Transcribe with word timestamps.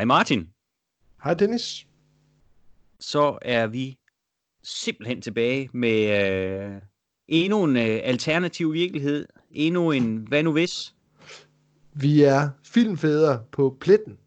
Hej 0.00 0.04
Martin. 0.04 0.48
Hej 1.24 1.34
Dennis. 1.34 1.86
Så 3.00 3.38
er 3.42 3.66
vi 3.66 3.98
simpelthen 4.62 5.22
tilbage 5.22 5.68
med 5.72 6.22
øh, 6.74 6.82
endnu 7.28 7.64
en 7.64 7.76
øh, 7.76 8.00
alternativ 8.02 8.72
virkelighed. 8.72 9.26
Endnu 9.50 9.90
en 9.90 10.16
hvad 10.16 10.42
nu 10.42 10.52
hvis. 10.52 10.94
Vi 11.92 12.22
er 12.22 12.50
filmfædre 12.64 13.44
på 13.52 13.76
pletten. 13.80 14.18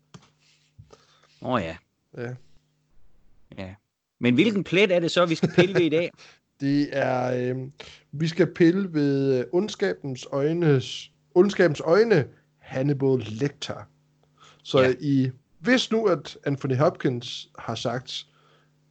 Åh 1.42 1.52
oh, 1.52 1.62
ja. 1.62 1.78
Ja. 2.18 2.34
ja. 3.58 3.76
Men 4.20 4.34
hvilken 4.34 4.64
plet 4.64 4.92
er 4.92 5.00
det 5.00 5.12
så, 5.12 5.26
vi 5.26 5.36
skal 5.36 5.50
pille 5.56 5.74
ved 5.74 5.82
i 5.82 5.90
dag? 5.90 6.12
Det 6.62 6.90
er, 6.92 7.54
øh, 7.56 7.68
vi 8.12 8.28
skal 8.28 8.54
pille 8.54 8.94
ved 8.94 9.40
øh, 9.40 9.46
ondskabens 9.52 10.28
øjnes, 10.32 11.12
ondskabens 11.36 11.80
øjne, 11.80 12.28
Hannibal 12.60 13.20
Lecter. 13.20 13.90
Så 14.64 14.82
Ja. 14.82 14.94
i, 15.00 15.32
hvis 15.64 15.92
nu 15.92 16.06
at 16.06 16.38
Anthony 16.46 16.76
Hopkins 16.76 17.50
har 17.60 17.76
sagt, 17.76 18.26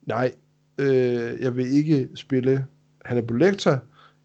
nej, 0.07 0.35
øh, 0.79 1.41
jeg 1.41 1.57
vil 1.57 1.67
ikke 1.67 2.09
spille 2.15 2.67
Hannibal 3.05 3.39
Lecter, 3.39 3.79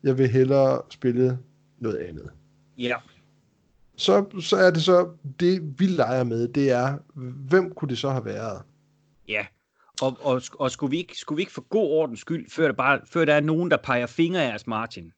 jeg 0.03 0.17
vil 0.17 0.29
hellere 0.29 0.81
spille 0.89 1.39
noget 1.79 1.97
andet. 1.97 2.29
ja. 2.77 2.95
Så, 3.99 4.25
så 4.41 4.55
er 4.57 4.71
det 4.71 4.83
så, 4.83 5.09
det 5.39 5.79
vi 5.79 5.85
leger 5.85 6.23
med, 6.23 6.47
det 6.47 6.71
er, 6.71 6.97
hvem 7.49 7.73
kunne 7.73 7.89
det 7.89 7.97
så 7.97 8.09
have 8.09 8.25
været? 8.25 8.61
Ja. 9.27 9.45
Og, 10.01 10.17
og, 10.21 10.41
og 10.59 10.71
skulle, 10.71 10.91
vi 10.91 10.97
ikke, 10.97 11.17
skulle 11.17 11.37
vi 11.37 11.41
ikke 11.41 11.51
for 11.51 11.61
god 11.69 11.89
ordens 11.91 12.19
skyld, 12.19 12.49
før 12.49 12.65
der, 12.67 12.73
bare, 12.73 12.99
før 13.05 13.25
der 13.25 13.33
er 13.33 13.39
nogen, 13.39 13.71
der 13.71 13.77
peger 13.77 14.05
fingre 14.05 14.43
af 14.43 14.55
os, 14.55 14.67
Martin, 14.67 15.11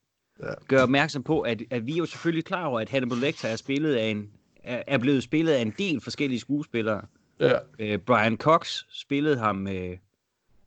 Ja. 0.44 0.54
gør 0.68 0.84
opmærksom 0.84 1.24
på, 1.24 1.42
at, 1.42 1.62
at 1.70 1.86
vi 1.86 1.94
er 1.94 1.98
jo 1.98 2.06
selvfølgelig 2.06 2.46
klar 2.46 2.66
over, 2.66 2.80
at 2.80 2.90
Hannibal 2.90 3.18
Lecter 3.18 3.48
er, 3.48 3.56
spillet 3.56 3.96
af 3.96 4.06
en, 4.08 4.30
er 4.64 4.98
blevet 4.98 5.24
spillet 5.24 5.54
af 5.54 5.62
en 5.62 5.74
del 5.78 6.02
forskellige 6.02 6.40
skuespillere. 6.40 7.02
Ja, 7.40 7.54
Øh, 7.80 7.98
Brian 8.00 8.38
Cox 8.38 8.84
spillede 8.92 9.38
ham 9.38 9.68
øh, 9.68 9.98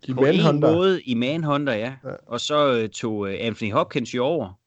i 0.05 0.13
på 0.13 0.21
en 0.21 0.27
Manhunter. 0.27 0.73
måde 0.73 1.03
i 1.03 1.15
Manhunter, 1.15 1.73
ja. 1.73 1.95
Ja. 2.05 2.11
Og 2.27 2.41
så 2.41 2.73
øh, 2.79 2.89
tog 2.89 3.29
øh, 3.29 3.37
Anthony 3.41 3.73
Hopkins 3.73 4.15
jo 4.15 4.25
over 4.25 4.59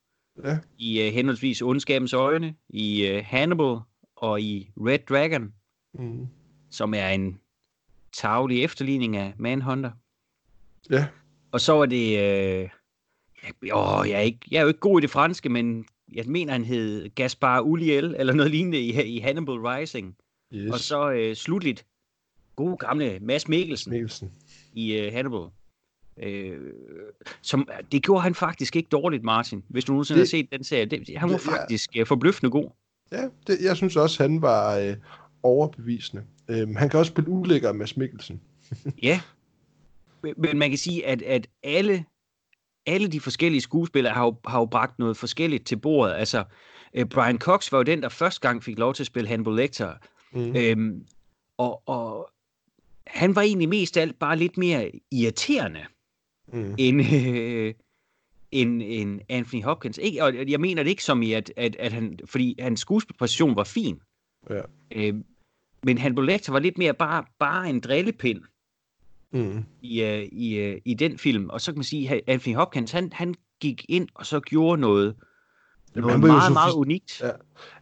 Ja, 0.43 0.57
i 0.77 1.01
øh, 1.01 1.13
henholdsvis 1.13 1.61
Ondskabens 1.61 2.13
Øjne, 2.13 2.55
i 2.69 3.07
øh, 3.07 3.23
Hannibal 3.25 3.77
og 4.15 4.41
i 4.41 4.69
Red 4.77 4.99
Dragon, 5.09 5.53
mm. 5.93 6.27
som 6.71 6.93
er 6.93 7.09
en 7.09 7.39
tavlig 8.13 8.63
efterligning 8.63 9.17
af 9.17 9.33
Manhunter. 9.37 9.91
ja. 10.89 11.07
Og 11.51 11.61
så 11.61 11.73
var 11.73 11.85
det... 11.85 12.19
Øh, 12.19 12.69
åh, 13.73 14.09
jeg, 14.09 14.15
er 14.15 14.19
ikke, 14.19 14.39
jeg 14.51 14.57
er 14.57 14.61
jo 14.61 14.67
ikke 14.67 14.79
god 14.79 14.99
i 14.99 15.01
det 15.01 15.09
franske, 15.09 15.49
men 15.49 15.85
jeg 16.13 16.25
mener, 16.27 16.51
han 16.53 16.65
hed 16.65 17.09
Gaspar 17.15 17.61
Ulliel, 17.61 18.15
eller 18.19 18.33
noget 18.33 18.51
lignende 18.51 18.79
i, 18.79 19.03
i 19.15 19.19
Hannibal 19.19 19.55
Rising. 19.59 20.15
Yes. 20.53 20.73
Og 20.73 20.79
så 20.79 21.11
øh, 21.11 21.35
slutligt, 21.35 21.85
gode 22.55 22.77
gamle 22.77 23.19
Mads 23.21 23.47
Mikkelsen 23.47 23.91
Mikkelsen. 23.91 24.31
i 24.73 24.93
øh, 24.97 25.13
Hannibal. 25.13 25.47
Øh, 26.23 26.57
som, 27.41 27.67
det 27.91 28.03
gjorde 28.03 28.21
han 28.21 28.35
faktisk 28.35 28.75
ikke 28.75 28.89
dårligt, 28.89 29.23
Martin. 29.23 29.63
Hvis 29.69 29.85
du 29.85 29.91
nogensinde 29.91 30.19
Det- 30.21 30.27
har 30.27 30.37
set 30.37 30.51
den 30.51 30.63
serie. 30.63 30.85
Det, 30.85 31.17
han 31.17 31.29
var 31.29 31.37
det- 31.37 31.45
ja. 31.45 31.51
faktisk 31.61 31.89
øh, 31.97 32.05
forbløffende 32.05 32.51
god. 32.51 32.69
Ja, 33.11 33.27
det, 33.47 33.57
jeg 33.61 33.77
synes 33.77 33.95
også, 33.95 34.23
han 34.23 34.41
var 34.41 34.77
øh, 34.77 34.95
overbevisende. 35.43 36.23
Øhm, 36.47 36.75
han 36.75 36.89
kan 36.89 36.99
også 36.99 37.09
spille 37.11 37.29
ulækker 37.29 37.73
Mads 37.73 37.97
Mikkelsen. 37.97 38.41
Ja. 39.03 39.21
Men- 40.23 40.33
Men 40.37 40.57
man 40.59 40.69
kan 40.69 40.77
sige, 40.77 41.05
at, 41.07 41.21
at 41.21 41.47
alle, 41.63 42.05
alle 42.85 43.07
de 43.07 43.19
forskellige 43.19 43.61
skuespillere 43.61 44.13
har 44.13 44.23
jo, 44.25 44.35
har 44.47 44.59
jo 44.59 44.65
bragt 44.65 44.99
noget 44.99 45.17
forskelligt 45.17 45.65
til 45.65 45.75
bordet. 45.77 46.13
Altså, 46.13 46.43
øh, 46.93 47.05
Brian 47.05 47.37
Cox 47.39 47.71
var 47.71 47.77
jo 47.77 47.83
den, 47.83 48.01
der 48.01 48.09
første 48.09 48.47
gang 48.47 48.63
fik 48.63 48.79
lov 48.79 48.93
til 48.93 49.03
at 49.03 49.07
spille 49.07 49.29
Hannibal 49.29 49.53
Lecter. 49.53 49.93
Mm. 50.33 50.55
Øhm, 50.55 51.05
og, 51.57 51.81
og 51.89 52.29
han 53.07 53.35
var 53.35 53.41
egentlig 53.41 53.69
mest 53.69 53.97
af 53.97 54.01
alt 54.01 54.19
bare 54.19 54.37
lidt 54.37 54.57
mere 54.57 54.91
irriterende 55.11 55.85
Mm. 56.53 56.75
end, 56.77 57.01
øh, 57.13 57.73
end, 58.51 58.81
end 58.85 59.21
Anthony 59.29 59.63
Hopkins. 59.63 59.97
Ikke, 60.01 60.23
og 60.23 60.33
jeg 60.49 60.59
mener 60.59 60.83
det 60.83 60.89
ikke 60.89 61.03
som 61.03 61.21
i, 61.21 61.33
at, 61.33 61.53
at, 61.57 61.75
at 61.79 61.93
han, 61.93 62.19
fordi 62.25 62.55
hans 62.59 62.79
skuespilpræstation 62.79 63.55
var 63.55 63.63
fin. 63.63 63.99
Ja. 64.49 64.61
Øh, 64.91 65.13
men 65.83 65.97
Hannibal 65.97 66.25
Lecter 66.25 66.51
var 66.51 66.59
lidt 66.59 66.77
mere 66.77 66.93
bare, 66.93 67.23
bare 67.39 67.69
en 67.69 67.79
drillepind 67.79 68.41
Mm. 69.31 69.63
i, 69.81 70.01
øh, 70.03 70.23
i, 70.31 70.55
øh, 70.55 70.81
i 70.85 70.93
den 70.93 71.17
film. 71.17 71.49
Og 71.49 71.61
så 71.61 71.71
kan 71.71 71.77
man 71.77 71.83
sige, 71.83 72.09
at 72.09 72.21
Anthony 72.27 72.55
Hopkins, 72.55 72.91
han, 72.91 73.09
han 73.13 73.35
gik 73.61 73.85
ind 73.89 74.07
og 74.15 74.25
så 74.25 74.39
gjorde 74.39 74.81
noget, 74.81 75.15
Jamen, 75.95 76.07
noget 76.07 76.19
meget, 76.19 76.53
meget 76.53 76.73
unikt. 76.73 77.21
Ja. 77.23 77.31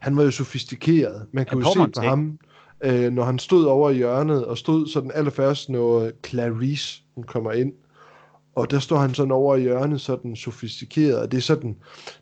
Han 0.00 0.16
var 0.16 0.22
jo 0.22 0.30
sofistikeret. 0.30 1.26
Man 1.32 1.46
kunne 1.46 1.64
Ja, 1.68 1.80
jo 1.80 1.86
se 1.86 1.92
på 2.00 2.06
ham, 2.06 2.38
øh, 2.80 3.12
når 3.12 3.24
han 3.24 3.38
stod 3.38 3.64
over 3.64 3.90
i 3.90 3.94
hjørnet, 3.94 4.44
og 4.44 4.58
stod 4.58 4.86
sådan 4.86 5.10
allerførst, 5.14 5.68
når 5.68 6.10
Clarice 6.26 7.02
hun 7.14 7.24
kommer 7.24 7.52
ind. 7.52 7.72
Og 8.54 8.70
der 8.70 8.78
står 8.78 8.96
han 8.96 9.14
sådan 9.14 9.32
over 9.32 9.56
i 9.56 9.60
hjørnet, 9.60 10.00
sådan 10.00 10.36
sofistikeret, 10.36 11.18
og 11.18 11.32
det 11.32 11.36
er 11.38 11.42
sådan, 11.42 11.76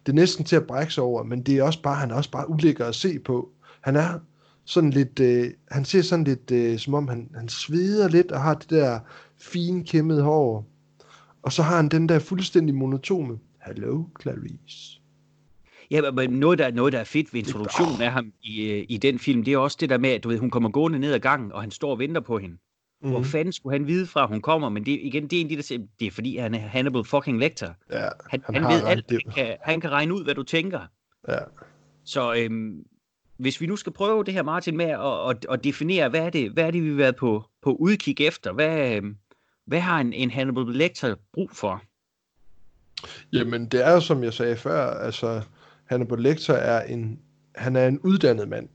det 0.07 0.13
er 0.13 0.17
næsten 0.17 0.45
til 0.45 0.57
at 0.57 0.67
brække 0.67 0.95
sig 0.95 1.05
over, 1.05 1.23
men 1.23 1.43
det 1.43 1.59
er 1.59 1.63
også 1.63 1.83
bare, 1.83 1.95
han 1.95 2.11
er 2.11 2.15
også 2.15 2.31
bare 2.31 2.51
ulækker 2.51 2.87
at 2.87 2.95
se 2.95 3.19
på. 3.19 3.49
Han 3.81 3.97
er 3.97 4.19
sådan 4.65 4.91
lidt, 4.91 5.21
øh, 5.21 5.51
han 5.71 5.85
ser 5.85 6.03
sådan 6.03 6.25
lidt, 6.25 6.51
øh, 6.51 6.79
som 6.79 6.95
om 6.95 7.09
han, 7.09 7.31
han 7.35 7.49
sveder 7.49 8.09
lidt, 8.09 8.33
og 8.33 8.41
har 8.41 8.55
det 8.55 8.71
der 8.71 9.01
fine 9.41 9.85
kæmmede 9.85 10.23
hår. 10.23 10.67
Og 11.43 11.53
så 11.53 11.63
har 11.63 11.77
han 11.77 11.89
den 11.89 12.09
der 12.09 12.19
fuldstændig 12.19 12.75
monotone, 12.75 13.39
Hello, 13.67 14.05
Clarice. 14.23 15.02
Ja, 15.93 16.11
men 16.11 16.31
noget 16.31 16.59
der, 16.59 16.71
noget, 16.71 16.93
der 16.93 16.99
er 16.99 17.05
fedt 17.05 17.35
ved 17.35 17.41
introduktionen 17.41 18.03
af 18.03 18.13
ham 18.13 18.33
i, 18.43 18.71
øh, 18.71 18.87
i 18.89 18.97
den 18.97 19.19
film, 19.19 19.45
det 19.45 19.53
er 19.55 19.59
også 19.59 19.77
det 19.81 19.91
der 19.91 19.99
med, 19.99 20.11
at 20.11 20.25
du 20.25 20.29
ved, 20.29 20.39
hun 20.39 20.51
kommer 20.51 20.69
gående 20.71 20.99
ned 20.99 21.13
ad 21.13 21.19
gangen, 21.21 21.53
og 21.53 21.61
han 21.61 21.71
står 21.71 21.91
og 21.91 21.99
venter 21.99 22.21
på 22.21 22.39
hende. 22.39 22.57
Mm. 23.03 23.09
Hvor 23.11 23.19
Mhm. 23.19 23.29
fanden 23.29 23.53
skulle 23.53 23.79
han 23.79 23.87
vide 23.87 24.07
fra, 24.07 24.23
at 24.23 24.29
hun 24.29 24.41
kommer? 24.41 24.69
Men 24.69 24.87
det, 24.87 24.99
igen, 25.03 25.23
det 25.29 25.37
er 25.37 25.41
en 25.41 25.51
de, 25.51 25.57
der 25.57 25.63
siger, 25.63 25.81
det 26.01 26.07
er 26.07 26.11
fordi, 26.11 26.37
han 26.37 26.55
er 26.55 26.59
Hannibal 26.59 27.05
fucking 27.05 27.39
Lecter. 27.39 27.73
Ja, 27.91 28.09
Han, 28.31 28.43
han, 28.47 28.55
Han 28.55 28.75
ved 28.75 28.83
alt. 28.87 29.11
Han 29.11 29.21
kan, 29.35 29.57
han 29.63 29.81
kan 29.81 29.91
regne 29.91 30.15
ud, 30.15 30.25
hvad 30.25 30.35
du 30.35 30.43
tænker. 30.43 30.81
ja. 31.29 31.39
Så 32.05 32.35
øhm, 32.35 32.83
hvis 33.37 33.61
vi 33.61 33.67
nu 33.67 33.77
skal 33.77 33.93
prøve 33.93 34.25
det 34.25 34.35
her, 34.35 34.43
Martin, 34.43 34.77
med 34.77 34.85
at, 34.85 35.31
at, 35.31 35.47
at 35.51 35.65
definere, 35.65 36.09
hvad 36.09 36.21
er, 36.21 36.31
det, 36.31 36.51
hvad 36.51 36.65
er 36.65 36.71
det, 36.71 36.83
vi 36.83 36.89
har 36.89 36.97
været 36.97 37.17
på, 37.17 37.45
på 37.63 37.75
udkig 37.75 38.21
efter? 38.21 38.53
Hvad, 38.53 38.97
øhm, 38.97 39.17
hvad 39.67 39.81
har 39.81 40.01
en, 40.01 40.13
en 40.13 40.31
Hannibal 40.31 40.65
Lecter 40.75 41.15
brug 41.33 41.51
for? 41.51 41.83
Jamen, 43.33 43.67
det 43.67 43.87
er 43.87 43.93
jo, 43.93 44.01
som 44.01 44.25
jeg 44.25 44.33
sagde 44.33 44.57
før, 44.57 44.91
altså, 44.91 45.43
Hannibal 45.93 46.19
Lecter 46.19 46.55
er 46.55 46.83
en, 46.87 47.19
han 47.55 47.77
er 47.77 47.87
en 47.89 47.99
uddannet 47.99 48.49
mand. 48.49 48.69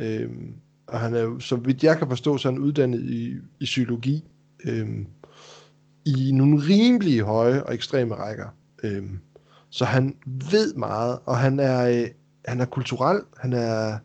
Øhm, 0.00 0.54
og 0.86 1.00
han 1.00 1.14
er 1.14 1.20
jo, 1.20 1.40
så 1.40 1.56
vidt 1.56 1.84
jeg 1.84 1.98
kan 1.98 2.08
forstå, 2.08 2.38
så 2.38 2.48
er 2.48 2.52
han 2.52 2.60
uddannet 2.62 3.00
i, 3.02 3.34
i 3.60 3.64
psykologi. 3.64 4.24
Øhm, 4.64 5.06
I 6.06 6.32
nogle 6.32 6.58
rimelig 6.68 7.20
høje 7.20 7.62
og 7.62 7.74
ekstreme 7.74 8.14
rækker. 8.14 8.46
Øhm, 8.82 9.18
så 9.70 9.84
han 9.84 10.16
ved 10.50 10.74
meget, 10.74 11.18
og 11.26 11.36
han 11.38 11.58
er, 11.60 11.88
øh, 12.02 12.08
han 12.44 12.60
er 12.60 12.64
kulturel, 12.64 13.20
han 13.36 13.52
er, 13.52 13.98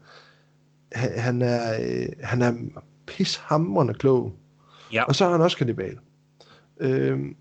han, 0.92 1.20
han 1.20 1.42
er, 1.42 1.80
øh, 1.82 2.06
han 2.24 2.42
er 2.42 2.54
pishamrende 3.06 3.94
klog. 3.94 4.36
Ja. 4.94 5.04
Og 5.04 5.16
så 5.16 5.26
er 5.26 5.30
han 5.32 5.42
også 5.42 5.58
kannibal. 5.58 5.98
Øhm, 6.80 7.36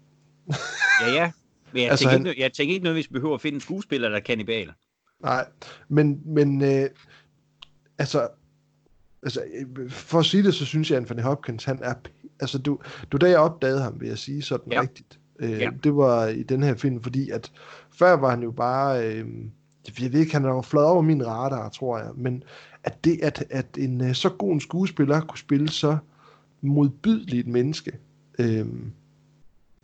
Ja, 1.02 1.12
ja. 1.14 1.30
Men 1.72 1.82
jeg, 1.82 1.90
Altså, 1.90 2.04
tænker, 2.04 2.18
han- 2.18 2.26
ikke, 2.26 2.42
jeg 2.42 2.52
tænker 2.52 2.74
ikke 2.74 2.84
noget, 2.84 2.96
hvis 2.96 3.08
vi 3.10 3.12
behøver 3.12 3.34
at 3.34 3.40
finde 3.40 3.54
en 3.54 3.60
skuespiller, 3.60 4.08
der 4.08 4.16
er 4.16 4.20
kannibal. 4.20 4.70
Nej, 5.22 5.46
men, 5.88 6.20
men 6.24 6.62
øh, 6.62 6.88
altså, 7.98 8.28
altså, 9.22 9.42
for 9.88 10.18
at 10.18 10.24
sige 10.24 10.42
det, 10.42 10.54
så 10.54 10.64
synes 10.64 10.90
jeg, 10.90 10.96
at 10.96 11.02
Anthony 11.02 11.20
Hopkins, 11.22 11.64
han 11.64 11.78
er, 11.82 11.94
altså, 12.40 12.58
du, 12.58 12.78
du 13.12 13.16
da 13.16 13.28
jeg 13.30 13.38
opdagede 13.38 13.80
ham, 13.82 14.00
vil 14.00 14.08
jeg 14.08 14.18
sige 14.18 14.42
sådan 14.42 14.72
Ja. 14.72 14.80
rigtigt, 14.80 15.18
øh, 15.38 15.50
Ja. 15.50 15.70
det 15.84 15.96
var 15.96 16.26
i 16.26 16.42
den 16.42 16.62
her 16.62 16.74
film, 16.74 17.02
fordi 17.02 17.30
at 17.30 17.52
før 17.90 18.12
var 18.12 18.30
han 18.30 18.42
jo 18.42 18.50
bare, 18.50 19.08
øh, 19.08 19.26
jeg 20.00 20.12
ved 20.12 20.20
ikke, 20.20 20.32
han 20.32 20.44
er 20.44 20.48
jo 20.48 20.60
flot 20.60 20.84
over 20.84 21.02
min 21.02 21.26
radar, 21.26 21.68
tror 21.68 21.98
jeg, 21.98 22.10
men 22.14 22.42
at 22.84 23.04
det, 23.04 23.18
at, 23.22 23.44
at 23.50 23.66
en 23.78 24.00
øh, 24.00 24.14
så 24.14 24.28
god 24.28 24.52
en 24.52 24.60
skuespiller 24.60 25.20
kunne 25.20 25.38
spille 25.38 25.68
så 25.68 25.98
modbydeligt 26.60 27.46
menneske, 27.48 27.92
øh, 28.38 28.66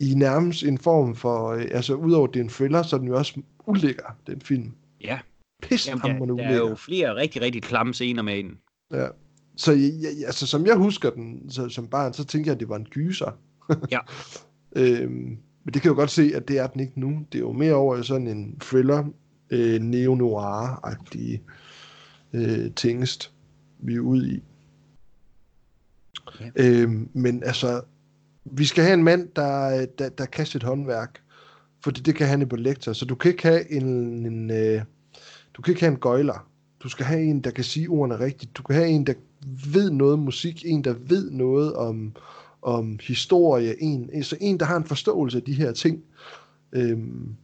i 0.00 0.14
nærmest 0.14 0.62
en 0.62 0.78
form 0.78 1.14
for, 1.14 1.48
øh, 1.48 1.64
altså 1.70 1.94
udover 1.94 2.26
det 2.26 2.40
er 2.40 2.44
en 2.44 2.50
thriller, 2.50 2.82
så 2.82 2.96
er 2.96 3.00
den 3.00 3.08
jo 3.08 3.16
også 3.16 3.40
ulækker, 3.66 4.16
den 4.26 4.40
film. 4.40 4.72
Ja. 5.06 5.10
Jamen, 5.10 5.68
Pishamrende 5.70 6.28
der, 6.28 6.34
der 6.36 6.44
er 6.44 6.56
jo 6.56 6.74
flere 6.74 7.14
rigtig, 7.14 7.42
rigtig 7.42 7.62
klamme 7.62 7.94
scener 7.94 8.22
med 8.22 8.36
den. 8.36 8.58
Ja. 8.92 9.06
Så 9.56 9.72
jeg, 9.72 10.26
altså, 10.26 10.46
som 10.46 10.66
jeg 10.66 10.76
husker 10.76 11.10
den 11.10 11.50
så, 11.50 11.68
som 11.68 11.88
barn, 11.88 12.12
så 12.12 12.24
tænkte 12.24 12.48
jeg, 12.48 12.54
at 12.54 12.60
det 12.60 12.68
var 12.68 12.76
en 12.76 12.86
gyser. 12.90 13.38
Ja. 13.90 13.98
øhm, 14.76 15.38
men 15.64 15.74
det 15.74 15.82
kan 15.82 15.88
jeg 15.88 15.96
jo 15.96 16.00
godt 16.00 16.10
se, 16.10 16.32
at 16.34 16.48
det 16.48 16.58
er 16.58 16.66
den 16.66 16.80
ikke 16.80 17.00
nu. 17.00 17.26
Det 17.32 17.38
er 17.38 17.42
jo 17.42 17.52
mere 17.52 17.74
over 17.74 17.96
i 17.96 18.04
sådan 18.04 18.26
en 18.26 18.58
thriller, 18.60 19.04
øh, 19.50 19.80
neo-noir-agtig 19.80 21.42
øh, 22.32 22.74
tingest, 22.74 23.32
vi 23.78 23.94
er 23.94 24.00
ude 24.00 24.34
i. 24.34 24.42
Ja. 26.40 26.50
Øhm, 26.56 27.08
men 27.12 27.42
altså, 27.42 27.80
vi 28.44 28.64
skal 28.64 28.84
have 28.84 28.94
en 28.94 29.04
mand, 29.04 29.28
der, 29.36 29.86
der, 29.98 30.08
der 30.08 30.26
kan 30.26 30.46
sit 30.46 30.62
håndværk. 30.62 31.22
For 31.84 31.90
det, 31.90 32.14
kan 32.14 32.26
Hannibal 32.26 32.58
Lecter. 32.58 32.92
Så 32.92 33.04
du 33.04 33.14
kan 33.14 33.30
ikke 33.30 33.42
have 33.42 33.72
en, 33.72 33.86
en 34.26 34.50
øh, 34.50 34.82
du 35.56 35.62
kan 35.62 35.72
ikke 35.72 35.80
have 35.80 35.92
en 35.92 35.98
gøjler. 35.98 36.48
Du 36.82 36.88
skal 36.88 37.06
have 37.06 37.22
en, 37.22 37.40
der 37.40 37.50
kan 37.50 37.64
sige 37.64 37.88
ordene 37.88 38.20
rigtigt. 38.20 38.56
Du 38.56 38.62
kan 38.62 38.74
have 38.74 38.88
en, 38.88 39.06
der 39.06 39.14
ved 39.72 39.90
noget 39.90 40.12
om 40.12 40.18
musik. 40.18 40.62
En, 40.66 40.84
der 40.84 40.94
ved 41.00 41.30
noget 41.30 41.74
om, 41.74 42.12
om 42.62 42.98
historie. 43.02 43.82
En, 43.82 44.24
så 44.24 44.36
en, 44.40 44.60
der 44.60 44.66
har 44.66 44.76
en 44.76 44.84
forståelse 44.84 45.38
af 45.38 45.44
de 45.44 45.52
her 45.52 45.72
ting. 45.72 46.02
Øhm, 46.72 47.36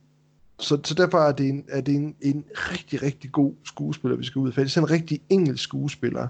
så, 0.58 0.80
så 0.84 0.94
derfor 0.94 1.18
er 1.18 1.32
det, 1.32 1.48
en, 1.48 1.64
er 1.68 1.80
det 1.80 1.94
en, 1.94 2.14
en 2.20 2.44
rigtig, 2.54 3.02
rigtig 3.02 3.32
god 3.32 3.52
skuespiller, 3.64 4.16
vi 4.16 4.24
skal 4.24 4.38
ud 4.38 4.48
af. 4.48 4.54
Det 4.54 4.76
er 4.76 4.80
en 4.80 4.90
rigtig 4.90 5.20
engelsk 5.28 5.64
skuespiller. 5.64 6.28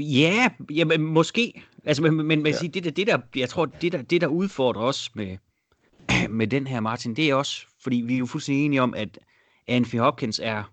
Ja, 0.00 0.48
jamen, 0.70 1.02
måske. 1.02 1.62
Altså, 1.84 2.02
men, 2.02 2.14
men, 2.16 2.26
men 2.26 2.46
ja. 2.46 2.52
sige, 2.58 2.68
det, 2.68 2.84
der, 2.84 2.90
det 2.90 3.06
der, 3.06 3.18
jeg 3.36 3.48
tror, 3.48 3.66
det 3.66 3.92
der, 3.92 4.02
det 4.02 4.20
der 4.20 4.26
udfordrer 4.26 4.82
os 4.82 5.10
med, 5.14 5.36
med 6.38 6.46
den 6.46 6.66
her, 6.66 6.80
Martin, 6.80 7.16
det 7.16 7.30
er 7.30 7.34
også, 7.34 7.66
fordi 7.82 7.96
vi 7.96 8.14
er 8.14 8.18
jo 8.18 8.26
fuldstændig 8.26 8.64
enige 8.64 8.82
om, 8.82 8.94
at 8.94 9.18
Anthony 9.66 10.00
Hopkins 10.00 10.40
er, 10.42 10.72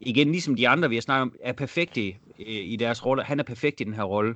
igen 0.00 0.30
ligesom 0.30 0.56
de 0.56 0.68
andre, 0.68 0.88
vi 0.88 0.94
har 0.96 1.02
snakket 1.02 1.22
om, 1.22 1.34
er 1.40 1.52
perfekt 1.52 1.96
i, 1.96 2.16
i 2.46 2.76
deres 2.76 3.06
rolle. 3.06 3.22
Han 3.22 3.40
er 3.40 3.44
perfekt 3.44 3.80
i 3.80 3.84
den 3.84 3.94
her 3.94 4.02
rolle. 4.02 4.34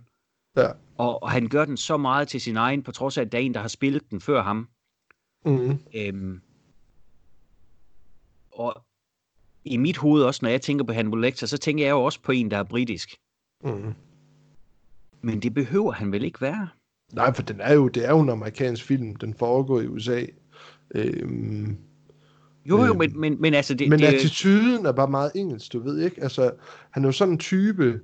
Ja. 0.57 0.69
Og, 0.99 1.23
og 1.23 1.31
han 1.31 1.49
gør 1.49 1.65
den 1.65 1.77
så 1.77 1.97
meget 1.97 2.29
til 2.29 2.41
sin 2.41 2.57
egen, 2.57 2.83
på 2.83 2.93
trods 2.93 3.19
af, 3.19 3.23
at 3.23 3.33
der 3.33 3.39
er 3.39 3.43
en, 3.43 3.55
der 3.55 3.61
har 3.61 3.69
spillet 3.69 4.11
den 4.11 4.21
før 4.21 4.43
ham. 4.43 4.69
Mm. 5.45 5.79
Øhm, 5.95 6.41
og 8.53 8.85
i 9.65 9.77
mit 9.77 9.97
hoved 9.97 10.23
også, 10.23 10.41
når 10.43 10.51
jeg 10.51 10.63
tænker 10.63 10.85
på 10.85 10.93
Hannibal 10.93 11.21
Lecter, 11.21 11.47
så 11.47 11.59
tænker 11.59 11.85
jeg 11.85 11.91
jo 11.91 12.05
også 12.05 12.23
på 12.23 12.33
en, 12.33 12.51
der 12.51 12.59
er 12.59 12.63
britisk. 12.63 13.17
Mm. 13.65 13.95
Men 15.23 15.41
det 15.41 15.55
behøver 15.55 15.93
han 15.93 16.13
vel 16.13 16.25
ikke 16.25 16.41
være? 16.41 16.69
Nej, 17.13 17.35
for 17.35 17.43
den 17.43 17.61
er 17.61 17.75
jo, 17.75 17.89
det 17.89 18.05
er 18.05 18.11
jo 18.11 18.21
en 18.21 18.29
amerikansk 18.29 18.85
film. 18.85 19.17
Den 19.17 19.35
foregår 19.35 19.81
i 19.81 19.87
USA. 19.87 20.27
Øhm, 20.95 21.79
jo, 22.69 22.85
jo, 22.85 22.91
øhm, 22.91 22.99
men, 22.99 23.21
men, 23.21 23.41
men 23.41 23.55
altså... 23.55 23.75
Det, 23.75 23.89
men 23.89 23.99
det, 23.99 24.07
attituden 24.07 24.87
er 24.87 24.93
bare 24.93 25.11
meget 25.11 25.33
engelsk, 25.35 25.73
du 25.73 25.83
ved 25.83 26.01
ikke? 26.01 26.23
Altså, 26.23 26.51
han 26.91 27.05
er 27.05 27.09
jo 27.09 27.13
sådan 27.13 27.35
en 27.35 27.39
type... 27.39 28.01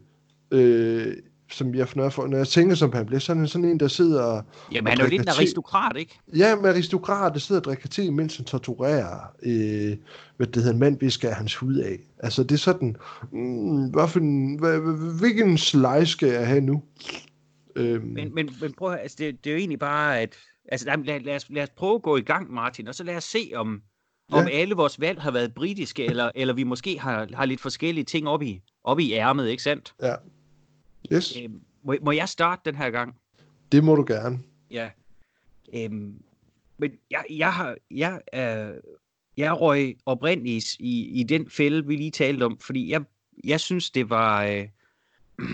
Øh, 0.51 1.17
som 1.53 1.75
jeg, 1.75 1.89
når, 1.97 2.03
jeg, 2.03 2.29
når 2.29 2.37
jeg 2.37 2.49
tænker 2.49 2.75
som 2.75 2.93
han 2.93 3.07
bliver 3.07 3.21
sådan, 3.21 3.49
sådan 3.49 3.65
en, 3.65 3.81
der 3.81 3.89
sidder 3.89 4.23
og 4.23 4.45
Jamen, 4.73 4.91
han 4.91 5.01
er 5.01 5.05
jo 5.05 5.11
lidt 5.11 5.23
en 5.23 5.29
aristokrat, 5.29 5.97
ikke? 5.97 6.19
Ja, 6.37 6.57
med 6.57 6.71
aristokrat, 6.71 7.33
der 7.33 7.39
sidder 7.39 7.61
og 7.61 7.65
drikker 7.65 7.89
te, 7.89 8.11
mens 8.11 8.37
han 8.37 8.45
torturerer, 8.45 9.35
øh, 9.43 9.97
hvad 10.37 10.47
det 10.47 10.57
hedder, 10.57 10.73
en 10.73 10.79
mand, 10.79 11.01
vi 11.01 11.11
skal 11.11 11.31
hans 11.31 11.55
hud 11.55 11.77
af. 11.77 11.99
Altså, 12.19 12.43
det 12.43 12.53
er 12.53 12.59
sådan, 12.59 12.97
mm, 13.33 13.91
hvad 13.91 14.09
for 14.09 14.21
en, 14.21 14.59
hvad, 14.59 14.81
hvilken 15.19 15.59
slice 15.59 16.07
skal 16.07 16.29
jeg 16.29 16.47
have 16.47 16.61
nu? 16.61 16.83
Øhm. 17.77 18.07
Men, 18.07 18.35
men, 18.35 18.51
men 18.61 18.73
prøv 18.79 18.93
at 18.93 18.99
altså, 19.01 19.17
det, 19.19 19.45
det 19.45 19.51
er 19.51 19.55
jo 19.55 19.59
egentlig 19.59 19.79
bare, 19.79 20.21
at, 20.21 20.37
altså, 20.69 20.87
lad, 21.05 21.21
lad, 21.21 21.37
os, 21.37 21.47
lad 21.51 21.63
os 21.63 21.71
prøve 21.77 21.95
at 21.95 22.03
gå 22.03 22.17
i 22.17 22.23
gang, 22.23 22.53
Martin, 22.53 22.89
og 22.89 22.95
så 22.95 23.05
lad 23.05 23.17
os 23.17 23.25
se, 23.25 23.53
om, 23.55 23.83
ja. 24.33 24.37
om 24.37 24.49
alle 24.53 24.75
vores 24.75 25.01
valg 25.01 25.21
har 25.21 25.31
været 25.31 25.55
britiske, 25.55 26.05
eller, 26.05 26.31
eller 26.35 26.55
vi 26.55 26.65
måske 26.65 26.99
har, 26.99 27.29
har 27.35 27.45
lidt 27.45 27.61
forskellige 27.61 28.05
ting 28.05 28.29
op 28.29 28.43
i, 28.43 28.63
op 28.85 28.99
i 28.99 29.13
ærmet, 29.13 29.49
ikke 29.49 29.63
sandt? 29.63 29.95
Ja. 30.03 30.15
Yes. 31.13 31.37
Øhm, 31.37 31.61
må, 31.83 31.95
må 32.03 32.13
jeg 32.13 32.29
starte 32.29 32.63
den 32.65 32.75
her 32.75 32.91
gang? 32.91 33.15
Det 33.73 33.85
må 33.85 33.95
du 33.95 34.05
gerne. 34.09 34.39
Ja. 34.71 34.91
Øhm, 35.75 36.23
men 36.79 36.91
jeg, 37.11 37.25
jeg 37.31 37.53
har, 37.53 37.77
jeg, 37.91 38.21
øh, 38.35 38.81
jeg 39.37 39.61
røg 39.61 39.97
oprindeligt 40.07 40.77
i, 40.79 41.21
i 41.21 41.23
den 41.23 41.51
fælde, 41.51 41.87
vi 41.87 41.97
lige 41.97 42.11
talte 42.11 42.45
om, 42.45 42.59
fordi 42.59 42.91
jeg, 42.91 43.03
jeg 43.45 43.61
synes, 43.61 43.91
det 43.91 44.11
var... 44.11 44.45
Øh, 44.45 44.69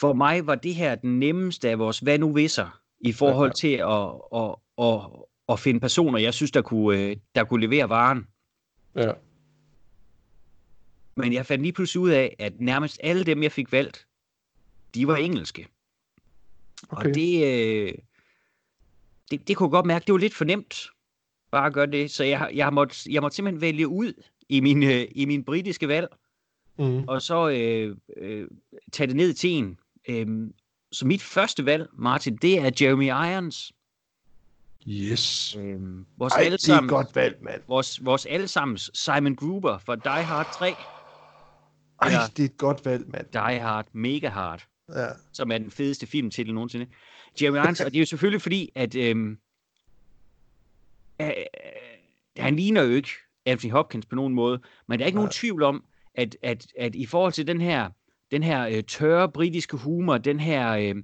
for 0.00 0.12
mig 0.12 0.46
var 0.46 0.54
det 0.54 0.74
her 0.74 0.94
den 0.94 1.18
nemmeste 1.18 1.70
af 1.70 1.78
vores 1.78 1.98
hvad 1.98 2.18
nu 2.18 2.32
visser, 2.32 2.80
i 3.00 3.12
forhold 3.12 3.52
ja, 3.62 3.68
ja. 3.68 3.74
til 3.74 3.76
at, 3.76 4.04
at, 4.42 4.54
at, 4.78 5.22
at 5.52 5.60
finde 5.60 5.80
personer, 5.80 6.18
jeg 6.18 6.34
synes, 6.34 6.50
der 6.50 6.62
kunne, 6.62 7.00
øh, 7.00 7.16
der 7.34 7.44
kunne 7.44 7.66
levere 7.66 7.88
varen. 7.88 8.26
Ja. 8.96 9.12
Men 11.16 11.32
jeg 11.32 11.46
fandt 11.46 11.62
lige 11.62 11.72
pludselig 11.72 12.00
ud 12.00 12.10
af, 12.10 12.36
at 12.38 12.60
nærmest 12.60 13.00
alle 13.02 13.24
dem, 13.24 13.42
jeg 13.42 13.52
fik 13.52 13.72
valgt, 13.72 14.06
de 14.94 15.06
var 15.06 15.16
engelske. 15.16 15.68
Okay. 16.88 17.08
Og 17.08 17.14
det, 17.14 17.46
øh, 17.46 17.94
det, 19.30 19.48
det 19.48 19.56
kunne 19.56 19.66
jeg 19.66 19.70
godt 19.70 19.86
mærke, 19.86 20.04
det 20.06 20.12
var 20.12 20.18
lidt 20.18 20.34
for 20.34 20.44
nemt 20.44 20.90
bare 21.52 21.66
at 21.66 21.72
gøre 21.72 21.86
det. 21.86 22.10
Så 22.10 22.24
jeg, 22.24 22.50
jeg, 22.54 22.72
måtte, 22.72 22.96
jeg 23.10 23.22
måtte 23.22 23.34
simpelthen 23.34 23.60
vælge 23.60 23.88
ud 23.88 24.22
i 24.48 24.60
min, 24.60 24.82
øh, 24.82 25.04
i 25.10 25.24
min 25.24 25.44
britiske 25.44 25.88
valg, 25.88 26.08
mm. 26.78 27.04
og 27.08 27.22
så 27.22 27.48
øh, 27.48 27.96
øh, 28.16 28.48
tage 28.92 29.06
det 29.06 29.16
ned 29.16 29.32
til 29.32 29.50
en. 29.50 29.78
Øh, 30.08 30.26
så 30.92 31.06
mit 31.06 31.22
første 31.22 31.66
valg, 31.66 31.88
Martin, 31.92 32.36
det 32.36 32.58
er 32.58 32.70
Jeremy 32.80 33.06
Irons. 33.06 33.72
Yes. 34.88 35.56
Øhm, 35.56 36.06
vores 36.18 36.32
Ej, 36.32 36.42
det 36.42 36.68
er 36.68 36.82
et 36.82 36.88
godt 36.88 37.16
valg, 37.16 37.36
mand. 37.42 37.62
Vores, 37.68 38.04
vores 38.04 38.26
allesammens 38.26 38.90
Simon 38.94 39.36
Gruber 39.36 39.78
fra 39.78 39.96
Die 39.96 40.24
Hard 40.24 40.46
3. 40.54 40.74
Ej, 42.02 42.08
det 42.36 42.42
er 42.42 42.44
et 42.44 42.56
godt 42.56 42.84
valg, 42.84 43.04
mand. 43.08 43.26
Die 43.32 43.60
Hard, 43.60 43.86
Mega 43.92 44.28
Hard 44.28 44.66
ja. 44.96 45.06
som 45.32 45.50
er 45.50 45.58
den 45.58 45.70
fedeste 45.70 46.06
filmtitel 46.06 46.54
nogensinde. 46.54 46.86
Jeremy 47.42 47.56
Irons, 47.56 47.80
og 47.80 47.90
det 47.90 47.96
er 47.96 48.00
jo 48.00 48.06
selvfølgelig 48.06 48.42
fordi, 48.42 48.72
at 48.74 48.94
øhm, 48.94 49.38
øh, 51.20 51.32
han 52.36 52.56
ligner 52.56 52.82
jo 52.82 52.90
ikke 52.90 53.10
Anthony 53.46 53.72
Hopkins 53.72 54.06
på 54.06 54.14
nogen 54.14 54.34
måde, 54.34 54.60
men 54.88 54.98
der 54.98 55.04
er 55.04 55.06
ikke 55.06 55.16
Nej. 55.16 55.22
nogen 55.22 55.32
tvivl 55.32 55.62
om, 55.62 55.84
at, 56.14 56.36
at, 56.42 56.66
at 56.78 56.94
i 56.94 57.06
forhold 57.06 57.32
til 57.32 57.46
den 57.46 57.60
her, 57.60 57.90
den 58.30 58.42
her 58.42 58.66
øh, 58.66 58.82
tørre 58.82 59.28
britiske 59.28 59.76
humor, 59.76 60.18
den 60.18 60.40
her 60.40 60.72
øh, 60.72 60.94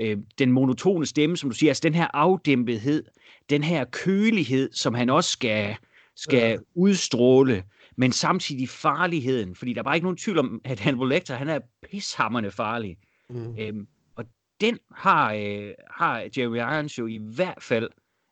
øh, 0.00 0.18
den 0.38 0.52
monotone 0.52 1.06
stemme, 1.06 1.36
som 1.36 1.50
du 1.50 1.56
siger, 1.56 1.70
altså 1.70 1.80
den 1.82 1.94
her 1.94 2.06
afdæmpethed, 2.14 3.04
den 3.50 3.62
her 3.62 3.84
kølighed, 3.84 4.72
som 4.72 4.94
han 4.94 5.10
også 5.10 5.30
skal, 5.30 5.76
skal 6.16 6.50
ja. 6.50 6.56
udstråle, 6.74 7.64
men 7.96 8.12
samtidig 8.12 8.68
farligheden, 8.68 9.54
fordi 9.54 9.72
der 9.72 9.78
er 9.78 9.84
bare 9.84 9.96
ikke 9.96 10.04
nogen 10.04 10.16
tvivl 10.16 10.38
om, 10.38 10.60
at 10.64 10.80
Hannibal 10.80 11.08
Lecter, 11.08 11.34
han 11.34 11.48
er 11.48 11.60
pishammerne 11.90 12.50
farlig. 12.50 12.96
Mm. 13.30 13.58
Øhm, 13.58 13.86
og 14.16 14.24
den 14.60 14.78
har, 14.94 15.32
øh, 15.32 15.70
har 15.90 16.28
Jeremy 16.36 16.56
Irons 16.56 16.98
jo 16.98 17.06
i 17.06 17.18
hvert 17.34 17.62
fald 17.62 17.88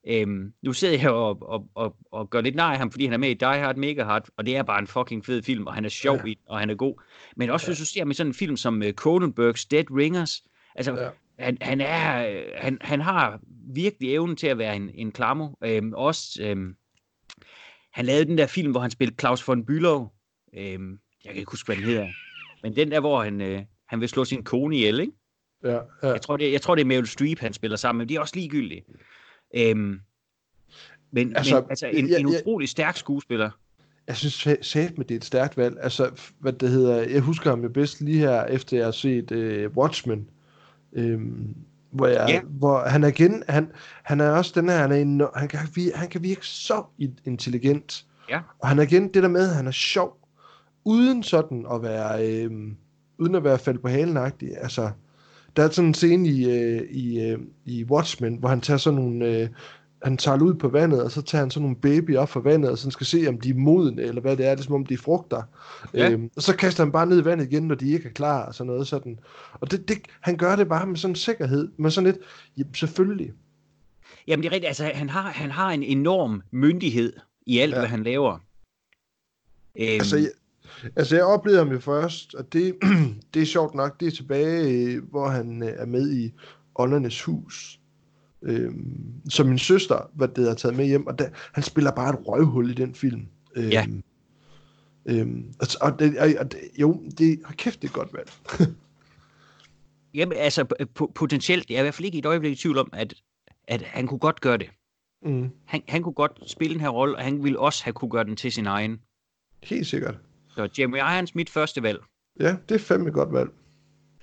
Øhm, 0.06 0.52
nu 0.62 0.72
sidder 0.72 0.98
jeg 0.98 1.10
og, 1.10 1.42
og, 1.42 1.68
og, 1.74 1.96
og 2.12 2.30
gør 2.30 2.40
lidt 2.40 2.54
nej 2.54 2.72
af 2.72 2.78
ham, 2.78 2.90
fordi 2.90 3.04
han 3.04 3.12
er 3.12 3.18
med 3.18 3.30
i 3.30 3.34
Die 3.34 3.48
Hard, 3.48 3.76
Mega 3.76 4.04
Hard, 4.04 4.28
og 4.36 4.46
det 4.46 4.56
er 4.56 4.62
bare 4.62 4.78
en 4.78 4.86
fucking 4.86 5.24
fed 5.24 5.42
film, 5.42 5.66
og 5.66 5.74
han 5.74 5.84
er 5.84 5.88
sjov 5.88 6.16
ja. 6.16 6.30
i 6.30 6.38
og 6.46 6.58
han 6.58 6.70
er 6.70 6.74
god. 6.74 7.02
Men 7.36 7.50
også 7.50 7.66
ja. 7.66 7.68
hvis 7.70 7.78
du 7.78 7.84
ser 7.84 8.04
med 8.04 8.14
sådan 8.14 8.30
en 8.30 8.34
film 8.34 8.56
som 8.56 8.82
uh, 8.82 8.90
Cronenbergs 8.90 9.64
Dead 9.64 9.84
Ringers, 9.90 10.44
altså 10.74 10.92
ja. 10.92 11.08
Han, 11.42 11.58
han, 11.60 11.80
er, 11.80 12.42
han, 12.56 12.78
han 12.80 13.00
har 13.00 13.40
virkelig 13.74 14.14
evnen 14.14 14.36
til 14.36 14.46
at 14.46 14.58
være 14.58 14.76
en, 14.76 14.90
en 14.94 15.12
klammer. 15.12 15.54
Øhm, 15.64 15.92
også, 15.94 16.42
øhm, 16.42 16.76
han 17.92 18.04
lavede 18.04 18.24
den 18.24 18.38
der 18.38 18.46
film, 18.46 18.70
hvor 18.70 18.80
han 18.80 18.90
spillede 18.90 19.16
Claus 19.20 19.48
von 19.48 19.66
Bülow. 19.70 20.08
Øhm, 20.58 20.98
jeg 21.24 21.32
kan 21.32 21.38
ikke 21.38 21.50
huske, 21.50 21.66
hvad 21.66 21.76
den 21.76 21.84
hedder. 21.84 22.08
Men 22.62 22.76
den 22.76 22.90
der, 22.90 23.00
hvor 23.00 23.22
han, 23.22 23.40
øh, 23.40 23.62
han 23.88 24.00
vil 24.00 24.08
slå 24.08 24.24
sin 24.24 24.44
kone 24.44 24.76
ihjel, 24.76 25.00
ikke? 25.00 25.12
Ja, 25.64 25.78
ja. 26.02 26.08
Jeg, 26.08 26.22
tror, 26.22 26.36
det, 26.36 26.52
jeg 26.52 26.62
tror, 26.62 26.74
det 26.74 26.82
er 26.82 26.86
Meryl 26.86 27.06
Streep, 27.06 27.38
han 27.38 27.52
spiller 27.52 27.76
sammen 27.76 27.98
men 27.98 28.08
de 28.08 28.16
er 28.16 28.20
også 28.20 28.36
ligegyldige. 28.36 28.84
Øhm, 29.56 30.00
men 31.10 31.36
altså, 31.36 31.60
men, 31.60 31.70
altså 31.70 31.86
en, 31.86 32.06
ja, 32.06 32.18
en 32.18 32.26
utrolig 32.26 32.68
stærk 32.68 32.96
skuespiller. 32.96 33.50
Jeg 34.06 34.16
synes 34.16 34.66
sæt 34.66 34.98
med 34.98 35.04
det 35.04 35.14
er 35.14 35.18
et 35.18 35.24
stærkt 35.24 35.56
valg. 35.56 35.76
Altså, 35.80 36.10
hvad 36.38 36.52
det 36.52 36.68
hedder, 36.68 37.02
jeg 37.02 37.20
husker 37.20 37.50
ham 37.50 37.62
jo 37.62 37.68
bedst 37.68 38.00
lige 38.00 38.18
her, 38.18 38.44
efter 38.44 38.76
jeg 38.76 38.86
har 38.86 38.92
set 38.92 39.30
uh, 39.32 39.76
Watchmen. 39.76 40.30
Øhm, 40.92 41.54
hvor, 41.92 42.06
jeg, 42.06 42.26
ja. 42.28 42.40
hvor 42.44 42.88
han 42.88 43.04
er 43.04 43.08
igen, 43.08 43.42
han, 43.48 43.70
han 44.02 44.20
er 44.20 44.30
også 44.30 44.52
den 44.54 44.68
her, 44.68 44.76
han, 44.76 44.92
er 44.92 44.96
en, 44.96 45.22
han, 45.36 45.48
kan, 45.48 45.60
han 45.94 46.08
kan 46.08 46.22
virke 46.22 46.46
så 46.46 46.82
intelligent. 47.24 48.06
Ja. 48.28 48.40
Og 48.58 48.68
han 48.68 48.78
er 48.78 48.82
igen 48.82 49.14
det 49.14 49.22
der 49.22 49.28
med, 49.28 49.48
at 49.48 49.54
han 49.56 49.66
er 49.66 49.70
sjov, 49.70 50.18
uden 50.84 51.22
sådan 51.22 51.66
at 51.72 51.82
være, 51.82 52.28
øhm, 52.28 52.76
uden 53.18 53.34
at 53.34 53.44
være 53.44 53.58
faldet 53.58 53.82
på 53.82 53.88
halen 53.88 54.16
-agtig. 54.16 54.62
Altså, 54.62 54.90
der 55.56 55.64
er 55.64 55.70
sådan 55.70 55.88
en 55.88 55.94
scene 55.94 56.28
i, 56.28 56.50
øh, 56.50 56.82
i, 56.90 57.20
øh, 57.20 57.38
i 57.64 57.84
Watchmen, 57.84 58.36
hvor 58.36 58.48
han 58.48 58.60
tager 58.60 58.78
sådan 58.78 59.00
nogle, 59.00 59.26
øh, 59.26 59.48
han 60.04 60.16
tager 60.16 60.42
ud 60.42 60.54
på 60.54 60.68
vandet, 60.68 61.02
og 61.02 61.10
så 61.10 61.22
tager 61.22 61.42
han 61.42 61.50
sådan 61.50 61.62
nogle 61.62 61.76
baby 61.76 62.16
op 62.16 62.28
fra 62.28 62.40
vandet, 62.40 62.70
og 62.70 62.78
så 62.78 62.90
skal 62.90 63.06
se, 63.06 63.26
om 63.28 63.40
de 63.40 63.50
er 63.50 63.54
modne, 63.54 64.02
eller 64.02 64.20
hvad 64.20 64.36
det 64.36 64.46
er, 64.46 64.50
det 64.50 64.60
er 64.60 64.64
som 64.64 64.74
om 64.74 64.86
de 64.86 64.94
er 64.94 64.98
frugter. 64.98 65.42
Ja. 65.94 66.10
Øhm, 66.10 66.30
og 66.36 66.42
så 66.42 66.56
kaster 66.56 66.84
han 66.84 66.92
bare 66.92 67.06
ned 67.06 67.20
i 67.20 67.24
vandet 67.24 67.52
igen, 67.52 67.62
når 67.62 67.74
de 67.74 67.92
ikke 67.92 68.08
er 68.08 68.12
klar, 68.12 68.46
og 68.46 68.54
sådan 68.54 68.66
noget 68.66 68.86
sådan. 68.86 69.18
Og 69.52 69.70
det, 69.70 69.88
det, 69.88 69.98
han 70.20 70.36
gør 70.36 70.56
det 70.56 70.68
bare 70.68 70.86
med 70.86 70.96
sådan 70.96 71.12
en 71.12 71.16
sikkerhed, 71.16 71.68
med 71.76 71.90
sådan 71.90 72.10
lidt, 72.10 72.18
ja, 72.56 72.62
selvfølgelig. 72.74 73.32
Jamen 74.26 74.42
det 74.42 74.48
er 74.48 74.52
rigtigt, 74.52 74.68
altså 74.68 74.90
han 74.94 75.10
har, 75.10 75.22
han 75.22 75.50
har 75.50 75.70
en 75.70 75.82
enorm 75.82 76.42
myndighed 76.50 77.12
i 77.46 77.58
alt, 77.58 77.72
ja. 77.72 77.78
hvad 77.78 77.88
han 77.88 78.02
laver. 78.02 78.32
Øhm, 79.76 79.88
altså, 79.88 80.16
jeg, 80.16 80.30
Altså, 80.96 81.16
jeg 81.16 81.24
oplevede 81.24 81.64
ham 81.64 81.72
jo 81.72 81.78
først, 81.78 82.34
og 82.34 82.52
det, 82.52 82.74
det 83.34 83.42
er 83.42 83.46
sjovt 83.46 83.74
nok, 83.74 84.00
det 84.00 84.08
er 84.08 84.10
tilbage, 84.10 85.00
hvor 85.00 85.28
han 85.28 85.62
øh, 85.62 85.68
er 85.68 85.86
med 85.86 86.12
i 86.12 86.32
Åndernes 86.74 87.22
Hus, 87.22 87.80
øhm, 88.42 89.30
som 89.30 89.46
min 89.46 89.58
søster, 89.58 90.10
hvad 90.14 90.28
det 90.28 90.48
har 90.48 90.54
taget 90.54 90.76
med 90.76 90.86
hjem, 90.86 91.06
og 91.06 91.18
der, 91.18 91.28
han 91.52 91.62
spiller 91.62 91.90
bare 91.90 92.14
et 92.14 92.26
røvhul 92.26 92.70
i 92.70 92.74
den 92.74 92.94
film. 92.94 93.26
Øhm, 93.56 93.68
ja. 93.68 93.86
Øhm, 95.06 95.54
og, 95.60 95.66
og, 95.80 95.98
det, 95.98 96.38
og 96.38 96.52
det, 96.52 96.60
jo, 96.78 97.02
det 97.18 97.40
har 97.44 97.54
kæft, 97.54 97.82
det 97.82 97.88
er 97.88 97.92
godt 97.92 98.14
valg. 98.14 98.30
Jamen, 100.14 100.38
altså, 100.38 100.64
potentielt, 101.14 101.70
jeg 101.70 101.76
er 101.76 101.80
i 101.80 101.82
hvert 101.82 101.94
fald 101.94 102.06
ikke 102.06 102.16
i 102.16 102.18
et 102.18 102.26
øjeblik 102.26 102.52
i 102.52 102.54
tvivl 102.54 102.78
om, 102.78 102.90
at, 102.92 103.14
at 103.68 103.82
han 103.82 104.06
kunne 104.06 104.18
godt 104.18 104.40
gøre 104.40 104.58
det. 104.58 104.70
Mm. 105.22 105.50
Han, 105.64 105.82
han 105.88 106.02
kunne 106.02 106.12
godt 106.12 106.50
spille 106.50 106.74
den 106.74 106.80
her 106.80 106.88
rolle, 106.88 107.16
og 107.16 107.22
han 107.22 107.44
ville 107.44 107.58
også 107.58 107.84
have 107.84 107.94
kunne 107.94 108.10
gøre 108.10 108.24
den 108.24 108.36
til 108.36 108.52
sin 108.52 108.66
egen. 108.66 109.00
Helt 109.62 109.86
sikkert. 109.86 110.18
Så 110.48 110.68
Jeremy 110.78 110.96
Irons, 110.96 111.34
mit 111.34 111.50
første 111.50 111.82
valg. 111.82 111.98
Ja, 112.40 112.56
det 112.68 112.74
er 112.74 112.78
fandme 112.78 113.08
et 113.08 113.14
godt 113.14 113.32
valg. 113.32 113.50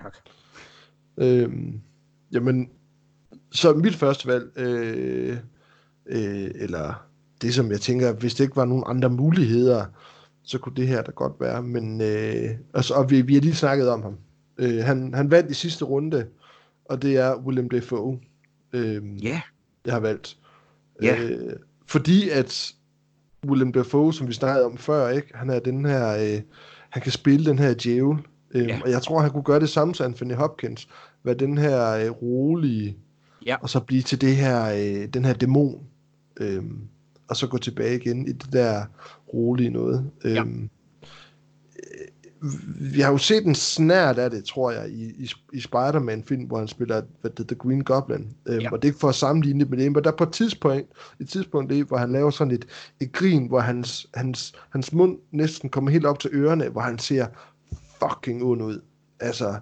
Tak. 0.01 0.17
Øhm, 1.17 1.81
jamen, 2.31 2.69
så 3.51 3.73
mit 3.73 3.95
første 3.95 4.27
valg, 4.27 4.51
øh, 4.59 5.37
øh, 6.05 6.51
eller 6.55 7.05
det 7.41 7.53
som 7.53 7.71
jeg 7.71 7.81
tænker, 7.81 8.13
hvis 8.13 8.35
det 8.35 8.43
ikke 8.43 8.55
var 8.55 8.65
nogen 8.65 8.83
andre 8.87 9.09
muligheder, 9.09 9.85
så 10.43 10.57
kunne 10.57 10.75
det 10.75 10.87
her 10.87 11.01
da 11.01 11.11
godt 11.11 11.33
være. 11.39 11.63
Men, 11.63 12.01
øh, 12.01 12.49
altså, 12.73 12.93
og 12.93 13.09
vi, 13.09 13.21
vi 13.21 13.33
har 13.33 13.41
lige 13.41 13.55
snakket 13.55 13.89
om 13.89 14.01
ham. 14.03 14.17
Øh, 14.57 14.83
han, 14.83 15.13
han 15.13 15.31
vandt 15.31 15.51
i 15.51 15.53
sidste 15.53 15.85
runde, 15.85 16.25
og 16.85 17.01
det 17.01 17.17
er 17.17 17.35
William 17.35 17.69
Defoe. 17.69 18.19
Øh, 18.73 19.23
Ja, 19.23 19.41
jeg 19.85 19.93
har 19.93 19.99
valgt. 19.99 20.37
Ja. 21.01 21.23
Øh, 21.23 21.53
fordi 21.87 22.29
at 22.29 22.73
William 23.47 23.71
Dafoe, 23.71 24.13
som 24.13 24.27
vi 24.27 24.33
snakkede 24.33 24.65
om 24.65 24.77
før, 24.77 25.09
ikke? 25.09 25.27
han 25.33 25.49
er 25.49 25.59
den 25.59 25.85
her, 25.85 26.15
øh, 26.35 26.41
han 26.89 27.01
kan 27.01 27.11
spille 27.11 27.45
den 27.45 27.59
her 27.59 27.73
djævel, 27.83 28.17
øh, 28.51 28.67
Ja. 28.67 28.79
og 28.83 28.91
jeg 28.91 29.01
tror, 29.01 29.19
han 29.21 29.31
kunne 29.31 29.43
gøre 29.43 29.59
det 29.59 29.69
samme 29.69 29.95
som 29.95 30.05
Anthony 30.05 30.33
Hopkins, 30.33 30.89
være 31.23 31.35
den 31.35 31.57
her 31.57 31.89
øh, 31.91 32.11
rolige, 32.11 32.97
Ja. 33.45 33.55
og 33.61 33.69
så 33.69 33.79
blive 33.79 34.01
til 34.01 34.21
det 34.21 34.35
her, 34.35 34.65
øh, 34.65 35.07
den 35.07 35.25
her 35.25 35.33
dæmon, 35.33 35.83
øh, 36.39 36.63
og 37.27 37.35
så 37.37 37.47
gå 37.47 37.57
tilbage 37.57 37.95
igen 37.95 38.27
i 38.27 38.31
det 38.31 38.53
der 38.53 38.85
rolige 39.33 39.69
noget. 39.69 40.11
Øh, 40.23 40.33
Ja. 40.33 40.43
vi 42.93 42.99
har 43.01 43.11
jo 43.11 43.17
set 43.17 43.45
en 43.45 43.55
snært 43.55 44.17
af 44.17 44.29
det, 44.31 44.45
tror 44.45 44.71
jeg, 44.71 44.89
i, 44.89 45.03
i, 45.03 45.31
i 45.53 45.59
Spider-Man-film, 45.59 46.43
hvor 46.43 46.57
han 46.57 46.67
spiller 46.67 47.01
hvad 47.21 47.31
det, 47.31 47.47
The 47.47 47.55
Green 47.55 47.83
Goblin. 47.83 48.27
Øhm, 48.45 48.59
Ja. 48.59 48.71
Og 48.71 48.81
det 48.81 48.87
er 48.87 48.89
ikke 48.91 48.99
for 48.99 49.09
at 49.09 49.15
sammenligne 49.15 49.59
det 49.59 49.69
med 49.69 49.77
det, 49.77 49.91
men 49.91 50.03
der 50.03 50.11
er 50.11 50.15
på 50.15 50.23
et 50.23 50.31
tidspunkt, 50.31 50.87
et 51.19 51.29
tidspunkt 51.29 51.69
det, 51.69 51.85
hvor 51.85 51.97
han 51.97 52.11
laver 52.11 52.29
sådan 52.29 52.53
et, 52.53 52.65
et 52.99 53.11
grin, 53.11 53.47
hvor 53.47 53.59
hans, 53.59 54.07
hans, 54.13 54.53
hans 54.69 54.93
mund 54.93 55.17
næsten 55.31 55.69
kommer 55.69 55.91
helt 55.91 56.05
op 56.05 56.19
til 56.19 56.29
ørerne, 56.33 56.69
hvor 56.69 56.81
han 56.81 56.99
ser 56.99 57.27
fucking 57.99 58.43
ond 58.43 58.61
ud. 58.61 58.81
Altså, 59.19 59.55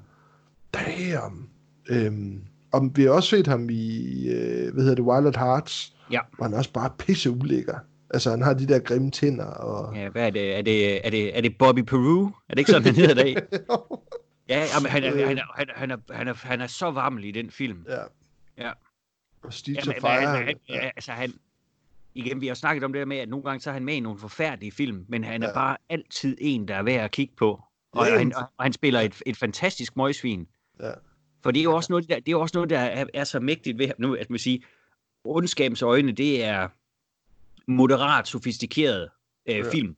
damn. 0.73 1.49
Øhm, 1.89 2.41
og 2.71 2.91
vi 2.95 3.03
har 3.03 3.09
også 3.11 3.29
set 3.29 3.47
ham 3.47 3.69
i, 3.69 4.27
øh, 4.29 4.73
hvad 4.73 4.83
hedder 4.83 4.95
det, 4.95 5.03
Wild 5.05 5.27
at 5.27 5.37
Hearts, 5.37 5.93
Ja. 6.11 6.19
hvor 6.35 6.43
han 6.45 6.53
er 6.53 6.57
også 6.57 6.71
bare 6.73 6.89
pisse 6.99 7.31
ulækker. 7.31 7.79
Altså, 8.09 8.29
han 8.29 8.41
har 8.41 8.53
de 8.53 8.67
der 8.67 8.79
grimme 8.79 9.11
tænder, 9.11 9.45
og... 9.45 9.95
ja 9.95 10.09
hvad 10.09 10.25
er 10.25 10.29
det? 10.29 10.57
Er 10.57 10.61
det, 10.61 11.05
er 11.05 11.09
det, 11.09 11.37
er 11.37 11.41
det 11.41 11.57
Bobby 11.57 11.79
Peru? 11.79 12.25
Er 12.25 12.31
det 12.49 12.59
ikke 12.59 12.71
sådan, 12.71 12.85
han 12.85 12.95
hedder 12.95 13.13
dag? 13.13 13.35
Ja, 14.49 14.65
jamen, 14.75 14.89
han, 14.91 15.03
er, 15.03 15.27
han, 15.27 15.37
er, 15.37 15.43
han, 15.55 15.69
er, 15.69 15.73
han, 15.75 15.91
er, 15.91 15.97
han, 16.13 16.27
er, 16.27 16.33
han 16.33 16.61
er 16.61 16.67
så 16.67 16.91
varmel 16.91 17.23
i 17.25 17.31
den 17.31 17.51
film. 17.51 17.85
Ja. 17.89 18.01
Ja. 18.65 18.71
Og 19.43 19.53
Steve 19.53 19.77
Jamen, 19.85 20.01
Fire. 20.01 20.11
han, 20.11 20.27
han, 20.45 20.55
han, 20.69 20.91
altså 20.95 21.11
han, 21.11 21.33
igen, 22.15 22.41
vi 22.41 22.47
har 22.47 22.53
snakket 22.53 22.83
om 22.83 22.93
det 22.93 22.99
der 22.99 23.05
med, 23.05 23.17
at 23.17 23.29
nogle 23.29 23.43
gange 23.45 23.59
så 23.61 23.69
er 23.69 23.73
han 23.73 23.85
med 23.85 23.93
i 23.93 23.99
nogle 23.99 24.19
forfærdelige 24.19 24.71
film, 24.71 25.05
men 25.07 25.23
han 25.23 25.43
er 25.43 25.47
Ja. 25.47 25.53
bare 25.53 25.77
altid 25.89 26.37
en, 26.41 26.67
der 26.67 26.75
er 26.75 26.83
værd 26.83 27.03
at 27.03 27.11
kigge 27.11 27.33
på. 27.37 27.61
Og, 27.91 28.07
Ja, 28.07 28.17
han, 28.17 28.35
og 28.35 28.43
han 28.63 28.73
spiller 28.73 28.99
et, 29.01 29.21
et 29.25 29.37
fantastisk 29.37 29.97
møgsvin. 29.97 30.47
Ja. 30.79 30.91
For 31.43 31.51
det 31.51 31.59
er 31.59 31.63
jo 31.63 31.75
også 31.75 31.91
noget, 31.93 32.09
der, 32.09 32.19
det 32.19 32.31
er 32.31 32.35
også 32.35 32.57
noget, 32.57 32.69
der 32.69 32.79
er, 32.79 33.05
er 33.13 33.23
så 33.23 33.39
mægtigt 33.39 33.77
ved 33.77 33.91
nu, 33.97 34.15
at 34.15 34.29
man 34.29 34.39
siger, 34.39 34.59
ondskabens 35.23 35.81
øjne, 35.81 36.11
det 36.11 36.43
er 36.43 36.67
moderat 37.67 38.27
sofistikeret 38.27 39.09
øh, 39.45 39.55
Ja. 39.55 39.69
film. 39.71 39.95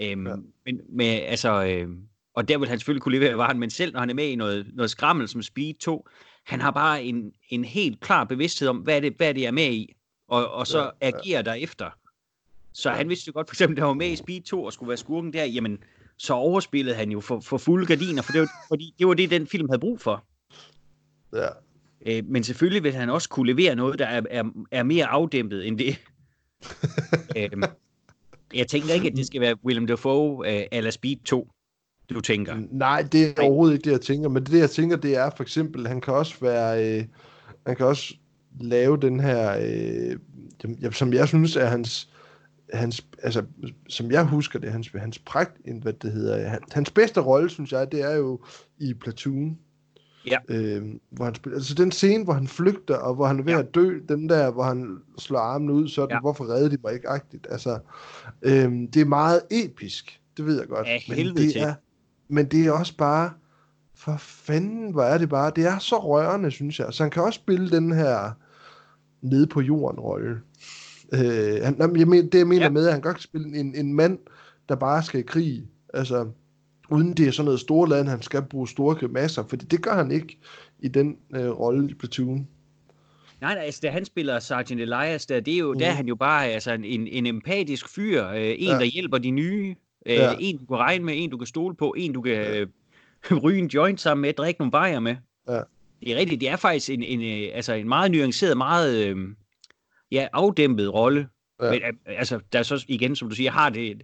Øhm, 0.00 0.26
Ja. 0.26 0.34
men 0.64 0.80
med, 0.88 1.06
altså, 1.06 1.64
øh, 1.64 1.88
og 2.34 2.48
der 2.48 2.58
vil 2.58 2.68
han 2.68 2.78
selvfølgelig 2.78 3.02
kunne 3.02 3.18
levere 3.18 3.38
varen, 3.38 3.58
men 3.58 3.70
selv 3.70 3.92
når 3.92 4.00
han 4.00 4.10
er 4.10 4.14
med 4.14 4.24
i 4.28 4.34
noget, 4.36 4.66
noget 4.74 4.90
skrammel 4.90 5.28
som 5.28 5.42
Speed 5.42 5.74
2, 5.74 6.08
han 6.44 6.60
har 6.60 6.70
bare 6.70 7.02
en, 7.04 7.32
en 7.48 7.64
helt 7.64 8.00
klar 8.00 8.24
bevidsthed 8.24 8.68
om, 8.68 8.76
hvad 8.76 9.02
det, 9.02 9.14
hvad 9.16 9.34
det 9.34 9.46
er 9.46 9.50
med 9.50 9.72
i, 9.72 9.96
og, 10.28 10.50
og 10.50 10.66
så 10.66 10.78
ja, 10.78 10.90
ja. 11.02 11.08
agerer 11.08 11.42
derefter. 11.42 11.90
Så 12.72 12.90
Ja. 12.90 12.96
han 12.96 13.08
vidste 13.08 13.28
jo 13.28 13.32
godt, 13.32 13.48
for 13.48 13.54
eksempel, 13.54 13.76
da 13.76 13.80
han 13.80 13.88
var 13.88 13.94
med 13.94 14.10
i 14.10 14.16
Speed 14.16 14.42
2 14.42 14.64
og 14.64 14.72
skulle 14.72 14.88
være 14.88 14.96
skurken 14.96 15.32
der, 15.32 15.44
jamen, 15.44 15.78
så 16.16 16.34
overspillede 16.34 16.96
han 16.96 17.10
jo 17.12 17.20
for, 17.20 17.40
for 17.40 17.58
fulde 17.58 17.86
gardiner, 17.86 18.22
for 18.22 18.32
det 18.32 18.40
var, 18.40 18.48
fordi 18.68 18.94
det 18.98 19.06
var 19.06 19.14
det, 19.14 19.30
den 19.30 19.46
film 19.46 19.68
havde 19.68 19.80
brug 19.80 20.00
for. 20.00 20.24
Ja. 21.32 21.48
Øh, 22.06 22.22
men 22.26 22.44
selvfølgelig 22.44 22.82
vil 22.82 22.92
han 22.92 23.10
også 23.10 23.28
kunne 23.28 23.52
levere 23.52 23.74
noget, 23.74 23.98
der 23.98 24.06
er, 24.06 24.22
er, 24.30 24.44
er 24.70 24.82
mere 24.82 25.06
afdæmpet 25.06 25.66
end 25.66 25.78
det. 25.78 25.96
øhm, 27.38 27.62
jeg 28.54 28.66
tænker 28.66 28.94
ikke, 28.94 29.08
at 29.08 29.16
det 29.16 29.26
skal 29.26 29.40
være 29.40 29.56
Willem 29.64 29.86
Dafoe 29.86 30.50
øh, 30.50 30.66
eller 30.72 30.90
Speed 30.90 31.16
2, 31.24 31.48
du 32.10 32.20
tænker. 32.20 32.56
Nej, 32.70 33.02
det 33.02 33.38
er 33.38 33.42
overhovedet 33.42 33.74
ikke 33.74 33.84
det, 33.84 33.90
jeg 33.90 34.00
tænker. 34.00 34.28
Men 34.28 34.44
det, 34.44 34.58
jeg 34.58 34.70
tænker, 34.70 34.96
det 34.96 35.16
er 35.16 35.30
for 35.36 35.42
eksempel, 35.42 35.86
han 35.86 36.00
kan 36.00 36.14
også 36.14 36.34
være... 36.40 36.98
Øh, 36.98 37.04
han 37.66 37.76
kan 37.76 37.86
også 37.86 38.14
lave 38.60 38.96
den 38.96 39.20
her... 39.20 39.58
Øh, 39.60 40.16
som 40.92 41.12
jeg 41.12 41.28
synes 41.28 41.56
er 41.56 41.66
hans... 41.66 42.08
hans 42.72 43.06
altså, 43.22 43.44
som 43.88 44.10
jeg 44.10 44.24
husker 44.24 44.58
det, 44.58 44.72
hans, 44.72 44.90
hans 44.94 45.18
pragt, 45.18 45.56
hvad 45.82 45.92
det 45.92 46.12
hedder, 46.12 46.48
han, 46.48 46.60
hans 46.72 46.90
bedste 46.90 47.20
rolle, 47.20 47.50
synes 47.50 47.72
jeg, 47.72 47.92
det 47.92 48.02
er 48.02 48.16
jo 48.16 48.40
i 48.78 48.94
Platoon. 48.94 49.58
Ja. 50.30 50.54
Øh, 50.56 50.82
hvor 51.10 51.24
han 51.24 51.34
spiller, 51.34 51.56
altså 51.58 51.74
den 51.74 51.92
scene, 51.92 52.24
hvor 52.24 52.32
han 52.32 52.46
flygter, 52.48 52.96
og 52.96 53.14
hvor 53.14 53.26
han 53.26 53.38
er 53.38 53.42
ved 53.42 53.52
Ja. 53.52 53.58
at 53.58 53.74
dø, 53.74 53.98
den 54.08 54.28
der, 54.28 54.50
hvor 54.50 54.62
han 54.62 54.98
slår 55.18 55.38
armene 55.38 55.72
ud, 55.72 55.88
sådan, 55.88 56.14
Ja. 56.16 56.20
hvorfor 56.20 56.48
redde 56.48 56.70
de 56.70 56.78
mig 56.84 56.94
ikke 56.94 57.08
agtigt. 57.08 57.46
Altså, 57.50 57.78
øh, 58.42 58.72
det 58.94 58.96
er 58.96 59.04
meget 59.04 59.40
episk, 59.50 60.20
det 60.36 60.46
ved 60.46 60.58
jeg 60.58 60.68
godt. 60.68 60.86
Af 60.86 61.04
men 61.08 61.36
det 61.36 61.52
til. 61.52 61.60
er, 61.62 61.74
men 62.28 62.46
det 62.46 62.66
er 62.66 62.72
også 62.72 62.96
bare, 62.96 63.30
for 63.96 64.16
fanden, 64.18 64.92
hvor 64.92 65.02
er 65.02 65.18
det 65.18 65.28
bare, 65.28 65.52
det 65.56 65.66
er 65.66 65.78
så 65.78 65.96
rørende, 65.98 66.50
synes 66.50 66.78
jeg. 66.78 66.86
Så 66.90 67.02
han 67.02 67.10
kan 67.10 67.22
også 67.22 67.36
spille 67.36 67.70
den 67.70 67.92
her 67.92 68.30
nede 69.22 69.46
på 69.46 69.60
jorden 69.60 70.00
rolle. 70.00 70.40
Øh, 71.14 71.62
han, 71.64 71.96
jeg 71.98 72.08
mener, 72.08 72.30
det 72.30 72.38
jeg 72.38 72.46
mener 72.46 72.60
Ja. 72.60 72.66
ja. 72.66 72.70
med, 72.70 72.86
at 72.86 72.92
han 72.92 73.02
godt 73.02 73.16
kan 73.16 73.22
spille 73.22 73.58
en, 73.58 73.74
en 73.74 73.94
mand, 73.94 74.18
der 74.68 74.74
bare 74.76 75.02
skal 75.02 75.20
i 75.20 75.22
krig. 75.22 75.68
Altså, 75.94 76.26
uden 76.90 77.12
det 77.12 77.26
er 77.28 77.30
sådan 77.30 77.44
noget 77.44 77.60
store 77.60 77.88
land, 77.88 78.08
han 78.08 78.22
skal 78.22 78.42
bruge 78.42 78.68
store 78.68 78.94
grimasser, 78.94 79.44
fordi 79.48 79.64
det 79.64 79.82
gør 79.82 79.94
han 79.94 80.10
ikke 80.10 80.38
i 80.80 80.88
den 80.88 81.16
øh, 81.36 81.48
rolle 81.50 81.90
i 81.90 81.94
Platoon. 81.94 82.48
Nej, 83.40 83.54
nej, 83.54 83.62
altså, 83.64 83.80
da 83.82 83.90
han 83.90 84.04
spiller 84.04 84.38
Sergeant 84.38 84.82
Elias, 84.82 85.26
der, 85.26 85.40
det 85.40 85.54
er 85.54 85.58
jo, 85.58 85.70
Mhm. 85.70 85.78
der 85.78 85.86
er 85.86 85.90
han 85.92 86.06
jo 86.08 86.14
bare 86.14 86.46
altså, 86.46 86.72
en, 86.72 86.84
en, 87.06 87.26
empatisk 87.26 87.88
fyr, 87.88 88.26
øh, 88.26 88.36
en, 88.42 88.56
Ja. 88.60 88.72
der 88.72 88.84
hjælper 88.84 89.18
de 89.18 89.30
nye, 89.30 89.74
øh, 90.06 90.14
Ja. 90.14 90.32
en, 90.40 90.58
du 90.58 90.66
kan 90.66 90.76
regne 90.76 91.04
med, 91.04 91.14
en, 91.16 91.30
du 91.30 91.36
kan 91.38 91.46
stole 91.46 91.74
på, 91.76 91.94
en, 91.98 92.12
du 92.12 92.20
kan 92.22 92.34
øh, 92.56 92.66
ryge 93.42 93.58
en 93.58 93.66
joint 93.66 94.00
sammen 94.00 94.22
med, 94.22 94.32
drikke 94.32 94.60
nogle 94.60 94.70
bajer 94.72 95.00
med. 95.00 95.16
Ja. 95.48 95.60
Det 96.00 96.12
er 96.12 96.16
rigtigt, 96.16 96.40
det 96.40 96.48
er 96.48 96.56
faktisk 96.56 96.90
en, 96.90 97.02
en, 97.02 97.22
øh, 97.44 97.50
altså, 97.54 97.72
en 97.72 97.88
meget 97.88 98.10
nuanceret, 98.10 98.56
meget 98.56 99.06
øh, 99.06 99.16
ja, 100.12 100.28
afdæmpet 100.32 100.94
rolle. 100.94 101.28
Ja. 101.62 101.70
Men, 101.70 101.82
øh, 101.82 101.92
altså, 102.06 102.40
der 102.52 102.58
er 102.58 102.62
så 102.62 102.84
igen, 102.88 103.16
som 103.16 103.28
du 103.28 103.34
siger, 103.34 103.50
har 103.50 103.70
det, 103.70 103.90
et- 103.90 104.02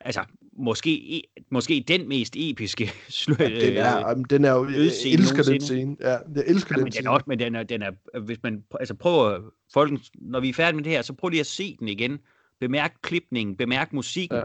altså, 0.00 0.20
måske, 0.58 1.22
måske 1.50 1.84
den 1.88 2.08
mest 2.08 2.34
episke 2.36 2.90
slø, 3.08 3.34
Den 3.34 3.76
er, 3.76 4.08
jamen, 4.08 4.24
den 4.30 4.44
er 4.44 4.52
jo, 4.52 4.68
jeg 4.68 4.80
elsker 5.12 5.42
den 5.42 5.60
scene. 5.60 5.96
Ja, 6.00 6.10
jeg 6.34 6.44
elsker 6.46 6.74
Ja, 6.74 6.76
den 6.76 6.84
men 6.84 6.84
den 6.84 6.92
scene. 6.92 7.08
er 7.08 7.12
også, 7.12 7.24
men 7.26 7.38
den 7.38 7.54
er, 7.54 7.62
den 7.62 7.82
er, 7.82 8.18
hvis 8.20 8.42
man 8.42 8.64
altså 8.80 8.94
prøver, 8.94 9.40
folk, 9.72 10.00
når 10.14 10.40
vi 10.40 10.48
er 10.48 10.54
færdige 10.54 10.76
med 10.76 10.84
det 10.84 10.92
her, 10.92 11.02
så 11.02 11.12
prøv 11.12 11.28
lige 11.28 11.40
at 11.40 11.46
se 11.46 11.76
den 11.76 11.88
igen. 11.88 12.18
Bemærk 12.60 12.94
klipningen, 13.02 13.56
bemærk 13.56 13.92
musikken. 13.92 14.38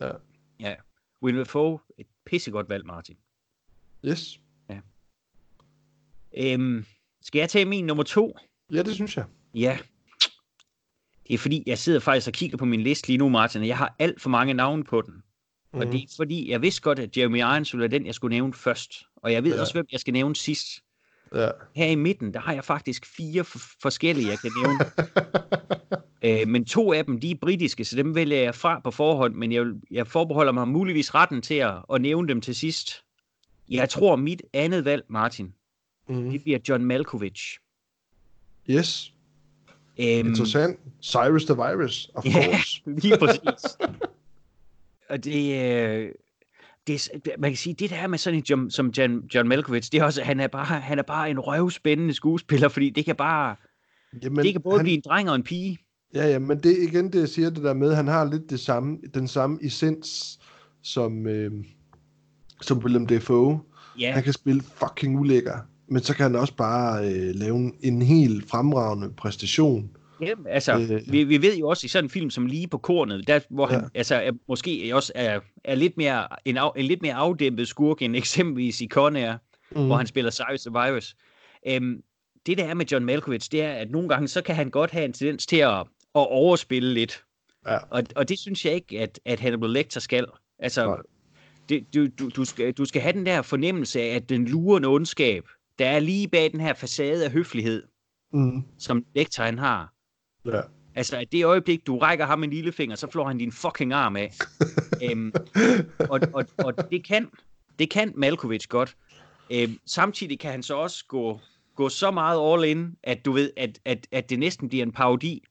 Ja. 0.00 0.06
Ja. 0.06 0.12
Ja. 0.60 0.74
Will 1.22 1.38
Dafoe, 1.38 1.78
et 1.98 2.06
pissegodt 2.26 2.68
valg, 2.68 2.86
Martin. 2.86 3.16
Yes. 4.04 4.40
Øhm, 6.38 6.84
skal 7.22 7.38
jeg 7.38 7.48
tage 7.48 7.64
min 7.64 7.84
nummer 7.86 8.02
to? 8.04 8.38
Ja, 8.72 8.82
det 8.82 8.94
synes 8.94 9.16
jeg. 9.16 9.24
Ja. 9.54 9.78
Det 11.28 11.34
er 11.34 11.38
fordi, 11.38 11.62
jeg 11.66 11.78
sidder 11.78 12.00
faktisk 12.00 12.26
og 12.26 12.32
kigger 12.32 12.56
på 12.56 12.64
min 12.64 12.80
liste 12.80 13.08
lige 13.08 13.18
nu, 13.18 13.28
Martin, 13.28 13.60
og 13.60 13.68
jeg 13.68 13.78
har 13.78 13.96
alt 13.98 14.20
for 14.20 14.30
mange 14.30 14.54
navne 14.54 14.84
på 14.84 15.02
den. 15.02 15.22
Mm. 15.74 15.80
Og 15.80 15.86
det 15.86 15.94
er 16.02 16.06
fordi, 16.16 16.50
jeg 16.50 16.62
vidste 16.62 16.82
godt, 16.82 16.98
at 16.98 17.16
Jeremy 17.16 17.38
Irons 17.38 17.72
ville 17.72 17.80
være 17.80 17.98
den, 17.98 18.06
jeg 18.06 18.14
skulle 18.14 18.34
nævne 18.36 18.54
først. 18.54 19.02
Og 19.16 19.32
jeg 19.32 19.44
ved 19.44 19.54
Ja. 19.54 19.60
også, 19.60 19.72
hvem 19.72 19.86
jeg 19.92 20.00
skal 20.00 20.12
nævne 20.12 20.36
sidst. 20.36 20.66
Ja. 21.34 21.48
Her 21.76 21.86
i 21.86 21.94
midten, 21.94 22.34
der 22.34 22.40
har 22.40 22.52
jeg 22.52 22.64
faktisk 22.64 23.06
fire 23.16 23.44
forskellige, 23.82 24.28
jeg 24.28 24.38
kan 24.38 24.50
nævne. 24.62 24.78
Øh, 26.26 26.48
men 26.48 26.64
to 26.64 26.92
af 26.92 27.04
dem, 27.04 27.20
de 27.20 27.30
er 27.30 27.34
britiske, 27.40 27.84
så 27.84 27.96
dem 27.96 28.14
vælger 28.14 28.36
jeg 28.42 28.54
fra 28.54 28.80
på 28.84 28.90
forhånd, 28.90 29.34
men 29.34 29.52
jeg, 29.52 29.66
jeg 29.90 30.06
forbeholder 30.06 30.52
mig 30.52 30.68
muligvis 30.68 31.14
retten 31.14 31.42
til 31.42 31.54
at, 31.54 31.74
at 31.92 32.00
nævne 32.00 32.28
dem 32.28 32.40
til 32.40 32.54
sidst. 32.54 33.02
Jeg 33.70 33.88
tror, 33.88 34.16
mit 34.16 34.42
andet 34.52 34.84
valg, 34.84 35.04
Martin, 35.08 35.54
mm. 36.08 36.30
det 36.30 36.42
bliver 36.42 36.58
John 36.68 36.84
Malkovich. 36.84 37.58
Yes. 38.70 39.12
Øhm, 39.98 40.28
Interessant. 40.28 40.78
Cyrus 41.02 41.44
the 41.44 41.54
Virus, 41.54 42.10
of 42.14 42.24
Ja. 42.24 42.30
course. 42.32 42.82
lige 43.02 43.18
præcis. 43.18 43.76
Og 45.14 45.24
det, 45.24 45.62
øh, 45.62 46.08
det, 46.86 47.08
man 47.38 47.50
kan 47.50 47.56
sige, 47.56 47.74
det 47.74 47.90
der 47.90 48.06
med 48.06 48.18
sådan 48.18 48.38
en 48.38 48.44
John, 48.50 48.70
som 48.70 48.88
John, 48.98 49.22
John 49.34 49.48
Malkovich, 49.48 49.92
det 49.92 50.00
er 50.00 50.04
også, 50.04 50.22
han 50.22 50.40
er 50.40 50.46
bare, 50.46 50.64
han 50.64 50.98
er 50.98 51.02
bare 51.02 51.30
en 51.30 51.40
røvspændende 51.40 52.14
skuespiller, 52.14 52.68
fordi 52.68 52.90
det 52.90 53.04
kan 53.04 53.16
bare, 53.16 53.56
Jamen, 54.22 54.44
det 54.44 54.52
kan 54.52 54.62
både 54.62 54.76
han, 54.76 54.84
blive 54.84 54.96
en 54.96 55.02
dreng 55.08 55.30
og 55.30 55.36
en 55.36 55.42
pige. 55.42 55.78
Ja, 56.14 56.28
ja, 56.28 56.38
men 56.38 56.58
det 56.58 56.78
igen 56.78 57.12
det, 57.12 57.20
jeg 57.20 57.28
siger 57.28 57.50
det 57.50 57.62
der 57.62 57.74
med, 57.74 57.94
han 57.94 58.08
har 58.08 58.24
lidt 58.24 58.50
det 58.50 58.60
samme, 58.60 58.98
den 59.14 59.28
samme 59.28 59.58
essens 59.62 60.38
som, 60.82 61.26
øh, 61.26 61.52
som 62.60 62.78
Willem 62.78 63.06
Dafoe. 63.06 63.60
Ja, 64.00 64.12
Han 64.12 64.22
kan 64.22 64.32
spille 64.32 64.62
fucking 64.62 65.20
ulækker, 65.20 65.58
men 65.88 66.02
så 66.02 66.14
kan 66.14 66.22
han 66.22 66.36
også 66.36 66.56
bare 66.56 67.06
øh, 67.06 67.34
lave 67.34 67.56
en, 67.56 67.74
en 67.80 68.02
helt 68.02 68.50
fremragende 68.50 69.10
præstation. 69.16 69.93
Jamen, 70.20 70.46
altså, 70.46 70.78
øh, 70.78 71.12
vi, 71.12 71.24
vi 71.24 71.42
ved 71.42 71.56
jo 71.56 71.68
også 71.68 71.84
i 71.84 71.88
sådan 71.88 72.04
en 72.04 72.10
film 72.10 72.30
som 72.30 72.46
Lige 72.46 72.68
på 72.68 72.78
kornet, 72.78 73.26
der, 73.28 73.40
hvor 73.50 73.66
han 73.66 73.80
Ja. 73.80 73.86
altså, 73.94 74.14
er, 74.14 74.32
måske 74.48 74.90
også 74.94 75.12
er, 75.14 75.40
er 75.64 75.74
lidt 75.74 75.96
mere, 75.96 76.26
en, 76.44 76.56
af, 76.56 76.70
en 76.76 76.84
lidt 76.84 77.02
mere 77.02 77.14
afdæmpet 77.14 77.68
skurk 77.68 78.02
end 78.02 78.16
eksempelvis 78.16 78.80
i 78.80 78.88
Con 78.88 79.16
Air, 79.16 79.36
mm, 79.70 79.86
hvor 79.86 79.96
han 79.96 80.06
spiller 80.06 80.30
Cyrus 80.30 80.62
the 80.62 80.70
Virus. 80.72 81.16
Øhm, 81.68 82.02
det 82.46 82.58
der 82.58 82.64
er 82.64 82.74
med 82.74 82.86
John 82.86 83.04
Malkovich, 83.04 83.52
det 83.52 83.62
er, 83.62 83.72
at 83.72 83.90
nogle 83.90 84.08
gange, 84.08 84.28
så 84.28 84.42
kan 84.42 84.54
han 84.54 84.70
godt 84.70 84.90
have 84.90 85.04
en 85.04 85.12
tendens 85.12 85.46
til 85.46 85.56
at, 85.56 85.78
at 85.80 85.86
overspille 86.14 86.94
lidt. 86.94 87.24
Ja. 87.66 87.76
Og, 87.90 88.02
og 88.16 88.28
det 88.28 88.38
synes 88.38 88.64
jeg 88.64 88.74
ikke, 88.74 89.00
at, 89.00 89.20
at 89.24 89.40
Hannibal 89.40 89.70
Lecter 89.70 90.00
skal. 90.00 90.26
Altså, 90.58 90.86
Nej. 90.86 90.96
det, 91.68 91.94
du, 91.94 92.06
du, 92.18 92.28
du, 92.28 92.44
skal, 92.44 92.72
du 92.72 92.84
skal 92.84 93.02
have 93.02 93.12
den 93.12 93.26
der 93.26 93.42
fornemmelse 93.42 94.00
af, 94.00 94.06
at 94.16 94.28
den 94.28 94.44
lurende 94.48 94.88
ondskab, 94.88 95.44
der 95.78 95.86
er 95.86 95.98
lige 96.00 96.28
bag 96.28 96.52
den 96.52 96.60
her 96.60 96.74
facade 96.74 97.24
af 97.24 97.30
høflighed, 97.30 97.82
mm, 98.32 98.62
som 98.78 99.04
Lecter 99.14 99.44
han 99.44 99.58
har. 99.58 99.93
Ja. 100.46 100.60
Altså, 100.94 101.16
at 101.16 101.32
det 101.32 101.44
øjeblik, 101.44 101.86
du 101.86 101.98
rækker 101.98 102.26
ham 102.26 102.44
en 102.44 102.50
lillefinger, 102.50 102.96
så 102.96 103.10
flår 103.10 103.28
han 103.28 103.38
din 103.38 103.52
fucking 103.52 103.92
arm 103.92 104.16
af. 104.16 104.32
øhm, 105.10 105.32
og, 106.10 106.20
og, 106.32 106.44
og 106.58 106.90
det 106.90 107.04
kan, 107.04 107.28
det 107.78 107.90
kan 107.90 108.12
Malkovich 108.16 108.68
godt. 108.68 108.96
Øhm, 109.50 109.78
samtidig 109.86 110.38
kan 110.38 110.50
han 110.50 110.62
så 110.62 110.74
også 110.74 111.04
gå, 111.08 111.40
gå 111.74 111.88
så 111.88 112.10
meget 112.10 112.52
all 112.52 112.64
in, 112.64 112.96
at 113.02 113.24
du 113.24 113.32
ved, 113.32 113.50
at, 113.56 113.78
at, 113.84 114.06
at 114.12 114.30
det 114.30 114.38
næsten 114.38 114.68
bliver 114.68 114.84
en 114.84 114.92
parodi. 114.92 115.44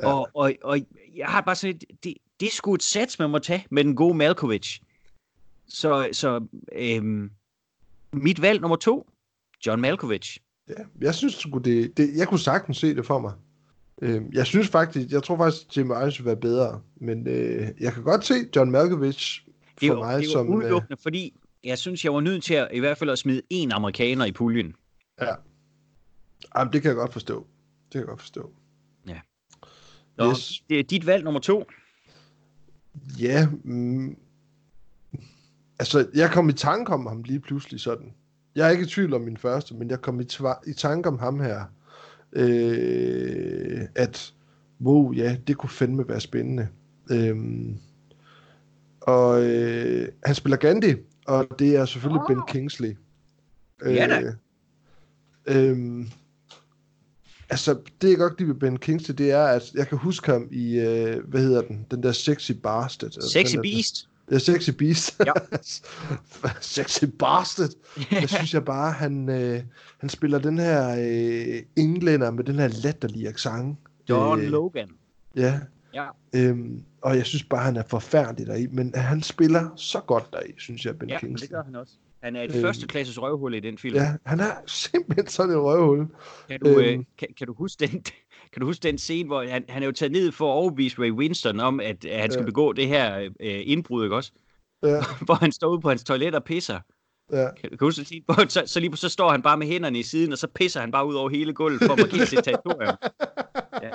Ja. 0.00 0.12
Og, 0.12 0.28
og, 0.34 0.52
og 0.62 0.78
jeg 1.16 1.26
har 1.26 1.40
bare 1.40 1.54
sådan 1.54 1.76
et, 1.76 1.84
det, 2.04 2.14
det 2.40 2.46
er 2.46 2.52
sgu 2.52 2.74
et 2.74 2.82
sats, 2.82 3.18
man 3.18 3.30
må 3.30 3.38
tage 3.38 3.66
med 3.70 3.84
den 3.84 3.96
gode 3.96 4.14
Malkovich. 4.14 4.80
Så, 5.68 6.08
så 6.12 6.46
øhm, 6.72 7.30
mit 8.12 8.42
valg 8.42 8.60
nummer 8.60 8.76
to, 8.76 9.10
John 9.66 9.80
Malkovich. 9.80 10.38
Ja, 10.68 10.74
jeg 11.00 11.14
synes 11.14 11.34
sgu 11.34 11.58
det, 11.58 11.96
det, 11.96 12.16
jeg 12.16 12.28
kunne 12.28 12.40
sagtens 12.40 12.76
se 12.76 12.94
det 12.94 13.06
for 13.06 13.18
mig. 13.18 13.32
Øh, 14.02 14.22
jeg 14.32 14.46
synes 14.46 14.68
faktisk, 14.68 15.10
jeg 15.10 15.22
tror 15.22 15.36
faktisk, 15.36 15.76
Jim 15.76 15.90
Irons 15.90 16.18
vil 16.18 16.26
være 16.26 16.36
bedre, 16.36 16.80
men 16.96 17.28
øh, 17.28 17.68
jeg 17.80 17.92
kan 17.92 18.02
godt 18.02 18.24
se 18.24 18.34
John 18.56 18.70
Malkovich 18.70 19.42
for 19.66 19.74
Det 19.80 19.88
jo, 19.88 19.94
mig 19.98 20.18
det 20.18 20.26
jo 20.26 20.30
som... 20.32 20.46
Øh, 20.48 20.56
udelukkende, 20.56 20.96
fordi 21.02 21.34
jeg 21.64 21.78
synes, 21.78 22.04
jeg 22.04 22.14
var 22.14 22.20
nødt 22.20 22.44
til 22.44 22.54
at 22.54 22.68
i 22.72 22.78
hvert 22.78 22.98
fald 22.98 23.10
at 23.10 23.18
smide 23.18 23.42
en 23.50 23.72
amerikaner 23.72 24.24
i 24.24 24.32
puljen. 24.32 24.74
ja. 25.20 25.34
Jamen, 26.56 26.72
det 26.72 26.82
kan 26.82 26.88
jeg 26.88 26.96
godt 26.96 27.12
forstå. 27.12 27.46
Det 27.84 27.92
kan 27.92 27.98
jeg 28.00 28.06
godt 28.08 28.20
forstå. 28.20 28.50
Nå, 30.16 30.30
Yes. 30.30 30.62
det 30.68 30.78
er 30.78 30.82
dit 30.82 31.06
valg 31.06 31.24
nummer 31.24 31.40
to. 31.40 31.64
Ja, 33.20 33.48
mm, 33.64 34.16
altså, 35.78 36.08
jeg 36.14 36.30
kom 36.30 36.48
i 36.48 36.52
tanke 36.52 36.92
om 36.92 37.06
ham 37.06 37.22
lige 37.22 37.40
pludselig 37.40 37.80
sådan. 37.80 38.14
Jeg 38.54 38.66
er 38.66 38.70
ikke 38.70 38.84
i 38.84 38.86
tvivl 38.86 39.14
om 39.14 39.20
min 39.20 39.36
første, 39.36 39.74
men 39.74 39.90
jeg 39.90 40.00
kom 40.00 40.20
i, 40.20 40.24
tva- 40.32 40.70
i 40.70 40.72
tanke 40.72 41.08
om 41.08 41.18
ham 41.18 41.40
her, 41.40 41.64
øh, 42.32 43.80
at, 43.94 44.34
wow, 44.80 45.12
ja, 45.12 45.36
det 45.46 45.56
kunne 45.56 45.70
fandme 45.70 46.08
være 46.08 46.20
spændende. 46.20 46.68
Øhm, 47.10 47.76
og 49.00 49.44
øh, 49.44 50.08
han 50.24 50.34
spiller 50.34 50.56
Gandhi, 50.56 50.94
og 51.26 51.46
det 51.58 51.76
er 51.76 51.84
selvfølgelig 51.84 52.20
Åh. 52.22 52.28
Ben 52.28 52.42
Kingsley. 52.48 52.96
Ja 53.84 54.06
da. 54.06 54.32
Øh, 55.46 55.68
øhm, 55.70 56.08
altså, 57.50 57.78
det 58.02 58.10
jeg 58.10 58.18
godt 58.18 58.38
lide 58.38 58.48
ved 58.48 58.56
Ben 58.56 58.78
Kingsley, 58.78 59.14
det 59.18 59.30
er, 59.30 59.44
at 59.44 59.72
jeg 59.74 59.88
kan 59.88 59.98
huske 59.98 60.32
ham 60.32 60.48
i, 60.50 60.78
øh, 60.78 61.28
hvad 61.28 61.40
hedder 61.40 61.62
den, 61.62 61.86
den 61.90 62.02
der 62.02 62.12
Sexy 62.12 62.52
Bastard. 62.52 63.16
Altså, 63.16 63.30
Sexy 63.30 63.56
den 63.56 63.64
der- 63.64 63.70
Beast. 63.72 64.08
Ja, 64.30 64.38
Sexy 64.38 64.70
Beast. 64.70 65.20
Ja. 65.26 65.32
sexy 66.60 67.04
Bastard. 67.18 67.70
Jeg 68.10 68.28
synes 68.28 68.54
jeg 68.54 68.64
bare, 68.64 68.92
han, 68.92 69.28
øh, 69.28 69.60
han 69.98 70.08
spiller 70.08 70.38
den 70.38 70.58
her 70.58 70.90
øh, 70.98 71.62
englænder 71.76 72.30
med 72.30 72.44
den 72.44 72.54
her 72.54 72.68
latterlige 72.68 73.28
accent. 73.28 73.78
John 74.08 74.40
Øh, 74.40 74.48
Logan. 74.50 74.88
Ja. 75.36 75.60
Ja. 75.94 76.06
Øhm, 76.34 76.82
og 77.00 77.16
jeg 77.16 77.26
synes 77.26 77.42
bare, 77.42 77.64
han 77.64 77.76
er 77.76 77.82
forfærdelig 77.88 78.46
deri, 78.46 78.66
men 78.66 78.94
han 78.94 79.22
spiller 79.22 79.68
så 79.76 80.00
godt 80.00 80.32
deri, 80.32 80.52
synes 80.58 80.86
jeg, 80.86 80.98
Ben 80.98 81.08
Ja, 81.08 81.18
Kingsley. 81.18 81.46
det 81.46 81.54
gør 81.54 81.62
han 81.64 81.76
også. 81.76 81.92
Han 82.22 82.36
er 82.36 82.42
et 82.42 82.50
Øhm, 82.54 82.60
førsteklasses 82.62 83.22
røvhul 83.22 83.54
i 83.54 83.60
den 83.60 83.78
film. 83.78 83.94
Ja, 83.96 84.14
han 84.26 84.40
er 84.40 84.50
simpelthen 84.84 85.26
sådan 85.26 85.52
en 85.52 85.60
røvhul. 85.60 86.06
Kan, 86.50 86.60
du, 86.60 86.68
øh, 86.68 86.92
øhm. 86.92 87.06
kan, 87.18 87.28
kan, 87.38 87.46
du 87.46 87.54
huske 87.54 87.86
den, 87.86 88.02
kan 88.52 88.60
du 88.60 88.66
huske 88.66 88.82
den 88.82 88.98
scene, 88.98 89.26
hvor 89.26 89.44
han, 89.44 89.64
han 89.68 89.82
er 89.82 89.86
jo 89.86 89.92
taget 89.92 90.12
ned 90.12 90.32
for 90.32 90.44
at 90.52 90.54
overbevise 90.56 90.98
Ray 91.02 91.10
Winston 91.10 91.60
om, 91.60 91.80
at, 91.80 92.04
at 92.04 92.20
han 92.20 92.30
skal 92.30 92.42
Ja. 92.42 92.46
begå 92.46 92.72
det 92.72 92.88
her 92.88 93.20
øh, 93.20 93.30
indbrud, 93.64 94.04
ikke 94.04 94.16
også? 94.16 94.32
Ja, 94.82 95.00
Hvor 95.26 95.34
han 95.34 95.52
står 95.52 95.68
ude 95.68 95.80
på 95.80 95.88
hans 95.88 96.04
toilet 96.04 96.34
og 96.34 96.44
pisser. 96.44 96.80
ja. 97.32 97.36
Kan, 97.44 97.70
kan 97.70 97.78
du 97.78 97.84
huske 97.84 97.98
den 97.98 98.04
scene? 98.04 98.24
Hvor, 98.26 98.48
så, 98.48 98.62
så 98.66 98.80
lige 98.80 98.96
så 98.96 99.08
står 99.08 99.30
han 99.30 99.42
bare 99.42 99.56
med 99.56 99.66
hænderne 99.66 99.98
i 99.98 100.02
siden, 100.02 100.32
og 100.32 100.38
så 100.38 100.46
pisser 100.54 100.80
han 100.80 100.90
bare 100.92 101.06
ud 101.06 101.14
over 101.14 101.28
hele 101.30 101.52
gulvet 101.54 101.82
for 101.86 101.92
at 101.92 101.98
markere 101.98 102.26
sit 102.26 102.44
territorium. 102.44 102.96
Ja. 103.82 103.90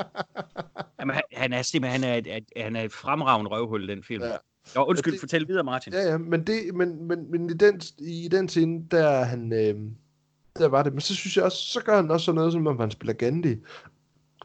Jamen, 0.99 1.13
han, 1.13 1.23
han 1.33 1.53
er 1.53 1.61
simpelthen 1.61 2.03
han 2.03 2.11
er 2.13 2.17
et, 2.17 2.37
et, 2.37 2.63
han 2.63 2.75
er 2.75 2.81
et 2.83 2.91
fremragende 2.93 3.51
røvhul 3.51 3.87
den 3.87 4.03
film. 4.03 4.23
Ja. 4.23 4.31
Nå, 4.75 4.83
undskyld, 4.83 5.13
Det- 5.13 5.19
fortæl 5.19 5.47
videre, 5.47 5.63
Martin. 5.63 5.93
Ja, 5.93 6.01
ja, 6.11 6.17
men, 6.17 6.47
det, 6.47 6.75
men, 6.75 7.07
men, 7.07 7.31
men 7.31 7.49
i, 7.49 7.53
den, 7.53 7.81
i 7.99 8.27
den 8.31 8.49
scene, 8.49 8.83
der 8.91 9.07
er 9.07 9.23
han, 9.23 9.53
øh, 9.53 9.75
der 10.57 10.67
var 10.67 10.83
det. 10.83 10.93
Men 10.93 11.01
så 11.01 11.15
synes 11.15 11.37
jeg 11.37 11.45
også, 11.45 11.57
så 11.57 11.81
gør 11.83 11.95
han 11.95 12.11
også 12.11 12.25
sådan 12.25 12.35
noget, 12.35 12.53
som 12.53 12.67
om 12.67 12.79
han 12.79 12.91
spiller 12.91 13.13
Gandhi, 13.13 13.55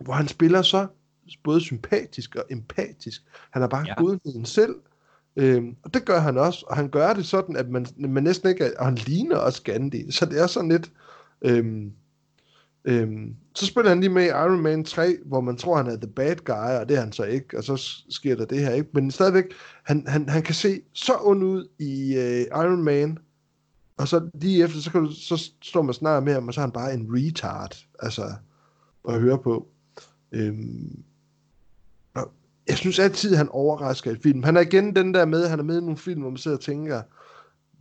hvor 0.03 0.13
han 0.13 0.29
spiller 0.29 0.63
så 0.63 0.87
både 1.45 1.61
sympatisk 1.61 2.37
og 2.37 2.45
empatisk. 2.51 3.23
Han 3.51 3.63
er 3.63 3.67
bare 3.67 3.85
ja. 3.87 3.95
Godheden 4.03 4.45
selv. 4.45 4.75
Øhm, 5.37 5.77
og 5.83 5.95
det 5.95 6.05
gør 6.05 6.21
han 6.21 6.39
også, 6.39 6.65
og 6.69 6.77
han 6.77 6.89
gør 6.89 7.13
det 7.13 7.27
sådan, 7.27 7.57
at 7.57 7.69
man, 7.69 7.87
man 7.97 8.23
næsten 8.23 8.49
ikke 8.49 8.65
er, 8.65 8.71
og 8.79 8.85
han 8.85 8.95
ligner 8.95 9.37
også 9.37 9.63
Gandhi, 9.63 10.11
så 10.11 10.27
det 10.27 10.43
er 10.43 10.47
sådan 10.47 10.69
lidt, 10.69 10.93
øhm, 11.43 11.93
øhm, 12.85 13.37
så 13.55 13.67
spiller 13.67 13.89
han 13.89 14.01
lige 14.01 14.11
med 14.11 14.25
i 14.25 14.29
Iron 14.29 14.61
Man 14.61 14.85
3, 14.85 15.17
hvor 15.25 15.41
man 15.41 15.57
tror, 15.57 15.77
han 15.77 15.87
er 15.87 15.97
the 15.97 16.07
bad 16.07 16.37
guy, 16.37 16.81
og 16.81 16.89
det 16.89 16.97
er 16.97 17.01
han 17.01 17.13
så 17.13 17.25
ikke, 17.25 17.59
og 17.59 17.65
så 17.65 17.93
sker 18.11 18.37
der 18.37 18.45
det 18.45 18.59
her, 18.59 18.71
ikke? 18.71 18.91
Men 18.93 19.11
stadigvæk, 19.11 19.45
han, 19.85 20.05
han, 20.07 20.29
han 20.29 20.43
kan 20.43 20.55
se 20.55 20.81
så 20.93 21.13
ond 21.21 21.45
ud 21.45 21.69
i 21.79 22.15
øh, 22.17 22.41
Iron 22.41 22.83
Man, 22.83 23.19
og 23.97 24.09
så 24.09 24.31
lige 24.35 24.65
efter, 24.65 24.81
så, 24.81 24.91
kan 24.91 25.05
du, 25.05 25.13
så 25.13 25.51
står 25.63 25.83
man 25.83 25.95
snart 25.95 26.23
med 26.23 26.33
ham, 26.33 26.49
og 26.49 26.55
så 26.55 26.61
er 26.61 26.63
han 26.63 26.73
bare 26.73 26.95
en 26.95 27.07
retard, 27.11 27.77
altså, 27.99 28.33
at 29.09 29.21
høre 29.21 29.39
på. 29.39 29.72
Øhm, 30.33 31.03
og 32.15 32.33
jeg 32.69 32.77
synes 32.77 32.99
altid, 32.99 33.35
han 33.37 33.49
overrasker 33.49 34.11
i 34.11 34.17
film. 34.23 34.43
Han 34.43 34.57
er 34.57 34.61
igen 34.61 34.97
den 34.97 35.15
der 35.15 35.25
med, 35.25 35.49
han 35.49 35.59
er 35.59 35.63
med 35.63 35.79
i 35.79 35.81
nogle 35.81 35.97
film, 35.97 36.21
hvor 36.21 36.31
man 36.31 36.37
sidder 36.37 36.57
og 36.57 36.63
tænker, 36.63 37.03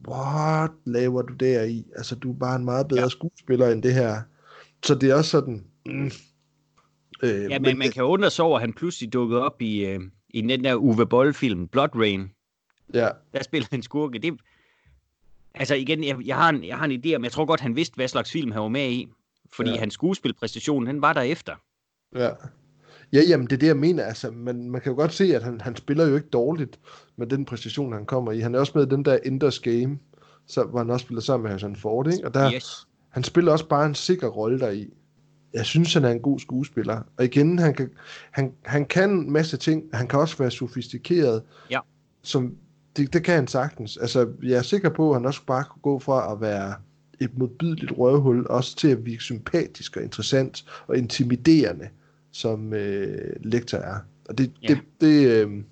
what 0.08 0.72
laver 0.86 1.22
du 1.22 1.34
der 1.34 1.64
i? 1.64 1.86
Altså, 1.96 2.16
du 2.16 2.32
er 2.34 2.38
bare 2.38 2.56
en 2.56 2.66
meget 2.66 2.88
bedre 2.88 3.02
ja. 3.02 3.10
Skuespiller 3.10 3.70
end 3.70 3.84
det 3.84 3.94
her. 3.94 4.22
Så 4.84 4.96
det 4.96 5.10
er 5.10 5.16
også 5.16 5.32
sådan... 5.32 5.66
Mm, 5.86 6.12
øh, 7.24 7.52
Ja, 7.52 7.60
men 7.60 7.78
man 7.78 7.92
kan 7.92 8.04
undre 8.04 8.30
sig 8.30 8.46
over, 8.46 8.56
at 8.58 8.62
han 8.62 8.74
pludselig 8.74 9.14
dukkede 9.14 9.42
op 9.42 9.62
i, 9.62 9.86
øh, 9.86 10.00
i 10.30 10.42
den 10.42 10.64
der 10.64 10.76
Uwe 10.76 11.06
Boll-film, 11.06 11.68
Blood 11.68 11.90
Rain. 11.96 12.32
Ja, 12.94 13.10
Der 13.34 13.44
spiller 13.44 13.68
han 13.72 13.82
skurke. 13.82 14.20
Det, 14.20 14.34
altså 15.54 15.76
igen, 15.76 16.04
jeg, 16.04 16.18
jeg, 16.26 16.36
har 16.36 16.50
en, 16.50 16.64
jeg 16.64 16.78
har 16.78 16.86
en 16.86 17.02
idé 17.06 17.16
om, 17.16 17.24
jeg 17.24 17.32
tror 17.32 17.46
godt, 17.46 17.62
han 17.62 17.76
vidste, 17.76 17.96
hvad 17.96 18.08
slags 18.08 18.32
film 18.32 18.52
han 18.52 18.62
var 18.62 18.68
med 18.68 18.92
i. 18.92 19.08
Fordi 19.54 19.70
Ja. 19.70 19.74
ja. 19.76 19.80
hans 19.80 19.94
skuespilpræstation, 19.94 20.86
den 20.86 21.02
var 21.02 21.14
der 21.14 21.22
efter. 21.22 21.56
Ja. 22.16 22.30
Ja, 23.14 23.22
jamen 23.28 23.48
det 23.48 23.54
er 23.54 23.58
det, 23.58 23.68
jeg 23.68 23.78
mener. 23.78 24.04
Altså, 24.04 24.32
man, 24.32 24.70
man 24.70 24.82
kan 24.82 24.92
jo 24.92 24.96
godt 24.96 25.14
se, 25.14 25.36
at 25.36 25.44
han, 25.44 25.62
han 25.62 25.76
spiller 25.76 26.08
jo 26.08 26.16
ikke 26.16 26.28
dårligt 26.28 26.80
med 27.18 27.28
den 27.28 27.46
præstation, 27.46 27.94
han 27.94 28.06
kommer 28.06 28.32
i. 28.32 28.40
Han 28.40 28.56
er 28.56 28.60
også 28.60 28.72
med 28.76 28.88
i 28.88 28.90
den 28.90 29.06
der 29.06 29.18
Enders 29.26 29.60
Game, 29.60 30.00
så, 30.48 30.64
hvor 30.64 30.80
han 30.80 30.90
også 30.90 31.04
spiller 31.04 31.22
sammen 31.22 31.44
med 31.44 31.50
Harrison 31.50 31.76
Ford, 31.76 32.14
ikke? 32.14 32.26
Og 32.28 32.34
der, 32.34 32.54
Yes. 32.54 32.88
han 33.10 33.24
spiller 33.24 33.52
også 33.52 33.68
bare 33.68 33.86
en 33.86 33.96
sikker 33.96 34.28
rolle 34.28 34.60
deri. 34.60 34.94
Jeg 35.54 35.66
synes, 35.66 35.94
han 35.94 36.06
er 36.06 36.10
en 36.10 36.20
god 36.20 36.40
skuespiller. 36.40 37.02
Og 37.18 37.26
igen, 37.26 37.60
han 37.60 37.74
kan, 37.74 37.90
han, 38.32 38.54
han 38.66 38.86
kan 38.86 39.10
en 39.10 39.32
masse 39.32 39.58
ting. 39.58 39.84
Han 39.94 40.08
kan 40.08 40.20
også 40.20 40.38
være 40.38 40.52
sofistikeret. 40.52 41.44
Ja. 41.72 41.80
Som, 42.22 42.56
det, 42.98 43.14
det 43.14 43.24
kan 43.24 43.36
han 43.36 43.48
sagtens. 43.48 43.98
Altså, 43.98 44.30
jeg 44.44 44.58
er 44.58 44.62
sikker 44.62 44.90
på, 44.90 45.10
at 45.10 45.16
han 45.16 45.26
også 45.26 45.42
bare 45.48 45.64
kunne 45.64 45.82
gå 45.82 46.00
fra 46.00 46.34
at 46.34 46.42
være 46.42 46.74
et 47.20 47.38
modbydeligt 47.38 47.92
røvhul, 47.98 48.48
også 48.50 48.76
til 48.76 48.88
at 48.88 49.06
virke 49.06 49.24
sympatisk 49.24 49.98
og 49.98 50.04
interessant 50.04 50.66
og 50.88 50.98
intimiderende, 50.98 51.88
som 52.32 52.74
øh, 52.74 53.36
lektor 53.44 53.78
er. 53.78 54.00
Og 54.30 54.38
det, 54.38 54.54
Ja. 54.64 54.68
det, 54.68 54.80
det 55.02 55.46
øh, 55.48 55.64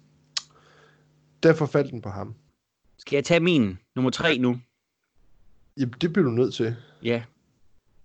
derfor 1.44 1.66
faldt 1.66 1.92
den 1.92 2.02
på 2.02 2.10
ham. 2.10 2.36
Skal 2.98 3.18
jeg 3.18 3.24
tage 3.24 3.40
min 3.40 3.78
nummer 3.96 4.12
tre 4.12 4.38
nu? 4.38 4.60
Jamen, 5.78 5.94
det 6.02 6.14
bliver 6.14 6.26
du 6.26 6.32
nødt 6.32 6.54
til. 6.54 6.76
Ja. 7.04 7.24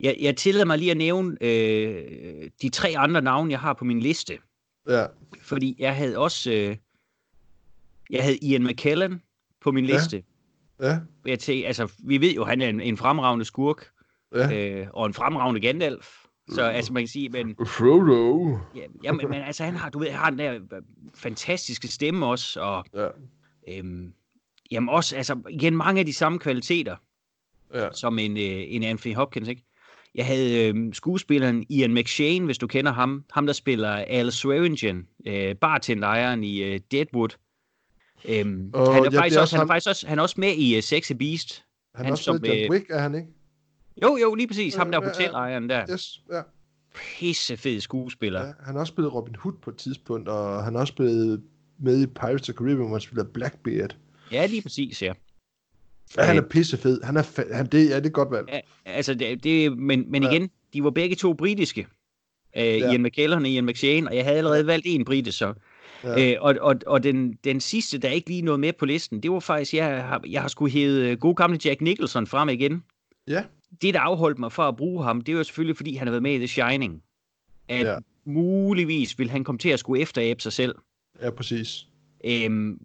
Jeg, 0.01 0.17
jeg 0.21 0.37
tillader 0.37 0.65
mig 0.67 0.79
lige 0.79 0.91
at 0.91 0.97
nævne 0.97 1.37
øh, 1.41 2.51
de 2.63 2.69
tre 2.69 2.95
andre 2.97 3.23
navne, 3.23 3.51
jeg 3.51 3.61
har 3.61 3.73
på 3.73 3.85
min 3.85 4.01
liste. 4.01 4.39
Ja, 4.89 5.07
Fordi 5.43 5.77
jeg 5.79 5.97
havde 5.97 6.19
også... 6.19 6.53
Øh, 6.53 6.77
jeg 8.11 8.23
havde 8.23 8.37
Ian 8.37 8.65
McKellen 8.65 9.23
på 9.61 9.71
min 9.73 9.85
Ja. 9.87 9.95
liste. 9.97 10.23
ja, 10.81 10.99
Jeg 11.27 11.39
tænkte, 11.39 11.67
altså, 11.67 11.93
vi 12.05 12.21
ved 12.21 12.33
jo, 12.35 12.45
han 12.45 12.61
er 12.61 12.69
en, 12.69 12.81
en 12.81 12.97
fremragende 12.97 13.45
skurk. 13.45 13.91
ja. 14.35 14.71
øh, 14.81 14.87
og 14.93 15.07
en 15.07 15.15
fremragende 15.15 15.61
Gandalf. 15.61 16.24
Så 16.49 16.63
altså, 16.63 16.93
man 16.93 17.03
kan 17.03 17.09
sige, 17.09 17.29
men, 17.29 17.57
Frodo. 17.67 18.59
ja, 18.75 18.81
ja, 19.05 19.13
men, 19.13 19.29
men 19.29 19.43
altså, 19.43 19.65
han 19.65 19.77
har, 19.77 19.91
du 19.91 19.99
ved, 19.99 20.11
han 20.11 20.19
har 20.19 20.31
den 20.31 20.39
der 20.39 20.55
øh, 20.55 20.83
fantastiske 21.15 21.89
stemme 21.89 22.27
også, 22.27 22.61
og 22.61 22.85
Ja, 22.95 23.09
øhm, 23.69 24.13
jamen 24.71 24.89
også, 24.89 25.17
altså, 25.17 25.37
igen, 25.51 25.77
mange 25.77 26.01
af 26.01 26.07
de 26.07 26.13
samme 26.13 26.39
kvaliteter, 26.39 26.97
ja. 27.75 27.89
som 27.93 28.19
en, 28.19 28.37
øh, 28.37 28.65
en 28.69 28.83
Anthony 28.83 29.15
Hopkins, 29.15 29.49
ikke? 29.49 29.65
Jeg 30.15 30.27
havde 30.27 30.69
øh, 30.69 30.95
skuespilleren 30.95 31.67
Ian 31.69 31.95
McShane, 31.95 32.45
hvis 32.45 32.59
du 32.59 32.67
kender 32.67 32.93
ham. 32.93 33.25
Ham, 33.33 33.47
der 33.47 33.53
spiller 33.53 33.91
Al 33.91 34.33
Swearingen, 34.33 35.09
øh, 35.27 35.57
bartenderejeren 35.57 36.45
i 36.45 36.63
øh, 36.63 36.81
Deadwood. 36.91 37.29
Øhm, 38.29 38.71
Og 38.73 38.95
han, 38.95 39.05
er 39.05 39.11
ja, 39.13 39.21
faktisk 39.21 39.37
er 39.37 39.41
også, 39.41 39.57
han, 39.57 39.65
er 39.65 39.67
faktisk 39.67 39.89
også, 39.89 40.07
han 40.09 40.19
er 40.19 40.23
også 40.23 40.35
med 40.39 40.55
i 40.57 40.77
uh, 40.77 40.83
Sexy 40.83 41.13
Beast. 41.13 41.55
Han, 41.55 41.99
Han 41.99 42.05
han 42.05 42.13
også 42.13 42.25
som, 42.25 42.39
med 42.41 42.51
John 42.51 42.65
øh, 42.65 42.71
Wick, 42.71 42.91
er 42.91 42.99
han 42.99 43.15
ikke? 43.15 43.29
Jo, 44.03 44.17
jo, 44.23 44.35
lige 44.35 44.47
præcis. 44.49 44.75
Ham 44.75 44.91
der 44.93 44.99
Ja, 45.03 45.07
ja, 45.07 45.13
hotelejeren 45.13 45.69
der. 45.69 45.87
Yes, 45.93 46.21
ja. 46.33 46.41
Pissefed 47.19 47.81
skuespiller. 47.81 48.41
ja. 48.47 48.53
Han 48.65 48.75
har 48.75 48.81
også 48.81 48.91
spillet 48.91 49.15
Robin 49.15 49.35
Hood 49.39 49.55
på 49.63 49.71
et 49.71 49.77
tidspunkt, 49.77 50.29
og 50.29 50.65
han 50.65 50.75
har 50.75 50.81
også 50.81 50.91
spillet 50.93 51.43
med 51.79 52.03
i 52.03 52.07
Pirates 52.07 52.41
of 52.41 52.43
the 52.43 52.53
Caribbean, 52.53 52.87
hvor 52.89 52.97
han 52.97 53.01
spiller 53.01 53.25
Blackbeard. 53.25 53.97
Ja, 54.33 54.47
lige 54.47 54.63
præcis, 54.63 55.03
ja. 55.03 55.13
Ja, 56.17 56.23
han 56.23 56.37
er 56.37 56.43
pissefed. 56.43 57.03
Han 57.03 57.17
er 57.17 57.23
fa- 57.23 57.55
han, 57.55 57.67
det, 57.67 57.89
ja, 57.91 57.97
det 57.97 58.07
er 58.07 58.11
godt 58.11 58.31
valg. 58.31 58.49
Ja, 58.53 58.61
altså, 58.85 59.15
det, 59.15 59.45
det, 59.45 59.79
men, 59.79 60.11
men 60.11 60.23
Ja. 60.23 60.31
igen, 60.31 60.51
de 60.75 60.85
var 60.85 60.91
begge 60.91 61.17
to 61.17 61.33
britiske. 61.33 61.87
Øh, 62.57 62.65
Ja. 62.65 62.91
Ian 62.91 63.03
McKellen 63.03 63.39
og 63.43 63.49
Ian 63.49 63.67
McShane, 63.67 64.09
og 64.09 64.17
jeg 64.17 64.25
havde 64.25 64.39
allerede 64.39 64.67
valgt 64.67 64.87
en 64.89 65.05
brite, 65.05 65.33
så. 65.33 65.55
Ja. 66.05 66.33
Øh, 66.33 66.37
og 66.41 66.55
og, 66.61 66.77
og 66.87 67.03
den, 67.03 67.33
den 67.45 67.61
sidste, 67.61 67.99
der 67.99 68.09
ikke 68.11 68.29
lige 68.31 68.43
nåede 68.43 68.59
med 68.59 68.73
på 68.73 68.87
listen, 68.87 69.23
det 69.23 69.31
var 69.31 69.41
faktisk, 69.41 69.75
jeg 69.75 70.05
har, 70.05 70.23
jeg 70.29 70.41
har 70.41 70.49
skulle 70.49 70.73
hæve 70.73 71.11
øh, 71.11 71.19
god 71.19 71.35
gamle 71.35 71.59
Jack 71.65 71.81
Nicholson 71.81 72.27
frem 72.27 72.49
igen. 72.49 72.85
Ja. 73.29 73.45
Det, 73.83 73.95
der 73.95 74.01
afholdt 74.01 74.39
mig 74.39 74.53
for 74.53 74.63
at 74.63 74.77
bruge 74.77 75.05
ham, 75.05 75.21
det 75.21 75.37
var 75.37 75.43
selvfølgelig, 75.43 75.77
fordi 75.77 75.95
han 75.95 76.07
har 76.07 76.13
været 76.13 76.23
med 76.23 76.35
i 76.35 76.39
The 76.39 76.47
Shining. 76.47 77.03
At 77.69 77.87
Ja. 77.87 77.97
muligvis 78.25 79.19
vil 79.19 79.31
han 79.31 79.45
komme 79.45 79.59
til 79.59 79.69
at 79.69 79.79
skulle 79.79 80.03
efteræbe 80.03 80.41
sig 80.43 80.53
selv. 80.53 80.75
ja, 81.23 81.31
præcis. 81.31 81.87
Øhm, 82.25 82.81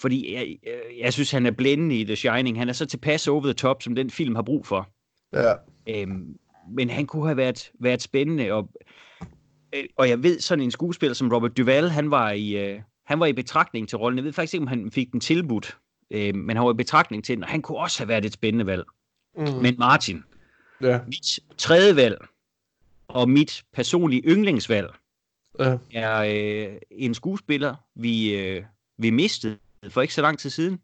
fordi 0.00 0.34
jeg, 0.34 0.56
jeg, 0.66 0.80
jeg 1.00 1.12
synes, 1.12 1.30
han 1.30 1.46
er 1.46 1.50
blændende 1.50 1.96
i 2.00 2.04
The 2.04 2.16
Shining. 2.16 2.58
Han 2.58 2.68
er 2.68 2.72
så 2.72 2.86
tilpas 2.86 3.28
over 3.28 3.42
the 3.42 3.52
top, 3.52 3.82
som 3.82 3.94
den 3.94 4.10
film 4.10 4.34
har 4.34 4.42
brug 4.42 4.66
for. 4.66 4.88
Ja, 5.32 5.54
Øhm, 5.88 6.36
men 6.70 6.90
han 6.90 7.06
kunne 7.06 7.26
have 7.26 7.36
været, 7.36 7.70
været 7.80 8.02
spændende, 8.02 8.52
og, 8.52 8.68
øh, 9.74 9.84
og 9.96 10.08
jeg 10.08 10.22
ved, 10.22 10.40
sådan 10.40 10.64
en 10.64 10.70
skuespiller 10.70 11.14
som 11.14 11.32
Robert 11.32 11.56
Duvall, 11.56 11.88
han 11.88 12.10
var 12.10 12.30
i, 12.30 12.56
øh, 12.56 12.80
han 13.06 13.20
var 13.20 13.26
i 13.26 13.32
betragtning 13.32 13.88
til 13.88 13.98
rollen. 13.98 14.18
Jeg 14.18 14.24
ved 14.24 14.32
faktisk 14.32 14.54
ikke, 14.54 14.62
om 14.62 14.66
han 14.68 14.90
fik 14.90 15.12
den 15.12 15.20
tilbudt, 15.20 15.78
øh, 16.10 16.34
men 16.34 16.56
han 16.56 16.66
var 16.66 16.72
i 16.72 16.76
betragtning 16.76 17.24
til 17.24 17.36
den, 17.36 17.44
og 17.44 17.50
han 17.50 17.62
kunne 17.62 17.78
også 17.78 17.98
have 18.00 18.08
været 18.08 18.24
et 18.24 18.32
spændende 18.32 18.66
valg. 18.66 18.84
Mm. 19.38 19.62
Men 19.62 19.74
Martin, 19.78 20.24
ja, 20.80 21.00
mit 21.06 21.40
tredje 21.58 21.96
valg, 21.96 22.18
og 23.08 23.30
mit 23.30 23.64
personlige 23.72 24.22
yndlingsvalg, 24.26 24.90
ja. 25.58 25.78
er 25.92 26.18
øh, 26.72 26.76
en 26.90 27.14
skuespiller, 27.14 27.74
vi, 27.94 28.34
øh, 28.36 28.64
vi 28.98 29.10
mistede 29.10 29.58
for 29.88 30.02
ikke 30.02 30.14
så 30.14 30.22
lang 30.22 30.38
tid 30.38 30.50
siden. 30.50 30.78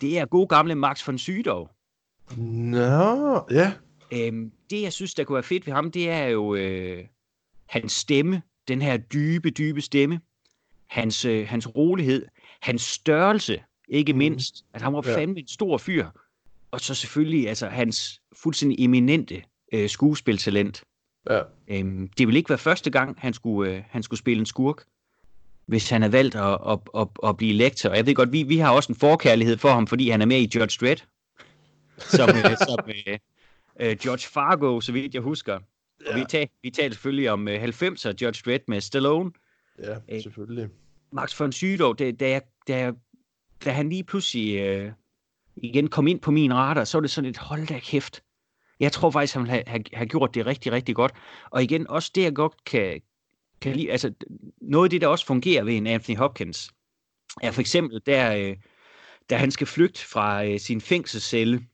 Det 0.00 0.18
er 0.18 0.26
god 0.26 0.48
gamle 0.48 0.74
Max 0.74 1.06
von 1.06 1.18
Sydow. 1.18 1.66
Nå, 2.36 3.44
ja. 3.50 3.72
Øhm, 4.12 4.52
det, 4.70 4.82
jeg 4.82 4.92
synes, 4.92 5.14
der 5.14 5.24
kunne 5.24 5.34
være 5.34 5.42
fedt 5.42 5.66
ved 5.66 5.72
ham, 5.74 5.90
det 5.90 6.10
er 6.10 6.24
jo 6.26 6.54
øh, 6.54 7.04
hans 7.68 7.92
stemme. 7.92 8.42
Den 8.68 8.82
her 8.82 8.96
dybe, 8.96 9.50
dybe 9.50 9.80
stemme. 9.80 10.20
Hans, 10.86 11.24
øh, 11.24 11.48
hans 11.48 11.76
rolighed. 11.76 12.26
Hans 12.62 12.82
størrelse, 12.82 13.62
ikke 13.88 14.12
Mhm. 14.12 14.18
mindst. 14.18 14.64
At 14.74 14.82
han 14.82 14.92
var 14.92 15.02
Ja. 15.06 15.16
fandme 15.16 15.40
en 15.40 15.48
stor 15.48 15.78
fyr. 15.78 16.06
Og 16.70 16.80
så 16.80 16.94
selvfølgelig 16.94 17.48
altså, 17.48 17.66
hans 17.68 18.20
fuldstændig 18.36 18.84
eminente 18.84 19.42
øh, 19.72 19.88
skuespiltalent. 19.88 20.84
Ja, 21.30 21.42
Øhm, 21.68 22.08
det 22.18 22.26
vil 22.28 22.36
ikke 22.36 22.48
være 22.48 22.58
første 22.58 22.90
gang, 22.90 23.16
han 23.18 23.32
skulle, 23.32 23.72
øh, 23.72 23.82
han 23.88 24.02
skulle 24.02 24.18
spille 24.18 24.40
en 24.40 24.46
skurk, 24.46 24.84
hvis 25.66 25.90
han 25.90 26.02
har 26.02 26.08
valgt 26.08 26.34
at, 26.34 26.58
at, 26.68 26.78
at, 26.96 27.08
at 27.28 27.36
blive 27.36 27.52
lektor. 27.52 27.90
Og 27.90 27.96
jeg 27.96 28.06
ved 28.06 28.14
godt, 28.14 28.32
vi, 28.32 28.42
vi 28.42 28.56
har 28.58 28.70
også 28.70 28.92
en 28.92 28.96
forkærlighed 28.98 29.56
for 29.56 29.68
ham, 29.68 29.86
fordi 29.86 30.08
han 30.10 30.22
er 30.22 30.26
med 30.26 30.36
i 30.36 30.50
Judge 30.54 30.86
Dredd, 30.86 31.00
som, 31.98 32.28
øh, 32.28 32.56
som 32.68 32.78
øh, 32.88 33.18
øh, 33.80 33.96
George 33.96 34.28
Fargo, 34.32 34.80
så 34.80 34.92
vidt 34.92 35.14
jeg 35.14 35.22
husker. 35.22 35.54
Og 35.54 35.62
Ja. 36.06 36.18
vi, 36.18 36.24
tal, 36.28 36.48
vi 36.62 36.70
talte 36.70 36.94
selvfølgelig 36.94 37.30
om 37.30 37.48
øh, 37.48 37.62
90'er 37.64 38.14
Judge 38.22 38.42
Dredd 38.46 38.62
med 38.68 38.80
Stallone. 38.80 39.30
ja, 39.78 39.96
Øh. 40.12 40.22
selvfølgelig. 40.22 40.68
Max 41.12 41.40
von 41.40 41.52
Sydow, 41.52 41.92
da, 41.92 42.04
jeg, 42.04 42.42
da, 42.68 42.78
jeg, 42.78 42.92
da 43.64 43.70
han 43.70 43.88
lige 43.88 44.04
pludselig 44.04 44.60
øh, 44.60 44.92
igen 45.62 45.88
kom 45.88 46.06
ind 46.06 46.20
på 46.20 46.30
min 46.30 46.54
radar, 46.54 46.84
så 46.84 46.98
var 46.98 47.00
det 47.00 47.10
sådan 47.10 47.30
et 47.30 47.38
hold 47.38 47.66
da 47.66 47.78
kæft. 47.78 48.22
Jeg 48.80 48.92
tror 48.92 49.10
faktisk, 49.10 49.34
han 49.34 49.46
have, 49.46 49.62
have, 49.66 49.84
have 49.92 50.06
gjort 50.06 50.34
det 50.34 50.46
rigtig, 50.46 50.72
rigtig 50.72 50.94
godt. 50.94 51.12
Og 51.50 51.62
igen, 51.62 51.88
også 51.88 52.10
det, 52.14 52.22
jeg 52.22 52.34
godt 52.34 52.64
kan, 52.64 53.00
kan 53.60 53.76
lide, 53.76 53.90
altså 53.92 54.12
noget 54.60 54.86
af 54.86 54.90
det, 54.90 55.00
der 55.00 55.06
også 55.06 55.26
fungerer 55.26 55.64
ved 55.64 55.76
en 55.76 55.86
Anthony 55.86 56.16
Hopkins, 56.16 56.70
er 57.42 57.50
for 57.50 57.60
eksempel, 57.60 58.00
der, 58.06 58.36
øh, 58.36 58.56
da 59.30 59.36
han 59.36 59.50
skal 59.50 59.66
flygte 59.66 60.06
fra 60.06 60.44
øh, 60.44 60.60
sin 60.60 60.80
fængselscelle, 60.80 61.66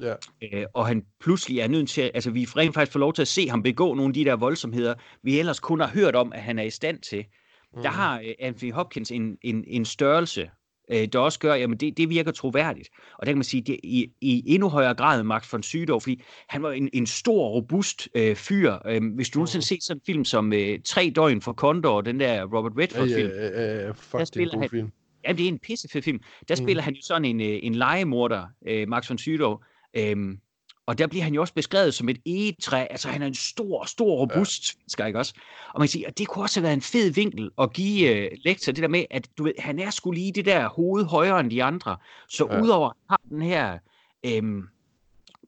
Ja, 0.00 0.14
øh, 0.42 0.66
og 0.74 0.86
han 0.86 1.04
pludselig 1.20 1.58
er 1.58 1.68
nødt 1.68 1.88
til, 1.88 2.10
altså 2.14 2.30
vi 2.30 2.44
rent 2.44 2.74
faktisk 2.74 2.92
får 2.92 3.00
lov 3.00 3.12
til 3.12 3.22
at 3.22 3.28
se 3.28 3.48
ham 3.48 3.62
begå 3.62 3.94
nogle 3.94 4.10
af 4.10 4.14
de 4.14 4.24
der 4.24 4.36
voldsomheder, 4.36 4.94
vi 5.22 5.38
ellers 5.38 5.60
kun 5.60 5.80
har 5.80 5.88
hørt 5.88 6.16
om, 6.16 6.32
at 6.32 6.42
han 6.42 6.58
er 6.58 6.62
i 6.62 6.70
stand 6.70 6.98
til. 6.98 7.24
mm. 7.76 7.82
Der 7.82 7.88
har 7.88 8.20
øh, 8.20 8.34
Anthony 8.38 8.72
Hopkins 8.72 9.10
en, 9.10 9.38
en, 9.42 9.64
en 9.66 9.84
størrelse, 9.84 10.50
øh, 10.92 11.08
der 11.12 11.18
også 11.18 11.38
gør, 11.38 11.54
jamen 11.54 11.78
det, 11.78 11.96
det 11.96 12.08
virker 12.08 12.30
troværdigt. 12.32 12.88
Og 13.18 13.26
der 13.26 13.32
kan 13.32 13.38
man 13.38 13.44
sige, 13.44 13.60
det 13.62 13.80
i, 13.82 14.10
i 14.20 14.42
endnu 14.46 14.68
højere 14.68 14.94
grad 14.94 15.22
Max 15.22 15.52
von 15.52 15.62
Sydow, 15.62 15.98
fordi 15.98 16.22
han 16.48 16.62
var 16.62 16.72
en, 16.72 16.88
en 16.92 17.06
stor, 17.06 17.48
robust 17.48 18.08
øh, 18.14 18.36
fyr. 18.36 18.74
Øh, 18.86 19.14
hvis 19.14 19.30
du 19.30 19.38
nogensinde 19.38 19.62
har 19.62 19.66
set 19.66 19.82
sådan 19.82 19.96
en 19.98 20.02
film 20.06 20.24
som 20.24 20.52
øh, 20.52 20.78
Tre 20.84 21.12
døgn 21.16 21.40
for 21.40 21.52
Condor, 21.52 22.00
den 22.00 22.20
der 22.20 22.44
Robert 22.44 22.72
ja, 22.76 22.82
Redford-film, 22.82 23.28
ja, 23.28 23.46
ja, 23.46 23.84
ja, 23.84 23.90
fuck, 23.90 24.20
det 24.34 24.36
er 24.36 24.40
en 24.40 24.60
god 24.60 24.68
film. 24.68 24.90
Jamen, 25.24 25.38
det 25.38 25.44
er 25.44 25.48
en 25.48 25.58
pissefed 25.58 26.02
film. 26.02 26.20
Der 26.48 26.54
Mm. 26.58 26.64
spiller 26.66 26.82
han 26.82 26.94
jo 26.94 27.00
sådan 27.02 27.24
en, 27.24 27.40
øh, 27.40 27.58
en 27.62 27.74
legemorder, 27.74 28.46
øh, 28.66 28.88
Max 28.88 29.08
von 29.10 29.18
Sydow. 29.18 29.56
Øhm, 29.96 30.38
og 30.90 30.98
der 30.98 31.06
bliver 31.06 31.24
han 31.24 31.34
jo 31.34 31.40
også 31.40 31.54
beskrevet 31.54 31.94
som 31.94 32.08
et 32.08 32.18
egetræ. 32.26 32.86
Altså, 32.90 33.08
han 33.08 33.22
er 33.22 33.26
en 33.26 33.34
stor, 33.34 33.84
stor, 33.84 34.16
robust 34.16 34.78
ja. 34.98 35.06
ikke 35.06 35.18
også? 35.18 35.34
Og 35.74 35.80
man 35.80 35.86
kan 35.86 35.90
sige, 35.90 36.06
at 36.06 36.18
det 36.18 36.28
kunne 36.28 36.44
også 36.44 36.60
have 36.60 36.64
været 36.64 36.74
en 36.74 36.80
fed 36.82 37.10
vinkel 37.10 37.50
at 37.58 37.72
give 37.72 38.16
øh, 38.16 38.30
lektor 38.44 38.72
det 38.72 38.82
der 38.82 38.88
med, 38.88 39.04
at 39.10 39.28
du 39.38 39.42
ved, 39.44 39.52
han 39.58 39.78
er 39.78 39.90
sgu 39.90 40.10
lige 40.10 40.32
det 40.32 40.44
der 40.44 40.68
hoved 40.68 41.04
højere 41.04 41.40
end 41.40 41.50
de 41.50 41.62
andre. 41.64 41.96
Så 42.28 42.48
Ja. 42.50 42.62
udover 42.62 42.88
at 42.88 42.94
han 42.98 43.10
har 43.10 43.20
den 43.30 43.42
her 43.42 43.78
øhm, 44.26 44.62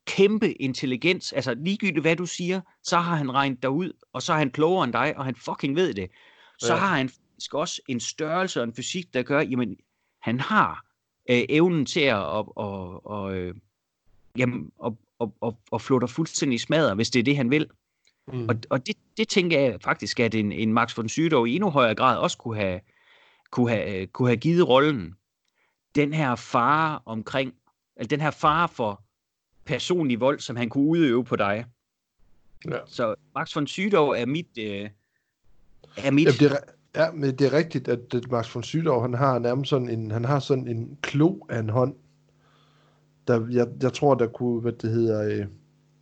kæmpe 0.06 0.52
intelligens, 0.52 1.32
altså 1.32 1.54
ligegyldigt 1.54 2.00
hvad 2.00 2.16
du 2.16 2.26
siger, 2.26 2.60
så 2.82 2.98
har 2.98 3.16
han 3.16 3.34
regnet 3.34 3.62
dig 3.62 3.70
ud, 3.70 3.92
og 4.12 4.22
så 4.22 4.32
er 4.32 4.36
han 4.36 4.50
klogere 4.50 4.84
end 4.84 4.92
dig, 4.92 5.14
og 5.16 5.24
han 5.24 5.34
fucking 5.36 5.76
ved 5.76 5.94
det. 5.94 6.10
Så 6.58 6.72
Ja. 6.72 6.78
har 6.78 6.96
han 6.96 7.08
faktisk 7.08 7.54
også 7.54 7.82
en 7.88 8.00
størrelse 8.00 8.60
og 8.60 8.64
en 8.64 8.74
fysik, 8.74 9.14
der 9.14 9.22
gør, 9.22 9.40
jamen, 9.40 9.76
han 10.20 10.40
har 10.40 10.84
øh, 11.30 11.44
evnen 11.48 11.86
til 11.86 12.00
at 12.00 12.16
og, 12.16 12.56
og, 12.56 13.06
og, 13.06 13.34
øh, 13.34 13.54
jamen, 14.38 14.70
og, 14.78 14.98
og, 15.22 15.34
og, 15.40 15.58
og 15.70 15.80
flå 15.80 15.98
dig 15.98 16.10
fuldstændig 16.10 16.60
smadret, 16.60 16.94
hvis 16.94 17.10
det 17.10 17.20
er 17.20 17.24
det, 17.24 17.36
han 17.36 17.50
vil. 17.50 17.66
Mm. 18.28 18.48
Og, 18.48 18.56
og 18.70 18.86
det, 18.86 18.96
det 19.16 19.28
tænker 19.28 19.60
jeg 19.60 19.80
faktisk, 19.80 20.20
at 20.20 20.34
en, 20.34 20.52
en 20.52 20.72
Max 20.72 20.96
von 20.96 21.08
Sydow 21.08 21.44
i 21.44 21.54
endnu 21.54 21.70
højere 21.70 21.94
grad 21.94 22.18
også 22.18 22.38
kunne 22.38 22.56
have, 22.56 22.80
kunne 23.50 23.70
have, 23.70 24.00
øh, 24.00 24.06
kunne 24.06 24.28
have 24.28 24.36
givet 24.36 24.68
rollen. 24.68 25.14
Den 25.94 26.12
her 26.12 26.34
fare 26.34 27.00
omkring, 27.06 27.54
eller 27.96 28.08
den 28.08 28.20
her 28.20 28.30
fare 28.30 28.68
for 28.68 29.02
personlig 29.64 30.20
vold, 30.20 30.40
som 30.40 30.56
han 30.56 30.68
kunne 30.68 30.84
udøve 30.84 31.24
på 31.24 31.36
dig. 31.36 31.64
Ja. 32.70 32.78
Så 32.86 33.14
Max 33.34 33.56
von 33.56 33.66
Sydow 33.66 34.08
er 34.08 34.26
mit, 34.26 34.58
øh, 34.58 34.90
er 35.96 36.10
mit 36.10 36.26
Jamen, 36.26 36.38
det 36.38 36.52
er, 36.52 36.56
ja, 36.94 37.12
men 37.12 37.38
det 37.38 37.46
er 37.46 37.52
rigtigt, 37.52 37.88
at, 37.88 38.14
at 38.14 38.30
Max 38.30 38.54
von 38.54 38.62
Sydow, 38.62 39.00
han 39.00 39.14
har 39.14 39.38
nærmest 39.38 39.70
sådan 39.70 39.88
en, 39.88 40.10
han 40.10 40.24
har 40.24 40.38
sådan 40.38 40.68
en 40.68 40.98
klo 41.02 41.38
af 41.48 41.58
en 41.58 41.68
hånd, 41.68 41.94
der, 43.28 43.46
jeg, 43.50 43.68
jeg 43.82 43.92
tror, 43.92 44.14
der 44.14 44.26
kunne, 44.26 44.60
hvad 44.60 44.72
det 44.72 44.90
hedder, 44.90 45.22
øh, 45.22 45.46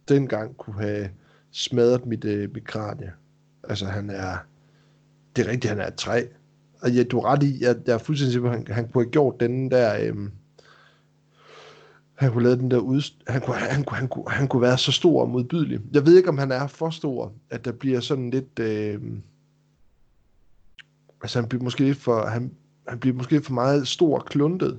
dengang 0.09 0.57
kunne 0.57 0.83
have 0.83 1.11
smadret 1.51 2.07
mit, 2.07 2.25
øh, 2.25 2.55
mit 2.55 2.65
kranie. 2.65 3.13
Altså, 3.69 3.87
han 3.87 4.11
er, 4.11 4.37
det 5.37 5.47
er 5.47 5.51
rigtigt, 5.51 5.71
han 5.71 5.81
er 5.81 5.87
et 5.87 5.95
træ. 5.95 6.23
Og 6.83 6.91
ja, 6.91 7.03
du 7.03 7.19
er 7.19 7.25
ret 7.25 7.43
i, 7.43 7.65
jeg, 7.65 7.77
jeg 7.87 7.95
er 7.95 7.99
fuldstændig 7.99 8.33
sikker 8.33 8.49
på, 8.49 8.55
han, 8.55 8.67
han 8.71 8.89
kunne 8.89 9.05
have 9.05 9.11
gjort 9.11 9.41
den 9.41 9.71
der, 9.71 9.97
øh, 10.01 10.31
han 12.15 12.33
kunne 12.33 12.45
lave 12.45 12.57
den 12.57 12.71
der 12.71 12.79
ud, 12.79 13.13
han 13.27 13.41
kunne, 13.41 13.57
han, 13.57 13.85
kunne, 13.85 13.97
han, 13.97 14.09
kunne, 14.09 14.25
han 14.29 14.49
kunne 14.49 14.63
være 14.63 14.79
så 14.79 14.93
stor 14.93 15.23
og 15.23 15.29
modbydelig. 15.29 15.81
Jeg 15.93 16.07
ved 16.07 16.17
ikke, 16.17 16.29
om 16.29 16.39
han 16.39 16.53
er 16.53 16.67
for 16.67 16.91
stor, 16.91 17.33
at 17.51 17.65
der 17.65 17.73
bliver 17.73 18.01
sådan 18.01 18.31
lidt, 18.31 18.59
øh, 18.59 19.01
altså 21.23 21.41
han 21.41 21.49
bliver 21.49 21.65
måske 21.65 21.85
lidt 21.85 21.99
for, 21.99 22.27
han, 22.27 22.51
han 22.89 22.99
bliver 22.99 23.17
måske 23.17 23.33
lidt 23.33 23.47
for 23.47 23.53
meget 23.53 23.89
stor 23.89 24.19
og 24.19 24.25
kluntet, 24.25 24.79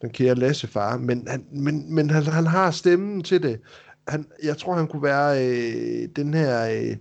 den 0.00 0.10
kære 0.10 0.34
Lassefar, 0.34 0.96
men, 0.98 1.28
han, 1.28 1.46
men, 1.52 1.94
men 1.94 2.10
han, 2.10 2.22
han 2.22 2.46
har 2.46 2.70
stemmen 2.70 3.22
til 3.22 3.42
det. 3.42 3.60
Han, 4.08 4.26
jeg 4.42 4.56
tror, 4.58 4.74
han 4.74 4.86
kunne 4.88 5.02
være 5.02 5.46
øh, 5.46 6.08
den 6.16 6.34
her... 6.34 6.68
Øh, 6.70 6.96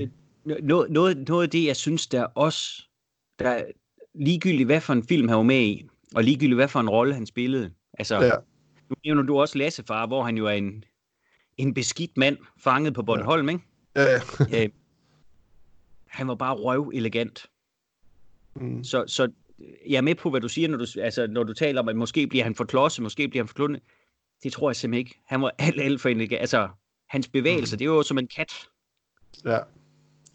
øh, 0.00 0.08
noget, 0.44 0.90
noget, 0.90 1.28
noget 1.28 1.42
af 1.42 1.50
det, 1.50 1.66
jeg 1.66 1.76
synes, 1.76 2.06
der 2.06 2.22
også, 2.24 2.82
der 3.38 3.48
er 3.50 3.64
ligegyldigt 4.14 4.66
hvad 4.66 4.80
for 4.80 4.92
en 4.92 5.04
film 5.06 5.28
han 5.28 5.36
var 5.36 5.42
med 5.42 5.60
i, 5.60 5.88
og 6.14 6.24
ligegyldigt 6.24 6.56
hvad 6.56 6.68
for 6.68 6.80
en 6.80 6.88
rolle 6.90 7.14
han 7.14 7.26
spillede. 7.26 7.70
Altså, 7.98 8.16
Ja. 8.16 8.24
ja. 8.26 8.32
nu 8.88 8.96
nævner 9.04 9.22
du 9.22 9.40
også 9.40 9.58
Lassefar, 9.58 10.06
hvor 10.06 10.22
han 10.22 10.36
jo 10.36 10.46
er 10.46 10.50
en, 10.52 10.84
en 11.56 11.74
beskidt 11.74 12.16
mand, 12.16 12.36
fanget 12.58 12.94
på 12.94 13.02
Bornholm, 13.02 13.48
ikke? 13.48 13.62
ja, 13.96 14.14
Øh, 14.62 14.68
han 16.06 16.28
var 16.28 16.34
bare 16.34 16.54
røv 16.54 16.90
elegant. 16.94 17.46
mm, 18.56 18.84
Så, 18.84 19.04
så 19.06 19.28
jeg 19.88 19.96
er 19.96 20.00
med 20.00 20.14
på, 20.14 20.30
hvad 20.30 20.40
du 20.40 20.48
siger, 20.48 20.68
når 20.68 20.76
du, 20.76 20.86
altså, 21.00 21.26
når 21.26 21.42
du 21.42 21.52
taler 21.52 21.80
om, 21.80 21.88
at 21.88 21.96
måske 21.96 22.26
bliver 22.26 22.44
han 22.44 22.54
for 22.54 22.64
klodset, 22.64 23.02
måske 23.02 23.28
bliver 23.28 23.42
han 23.42 23.48
for 23.48 23.54
klundet. 23.54 23.82
Det 24.42 24.52
tror 24.52 24.70
jeg 24.70 24.76
simpelthen 24.76 25.06
ikke. 25.06 25.20
Han 25.26 25.42
var 25.42 25.52
alt, 25.58 25.80
alt 25.80 26.00
for 26.00 26.08
elegant. 26.08 26.40
Altså, 26.40 26.68
hans 27.08 27.28
bevægelser, 27.28 27.76
mm. 27.76 27.78
det 27.78 27.84
er 27.84 27.88
jo 27.88 28.02
som 28.02 28.18
en 28.18 28.28
kat. 28.36 28.52
Ja, 29.44 29.58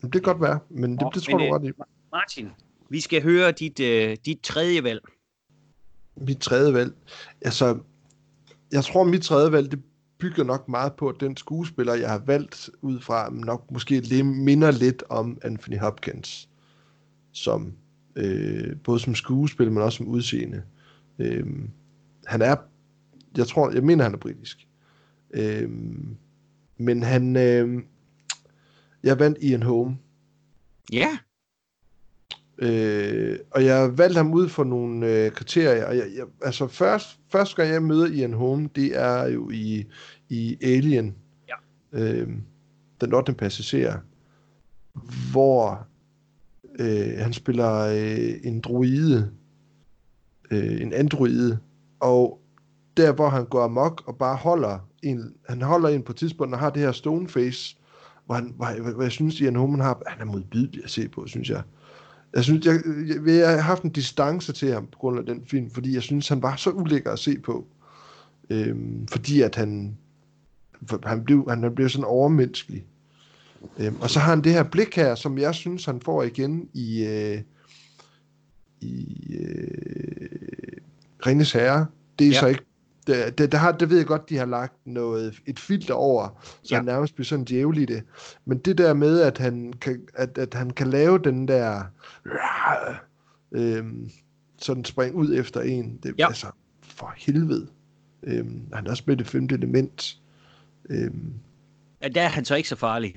det 0.01 0.11
kan 0.11 0.21
godt 0.21 0.41
være, 0.41 0.59
men 0.69 0.91
det, 0.91 1.01
Nå, 1.01 1.11
det 1.13 1.23
tror 1.23 1.37
men, 1.37 1.47
du 1.47 1.53
ret 1.53 1.65
i. 1.65 1.71
Martin, 2.11 2.49
vi 2.89 2.99
skal 2.99 3.23
høre 3.23 3.51
dit, 3.51 3.79
uh, 3.79 4.15
dit 4.25 4.41
tredje 4.43 4.83
valg. 4.83 5.01
Mit 6.15 6.37
tredje 6.37 6.73
valg? 6.73 6.93
Altså, 7.41 7.79
jeg 8.71 8.83
tror, 8.83 9.03
mit 9.03 9.21
tredje 9.21 9.51
valg, 9.51 9.71
det 9.71 9.83
bygger 10.19 10.43
nok 10.43 10.67
meget 10.67 10.93
på, 10.93 11.07
at 11.07 11.15
den 11.19 11.37
skuespiller, 11.37 11.93
jeg 11.93 12.09
har 12.09 12.21
valgt 12.25 12.69
ud 12.81 12.99
fra, 12.99 13.29
nok 13.29 13.71
måske 13.71 14.23
minder 14.23 14.71
lidt 14.71 15.03
om 15.09 15.37
Anthony 15.41 15.79
Hopkins, 15.79 16.49
som 17.31 17.73
øh, 18.19 18.77
både 18.83 18.99
som 18.99 19.15
skuespiller, 19.15 19.71
men 19.71 19.83
også 19.83 19.97
som 19.97 20.07
udseende. 20.07 20.63
Øh, 21.19 21.45
han 22.25 22.41
er, 22.41 22.55
jeg 23.37 23.47
tror, 23.47 23.71
jeg 23.71 23.83
mener, 23.83 24.03
han 24.03 24.13
er 24.13 24.17
britisk. 24.17 24.67
Øh, 25.33 25.69
men 26.77 27.03
han, 27.03 27.35
øh, 27.35 27.83
jeg 29.03 29.19
vandt 29.19 29.37
Ian 29.41 29.63
Home. 29.63 29.97
Ja. 30.93 30.97
Yeah. 30.97 31.17
Øh, 32.61 33.39
og 33.51 33.65
jeg 33.65 33.97
valgte 33.97 34.17
ham 34.17 34.33
ud 34.33 34.49
for 34.49 34.63
nogle 34.63 35.07
øh, 35.07 35.31
kriterier. 35.31 35.85
Og 35.85 35.97
jeg, 35.97 36.07
jeg, 36.17 36.25
altså 36.41 36.67
først, 36.67 37.19
første 37.31 37.55
gang 37.55 37.73
jeg 37.73 37.83
møder 37.83 38.07
Ian 38.07 38.33
Holm, 38.33 38.69
det 38.69 38.97
er 38.97 39.27
jo 39.27 39.49
i, 39.49 39.85
i 40.29 40.57
Alien. 40.61 41.15
Ja. 41.47 41.55
Øh, 41.91 42.29
den 43.01 43.13
8. 43.13 43.33
passager. 43.33 43.97
Hvor 45.31 45.87
øh, 46.79 47.17
han 47.17 47.33
spiller 47.33 47.73
øh, 47.79 48.33
en 48.43 48.59
droide. 48.59 49.31
Øh, 50.51 50.81
en 50.81 50.93
androide. 50.93 51.59
Og 51.99 52.41
der 52.97 53.11
hvor 53.11 53.29
han 53.29 53.45
går 53.45 53.63
amok 53.63 54.03
og 54.07 54.17
bare 54.17 54.35
holder 54.35 54.87
en, 55.03 55.33
han 55.49 55.61
holder 55.61 55.89
en 55.89 56.03
på 56.03 56.13
tidspunkt 56.13 56.53
og 56.53 56.59
har 56.59 56.69
det 56.69 56.81
her 56.81 56.91
stone 56.91 57.27
face, 57.27 57.77
hvor, 58.25 58.35
han, 58.35 58.53
hvor, 58.55 58.93
hvor 58.93 59.03
jeg 59.03 59.11
synes, 59.11 59.41
Ian 59.41 59.55
Homan 59.55 59.79
har, 59.79 60.01
han 60.07 60.27
er 60.27 60.31
modbydelig 60.31 60.83
at 60.83 60.89
se 60.89 61.07
på, 61.07 61.27
synes 61.27 61.49
jeg. 61.49 61.61
Jeg 62.33 62.43
synes, 62.43 62.65
jeg, 62.65 62.81
jeg, 63.07 63.35
jeg 63.35 63.49
har 63.49 63.61
haft 63.61 63.83
en 63.83 63.89
distance 63.89 64.53
til 64.53 64.73
ham 64.73 64.85
på 64.85 64.99
grund 64.99 65.19
af 65.19 65.25
den 65.25 65.45
film, 65.45 65.69
fordi 65.69 65.93
jeg 65.93 66.03
synes, 66.03 66.29
han 66.29 66.41
var 66.41 66.55
så 66.55 66.69
ulækker 66.69 67.11
at 67.11 67.19
se 67.19 67.39
på. 67.39 67.67
Øhm, 68.49 69.07
fordi 69.07 69.41
at 69.41 69.55
han, 69.55 69.97
han, 71.03 71.23
blev, 71.23 71.49
han 71.49 71.75
blev 71.75 71.89
sådan 71.89 72.05
overmenneskelig. 72.05 72.85
Øhm, 73.79 74.01
og 74.01 74.09
så 74.09 74.19
har 74.19 74.29
han 74.29 74.43
det 74.43 74.53
her 74.53 74.63
blik 74.63 74.95
her, 74.95 75.15
som 75.15 75.37
jeg 75.37 75.55
synes, 75.55 75.85
han 75.85 76.01
får 76.01 76.23
igen 76.23 76.69
i, 76.73 77.05
øh, 77.05 77.41
i 78.81 79.35
øh, 79.35 80.29
Ringes 81.25 81.51
Herre. 81.51 81.85
Det 82.19 82.27
er 82.27 82.31
ja. 82.31 82.39
så 82.39 82.47
ikke 82.47 82.65
det, 83.07 83.37
det, 83.37 83.51
det, 83.51 83.59
har, 83.59 83.71
det 83.71 83.89
ved 83.89 83.97
jeg 83.97 84.05
godt, 84.05 84.29
de 84.29 84.37
har 84.37 84.45
lagt 84.45 84.73
noget, 84.85 85.39
et 85.45 85.59
filter 85.59 85.93
over, 85.93 86.41
så 86.43 86.69
ja. 86.71 86.75
han 86.75 86.85
nærmest 86.85 87.15
bliver 87.15 87.25
sådan 87.25 87.45
djævlig 87.45 87.87
det. 87.87 88.03
Men 88.45 88.57
det 88.57 88.77
der 88.77 88.93
med, 88.93 89.21
at 89.21 89.37
han 89.37 89.73
kan, 89.81 90.07
at, 90.13 90.37
at 90.37 90.53
han 90.53 90.69
kan 90.69 90.87
lave 90.87 91.19
den 91.19 91.47
der 91.47 91.83
øhm, 93.51 94.09
sådan 94.57 94.85
spring 94.85 95.15
ud 95.15 95.35
efter 95.35 95.61
en, 95.61 95.99
det, 96.03 96.15
ja. 96.17 96.27
altså 96.27 96.47
for 96.81 97.13
helvede. 97.17 97.67
Øhm, 98.23 98.61
han 98.73 98.85
er 98.87 98.91
også 98.91 99.03
med 99.05 99.17
det 99.17 99.27
femte 99.27 99.55
element. 99.55 100.17
Øhm, 100.89 101.33
ja, 102.01 102.07
der 102.07 102.21
er 102.21 102.27
han 102.27 102.45
så 102.45 102.55
ikke 102.55 102.69
så 102.69 102.75
farlig. 102.75 103.15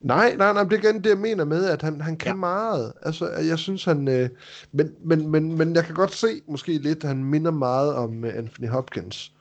Nej, 0.00 0.36
nej, 0.36 0.52
nej, 0.52 0.64
det 0.64 0.72
er 0.72 0.78
igen 0.78 1.04
det, 1.04 1.10
jeg 1.10 1.18
mener 1.18 1.44
med, 1.44 1.64
at 1.64 1.82
han, 1.82 2.00
han 2.00 2.16
kan 2.16 2.30
ja. 2.30 2.36
meget. 2.36 2.92
Altså, 3.02 3.28
jeg 3.28 3.58
synes, 3.58 3.84
han... 3.84 4.08
Øh, 4.08 4.28
men, 4.72 4.94
men, 5.04 5.28
men, 5.28 5.58
men 5.58 5.74
jeg 5.74 5.84
kan 5.84 5.94
godt 5.94 6.14
se 6.14 6.40
måske 6.48 6.78
lidt, 6.78 7.04
at 7.04 7.08
han 7.08 7.24
minder 7.24 7.50
meget 7.50 7.94
om 7.94 8.24
uh, 8.24 8.30
Anthony 8.34 8.68
Hopkins. 8.68 9.32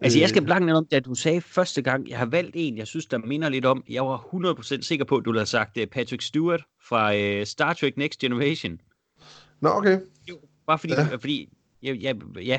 Altså, 0.00 0.18
jeg 0.18 0.28
skal 0.28 0.42
øh. 0.42 0.46
blanke 0.46 0.74
om, 0.74 0.86
da 0.86 1.00
du 1.00 1.14
sagde 1.14 1.40
første 1.40 1.82
gang, 1.82 2.08
jeg 2.08 2.18
har 2.18 2.26
valgt 2.26 2.50
en, 2.54 2.78
jeg 2.78 2.86
synes, 2.86 3.06
der 3.06 3.18
minder 3.18 3.48
lidt 3.48 3.64
om, 3.64 3.84
jeg 3.88 4.06
var 4.06 4.18
100% 4.18 4.82
sikker 4.82 5.04
på, 5.04 5.16
at 5.16 5.24
du 5.24 5.32
havde 5.32 5.46
sagt 5.46 5.76
uh, 5.76 5.84
Patrick 5.84 6.22
Stewart 6.22 6.62
fra 6.88 7.14
uh, 7.14 7.44
Star 7.44 7.72
Trek 7.72 7.96
Next 7.96 8.18
Generation. 8.18 8.80
Nå, 9.60 9.68
okay. 9.68 10.00
Jo, 10.28 10.38
bare 10.66 10.78
fordi, 10.78 10.92
ja. 10.92 11.16
fordi 11.16 11.48
ja, 11.82 11.92
ja, 11.92 12.12
ja. 12.42 12.58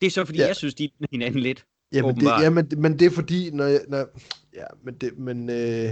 Det 0.00 0.06
er 0.06 0.10
så, 0.10 0.24
fordi 0.24 0.38
ja. 0.38 0.46
jeg 0.46 0.56
synes, 0.56 0.74
de 0.74 0.84
er 0.84 1.06
hinanden 1.10 1.40
lidt. 1.40 1.64
Jamen, 1.92 2.16
det, 2.16 2.22
jamen, 2.40 2.68
men 2.76 2.98
det 2.98 3.06
er 3.06 3.10
fordi, 3.10 3.50
når 3.50 3.64
jeg... 3.64 3.80
Når, 3.88 4.06
ja, 4.54 4.64
men 4.82 4.94
det... 4.94 5.18
Men, 5.18 5.50
øh, 5.50 5.90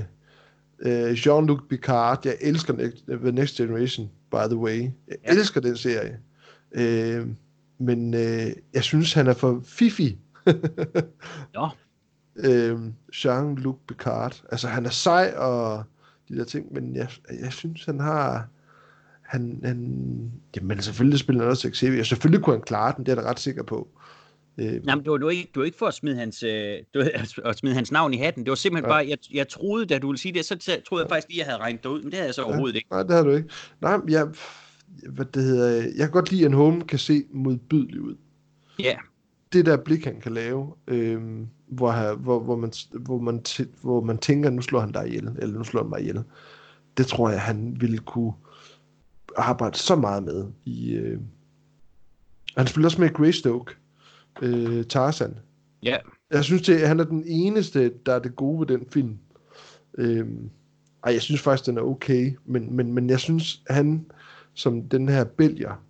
Uh, 0.86 1.12
Jean-Luc 1.12 1.68
Picard, 1.68 2.26
jeg 2.26 2.36
elsker 2.40 2.72
Next, 2.72 3.04
The 3.08 3.32
Next 3.32 3.56
Generation, 3.56 4.10
by 4.30 4.46
the 4.46 4.56
way. 4.56 4.80
Jeg 5.08 5.16
ja. 5.24 5.30
elsker 5.30 5.60
den 5.60 5.76
serie. 5.76 6.18
Uh, 6.76 7.28
men 7.78 8.14
uh, 8.14 8.50
jeg 8.74 8.82
synes, 8.82 9.12
han 9.12 9.26
er 9.26 9.34
for 9.34 9.62
fifi. 9.64 10.18
ja. 11.54 11.64
Uh, 12.36 12.86
Jean-Luc 13.12 13.76
Picard. 13.88 14.42
Altså, 14.50 14.68
han 14.68 14.86
er 14.86 14.90
sej 14.90 15.34
og 15.36 15.84
de 16.28 16.36
der 16.36 16.44
ting, 16.44 16.72
men 16.72 16.96
jeg, 16.96 17.08
jeg 17.40 17.52
synes, 17.52 17.84
han 17.84 18.00
har... 18.00 18.48
Han, 19.22 19.60
han, 19.64 20.32
jamen, 20.56 20.82
selvfølgelig 20.82 21.18
spiller 21.18 21.42
han 21.42 21.50
også 21.50 21.68
og 21.98 22.06
selvfølgelig 22.06 22.44
kunne 22.44 22.56
han 22.56 22.62
klare 22.62 22.94
den, 22.96 23.06
det 23.06 23.12
er 23.12 23.16
jeg 23.16 23.24
da 23.24 23.30
ret 23.30 23.40
sikker 23.40 23.62
på. 23.62 23.88
Øh, 24.59 24.85
Nej, 24.85 24.94
men 24.94 25.05
det 25.05 25.11
var, 25.11 25.16
du 25.16 25.29
ikke, 25.29 25.51
du 25.55 25.61
var 25.61 25.64
ikke 25.64 25.79
for 25.79 25.87
at 25.87 25.94
smide, 25.94 26.16
hans, 26.16 26.42
øh, 26.42 26.75
du, 26.94 27.05
at 27.44 27.59
smide 27.59 27.75
hans 27.75 27.92
navn 27.92 28.14
i 28.14 28.16
hatten. 28.16 28.44
Det 28.44 28.51
var 28.51 28.57
simpelthen 28.57 28.90
ja. 28.90 28.94
bare, 28.97 29.07
jeg, 29.09 29.18
jeg 29.33 29.49
troede, 29.49 29.87
da 29.87 29.99
du 29.99 30.07
ville 30.07 30.18
sige 30.18 30.35
det, 30.35 30.44
så 30.44 30.81
troede 30.88 31.03
jeg 31.03 31.11
faktisk 31.11 31.29
lige, 31.29 31.40
at 31.40 31.47
jeg 31.47 31.53
havde 31.53 31.62
regnet 31.62 31.83
det 31.83 31.88
ud, 31.88 32.03
men 32.03 32.07
det 32.07 32.14
havde 32.14 32.27
jeg 32.27 32.35
så 32.35 32.42
overhovedet 32.42 32.75
ja, 32.75 32.79
ikke. 32.79 32.90
Nej, 32.90 33.03
det 33.03 33.12
har 33.16 33.23
du 33.23 33.31
ikke. 33.31 33.49
Nej, 33.81 33.99
jeg, 34.09 34.29
hvad 35.09 35.25
det 35.25 35.42
hedder, 35.42 35.83
jeg 35.83 35.99
kan 35.99 36.11
godt 36.11 36.31
lide, 36.31 36.44
at 36.44 36.47
en 36.47 36.53
home 36.53 36.85
kan 36.85 36.99
se 36.99 37.25
modbydelig 37.33 38.01
ud. 38.01 38.14
Ja. 38.79 38.97
Det 39.53 39.66
der 39.66 39.77
blik, 39.77 40.05
han 40.05 40.21
kan 40.21 40.33
lave, 40.33 40.75
øh, 40.88 41.21
hvor, 41.68 42.14
hvor, 42.14 42.40
hvor, 42.40 42.57
man, 42.57 42.73
hvor, 42.92 43.18
man, 43.18 43.42
hvor 43.83 44.01
man 44.01 44.18
tænker, 44.18 44.51
nu 44.51 44.62
slår 44.62 44.81
han 44.81 44.92
dig 44.92 45.09
ihjel, 45.09 45.31
eller 45.38 45.59
nu 45.59 45.64
slår 45.64 45.83
han 45.83 45.90
mig 45.90 46.01
ihjel. 46.01 46.23
Det 46.97 47.07
tror 47.07 47.31
jeg, 47.31 47.40
han 47.40 47.77
ville 47.81 47.99
kunne 47.99 48.33
arbejde 49.37 49.79
så 49.79 49.97
meget 49.97 50.23
med 50.23 50.47
i... 50.64 50.92
Øh, 50.92 51.18
han 52.57 52.66
spiller 52.66 52.88
også 52.88 53.01
med 53.01 53.12
Greystoke 53.12 53.75
øh, 54.42 54.85
Tarzan. 54.85 55.38
Ja. 55.83 55.96
Jeg 56.31 56.44
synes, 56.44 56.62
det, 56.62 56.88
han 56.88 57.01
er 57.01 57.05
den 57.05 57.24
eneste, 57.27 57.92
der 58.07 58.12
er 58.14 58.18
det 58.18 58.37
gode 58.37 58.61
ved 58.61 58.66
den 58.66 58.87
film. 58.92 59.18
Øhm, 59.98 60.51
ej, 61.05 61.12
jeg 61.12 61.22
synes 61.22 61.40
faktisk, 61.40 61.66
den 61.66 61.79
er 61.79 61.83
okay, 61.83 62.33
men, 62.44 62.77
men, 62.77 62.92
men 62.92 63.11
jeg 63.11 63.20
synes, 63.20 63.62
han 63.70 64.07
som 64.55 64.88
den 64.88 65.09
her 65.09 65.24
bælger 65.24 65.85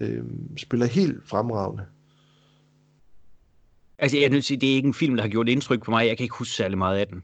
øhm, 0.00 0.56
spiller 0.56 0.86
helt 0.86 1.28
fremragende. 1.28 1.84
Altså, 3.98 4.18
jeg 4.18 4.30
vil 4.30 4.42
sige, 4.42 4.60
det 4.60 4.70
er 4.70 4.74
ikke 4.74 4.86
en 4.86 4.94
film, 4.94 5.16
der 5.16 5.22
har 5.22 5.28
gjort 5.28 5.48
indtryk 5.48 5.84
på 5.84 5.90
mig. 5.90 6.06
Jeg 6.06 6.16
kan 6.16 6.24
ikke 6.24 6.36
huske 6.38 6.54
særlig 6.54 6.78
meget 6.78 6.98
af 6.98 7.06
den. 7.06 7.22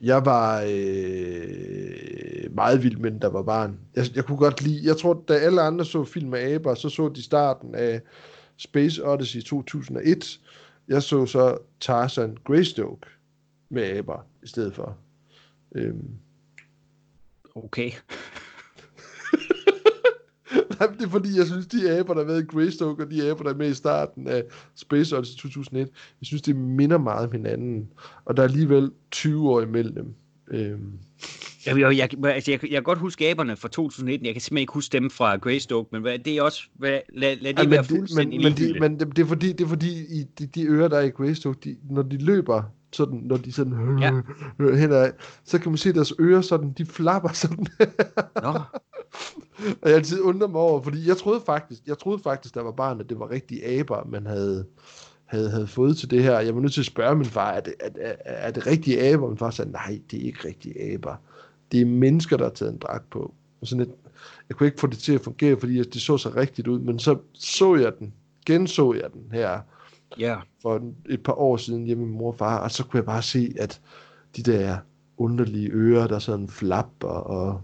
Jeg 0.00 0.24
var 0.24 0.64
øh, 0.68 2.54
meget 2.54 2.82
vild 2.82 2.96
med 2.96 3.10
den, 3.10 3.20
der 3.20 3.28
var 3.28 3.42
barn. 3.42 3.78
Jeg, 3.96 4.04
jeg 4.14 4.24
kunne 4.24 4.38
godt 4.38 4.62
lide, 4.62 4.86
jeg 4.86 4.96
tror, 4.96 5.24
da 5.28 5.34
alle 5.34 5.62
andre 5.62 5.84
så 5.84 6.04
film 6.04 6.30
med 6.30 6.54
aber, 6.54 6.74
så 6.74 6.88
så 6.88 7.08
de 7.08 7.22
starten 7.22 7.74
af 7.74 8.00
Space 8.56 9.04
Odyssey 9.04 9.42
2001. 9.42 10.40
Jeg 10.88 11.02
så 11.02 11.26
så 11.26 11.58
Tarzan 11.80 12.36
Greystoke 12.44 13.06
med 13.68 13.82
aber 13.82 14.26
i 14.42 14.46
stedet 14.46 14.74
for. 14.74 14.96
Øhm. 15.74 16.10
Okay. 17.54 17.90
Nej, 20.78 20.88
det 20.88 21.02
er 21.02 21.08
fordi, 21.08 21.38
jeg 21.38 21.46
synes, 21.46 21.66
de 21.66 21.90
aber, 21.90 22.14
der 22.14 22.22
er 22.22 22.26
med 22.26 22.42
i 22.42 22.46
Greystoke, 22.46 23.04
og 23.04 23.10
de 23.10 23.30
aber, 23.30 23.42
der 23.42 23.50
er 23.50 23.56
med 23.56 23.70
i 23.70 23.74
starten 23.74 24.28
af 24.28 24.44
Space 24.74 25.16
Odyssey 25.16 25.38
2001, 25.38 25.88
jeg 26.20 26.26
synes, 26.26 26.42
det 26.42 26.56
minder 26.56 26.98
meget 26.98 27.26
om 27.26 27.32
hinanden. 27.32 27.92
Og 28.24 28.36
der 28.36 28.42
er 28.42 28.48
alligevel 28.48 28.92
20 29.10 29.50
år 29.50 29.60
imellem 29.60 29.94
dem. 29.94 30.14
Øhm. 30.48 30.98
Jeg, 31.66 31.80
jeg, 31.80 31.96
jeg, 31.96 32.34
altså 32.34 32.50
jeg, 32.50 32.62
jeg 32.62 32.70
kan 32.70 32.82
godt 32.82 32.98
huske 32.98 33.30
aberne 33.30 33.56
fra 33.56 33.68
2019. 33.68 34.26
Jeg 34.26 34.34
kan 34.34 34.40
simpelthen 34.40 34.60
ikke 34.60 34.72
huske 34.72 34.92
dem 34.92 35.10
fra 35.10 35.36
Greystoke, 35.36 35.88
men 35.92 36.02
hvad, 36.02 36.18
det 36.18 36.36
er 36.36 36.42
også... 36.42 36.62
Hvad, 36.74 36.98
lad, 37.12 37.36
lad 37.36 37.54
det 37.54 37.62
ja, 37.62 37.68
være 37.68 37.84
fuldstændig 37.84 38.40
men, 38.40 38.52
men, 38.58 38.74
de, 38.74 38.80
men 38.80 39.00
det, 39.00 39.16
det, 39.16 39.22
er 39.22 39.26
fordi, 39.26 39.52
det 39.52 39.64
er 39.64 39.68
fordi 39.68 40.20
i, 40.20 40.24
de, 40.38 40.46
de 40.46 40.66
ører, 40.66 40.88
der 40.88 40.96
er 40.96 41.02
i 41.02 41.08
Greystoke, 41.08 41.58
de, 41.64 41.76
når 41.90 42.02
de 42.02 42.16
løber 42.16 42.62
sådan, 42.92 43.20
når 43.24 43.36
de 43.36 43.52
sådan 43.52 43.98
ja. 44.00 44.10
hen 44.76 44.92
ad, 44.92 45.12
så 45.44 45.58
kan 45.58 45.70
man 45.70 45.78
se 45.78 45.92
deres 45.92 46.12
ører 46.20 46.40
sådan, 46.40 46.72
de 46.78 46.86
flapper 46.86 47.32
sådan. 47.32 47.66
Nå. 48.42 48.48
og 49.82 49.88
jeg 49.88 49.94
altid 49.94 50.20
undrer 50.20 50.48
mig 50.48 50.60
over, 50.60 50.82
fordi 50.82 51.08
jeg 51.08 51.16
troede 51.16 51.42
faktisk, 51.46 51.82
jeg 51.86 51.98
troede 51.98 52.18
faktisk, 52.22 52.54
der 52.54 52.62
var 52.62 52.72
barn, 52.72 53.00
at 53.00 53.08
det 53.08 53.18
var 53.18 53.30
rigtige 53.30 53.78
aber, 53.78 54.04
man 54.04 54.26
havde, 54.26 54.66
havde, 55.24 55.50
havde 55.50 55.66
fået 55.66 55.96
til 55.96 56.10
det 56.10 56.22
her. 56.22 56.40
Jeg 56.40 56.54
var 56.54 56.60
nødt 56.60 56.72
til 56.72 56.80
at 56.80 56.86
spørge 56.86 57.16
min 57.16 57.26
far, 57.26 57.50
er 57.50 57.60
det, 57.60 57.74
er, 57.80 57.90
er, 58.00 58.14
er 58.24 58.50
det 58.50 58.66
rigtige 58.66 59.12
aber? 59.12 59.28
Min 59.28 59.38
far 59.38 59.50
sagde, 59.50 59.70
nej, 59.70 60.00
det 60.10 60.20
er 60.22 60.26
ikke 60.26 60.48
rigtige 60.48 60.94
aber 60.94 61.16
det 61.72 61.80
er 61.80 61.84
mennesker, 61.86 62.36
der 62.36 62.44
har 62.44 62.52
taget 62.52 62.72
en 62.72 62.78
dragt 62.78 63.10
på. 63.10 63.34
Og 63.60 63.66
sådan 63.66 63.82
et, 63.82 63.94
jeg 64.48 64.56
kunne 64.56 64.66
ikke 64.66 64.80
få 64.80 64.86
det 64.86 64.98
til 64.98 65.14
at 65.14 65.20
fungere, 65.20 65.60
fordi 65.60 65.82
det 65.82 66.02
så 66.02 66.18
så 66.18 66.28
rigtigt 66.36 66.68
ud, 66.68 66.78
men 66.78 66.98
så 66.98 67.18
så 67.34 67.74
jeg 67.74 67.92
den, 67.98 68.14
genså 68.46 68.94
jeg 68.94 69.12
den 69.12 69.28
her 69.32 69.60
yeah. 70.20 70.38
for 70.62 70.92
et 71.08 71.22
par 71.22 71.32
år 71.32 71.56
siden 71.56 71.84
hjemme 71.84 72.06
med 72.06 72.14
mor 72.14 72.32
og 72.32 72.38
far, 72.38 72.58
og 72.58 72.70
så 72.70 72.84
kunne 72.84 72.98
jeg 72.98 73.04
bare 73.04 73.22
se, 73.22 73.54
at 73.58 73.80
de 74.36 74.42
der 74.42 74.78
underlige 75.16 75.70
ører, 75.70 76.06
der 76.06 76.18
sådan 76.18 76.48
flapper, 76.48 77.08
og 77.08 77.60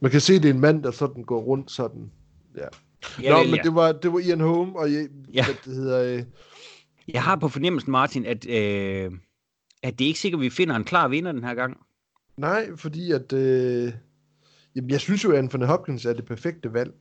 man 0.00 0.10
kan 0.10 0.20
se, 0.20 0.34
at 0.34 0.42
det 0.42 0.48
er 0.48 0.54
en 0.54 0.60
mand, 0.60 0.82
der 0.82 0.90
sådan 0.90 1.22
går 1.22 1.40
rundt 1.40 1.70
sådan, 1.70 2.10
ja. 2.56 2.66
Ja, 3.22 3.30
Nå, 3.30 3.38
vel, 3.38 3.46
men 3.46 3.56
ja. 3.56 3.62
det 3.62 3.74
var, 3.74 3.92
det 3.92 4.12
var 4.12 4.18
Ian 4.18 4.40
Holm, 4.40 4.74
og 4.74 4.92
jeg, 4.92 5.08
ja. 5.32 5.44
hvad 5.44 5.54
det 5.64 5.74
hedder... 5.74 6.16
Øh... 6.16 6.22
Jeg 7.08 7.22
har 7.22 7.36
på 7.36 7.48
fornemmelsen, 7.48 7.92
Martin, 7.92 8.26
at 8.26 8.46
øh, 8.48 9.10
at 9.82 9.98
det 9.98 10.04
er 10.04 10.08
ikke 10.08 10.20
sikkert, 10.20 10.38
at 10.38 10.44
vi 10.44 10.50
finder 10.50 10.76
en 10.76 10.84
klar 10.84 11.08
vinder 11.08 11.32
den 11.32 11.44
her 11.44 11.54
gang. 11.54 11.76
Nej, 12.38 12.76
fordi 12.76 13.12
at... 13.12 13.32
Øh, 13.32 13.92
jamen, 14.76 14.90
jeg 14.90 15.00
synes 15.00 15.24
jo, 15.24 15.30
at 15.32 15.38
Anthony 15.38 15.64
Hopkins 15.64 16.04
er 16.04 16.12
det 16.12 16.24
perfekte 16.24 16.72
valg. 16.72 16.92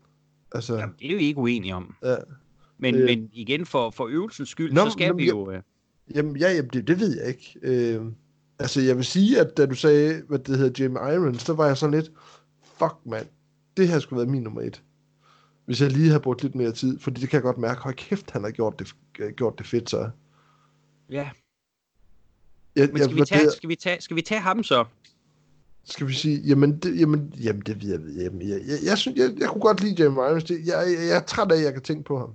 Altså, 0.51 0.75
Jamen, 0.77 0.95
det 0.99 1.11
er 1.13 1.17
vi 1.17 1.23
ikke 1.23 1.39
uenige 1.39 1.75
om. 1.75 1.95
ja. 2.03 2.15
Men, 2.77 2.95
Øh. 2.95 3.01
øh, 3.01 3.05
men 3.05 3.29
igen, 3.33 3.65
for, 3.65 3.89
for 3.89 4.07
øvelsens 4.07 4.49
skyld, 4.49 4.73
Nå, 4.73 4.85
så 4.85 4.91
skal 4.91 5.09
nå, 5.09 5.15
vi 5.17 5.23
jeg- 5.25 5.29
jo... 5.31 5.51
Øh, 5.51 5.61
Jamen, 6.15 6.37
ja, 6.37 6.51
jamen 6.53 6.69
det, 6.73 6.87
det 6.87 6.99
ved 6.99 7.17
jeg 7.19 7.27
ikke. 7.27 7.59
Øh, 7.61 8.05
altså, 8.59 8.81
jeg 8.81 8.95
vil 8.97 9.05
sige, 9.05 9.39
at 9.39 9.57
da 9.57 9.65
du 9.65 9.75
sagde, 9.75 10.21
hvad 10.27 10.39
det 10.39 10.57
hedder, 10.57 10.83
Jim 10.83 10.91
Irons, 10.95 11.41
så 11.41 11.53
var 11.53 11.67
jeg 11.67 11.77
sådan 11.77 11.95
lidt, 11.95 12.11
fuck 12.63 12.93
mand, 13.05 13.27
det 13.77 13.87
her 13.87 13.99
skulle 13.99 14.17
være 14.17 14.31
min 14.31 14.41
nummer 14.43 14.61
et. 14.61 14.83
Hvis 15.65 15.81
jeg 15.81 15.91
lige 15.91 16.07
havde 16.07 16.19
brugt 16.19 16.43
lidt 16.43 16.55
mere 16.55 16.71
tid, 16.71 16.99
fordi 16.99 17.21
det 17.21 17.29
kan 17.29 17.37
jeg 17.37 17.43
godt 17.43 17.57
mærke, 17.57 17.81
hold 17.81 17.93
kæft, 17.95 18.31
han 18.31 18.43
har 18.43 18.51
gjort 18.51 18.79
det, 18.79 18.95
gjort 19.35 19.57
det 19.57 19.67
fedt, 19.67 19.89
så. 19.89 20.09
ja, 21.09 21.29
Jeg, 22.75 22.89
men 22.93 22.97
skal 22.97 23.09
vi, 23.09 23.15
hvad 23.15 23.25
tage, 23.25 23.45
det- 23.45 23.53
skal, 23.53 23.69
vi 23.69 23.75
tage, 23.75 24.01
skal 24.01 24.15
vi 24.15 24.21
tage 24.21 24.41
ham 24.41 24.63
så? 24.63 24.85
Skal 25.89 26.07
vi 26.07 26.13
sige, 26.13 26.41
jamen, 26.41 26.79
det, 26.79 26.99
jamen, 26.99 27.33
jamen, 27.43 27.61
det 27.61 27.83
jeg, 27.83 27.99
jamen, 28.17 28.41
jeg, 28.41 28.59
jeg, 28.67 28.77
jeg, 28.83 28.97
synes, 28.97 29.17
jeg, 29.17 29.39
jeg 29.39 29.49
kunne 29.49 29.61
godt 29.61 29.81
lide 29.81 30.03
Jim 30.03 30.13
Irons, 30.13 30.43
det, 30.43 30.67
jeg, 30.67 30.85
jeg, 30.87 31.07
jeg 31.07 31.17
er 31.17 31.23
træt 31.23 31.51
af, 31.51 31.57
at 31.57 31.63
jeg 31.63 31.73
kan 31.73 31.81
tænke 31.81 32.03
på 32.03 32.19
ham. 32.19 32.33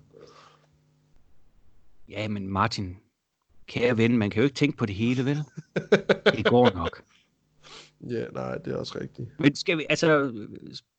Ja, 2.08 2.28
men 2.28 2.48
Martin, 2.48 2.96
kære 3.66 3.96
ven, 3.96 4.18
man 4.18 4.30
kan 4.30 4.40
jo 4.40 4.44
ikke 4.44 4.56
tænke 4.56 4.76
på 4.76 4.86
det 4.86 4.94
hele, 4.94 5.24
vel? 5.24 5.38
Det 6.36 6.44
går 6.44 6.74
nok. 6.74 7.02
Ja, 8.10 8.24
nej, 8.32 8.58
det 8.58 8.72
er 8.72 8.76
også 8.76 8.98
rigtigt. 9.00 9.28
Men 9.38 9.56
skal 9.56 9.78
vi, 9.78 9.86
altså, 9.90 10.32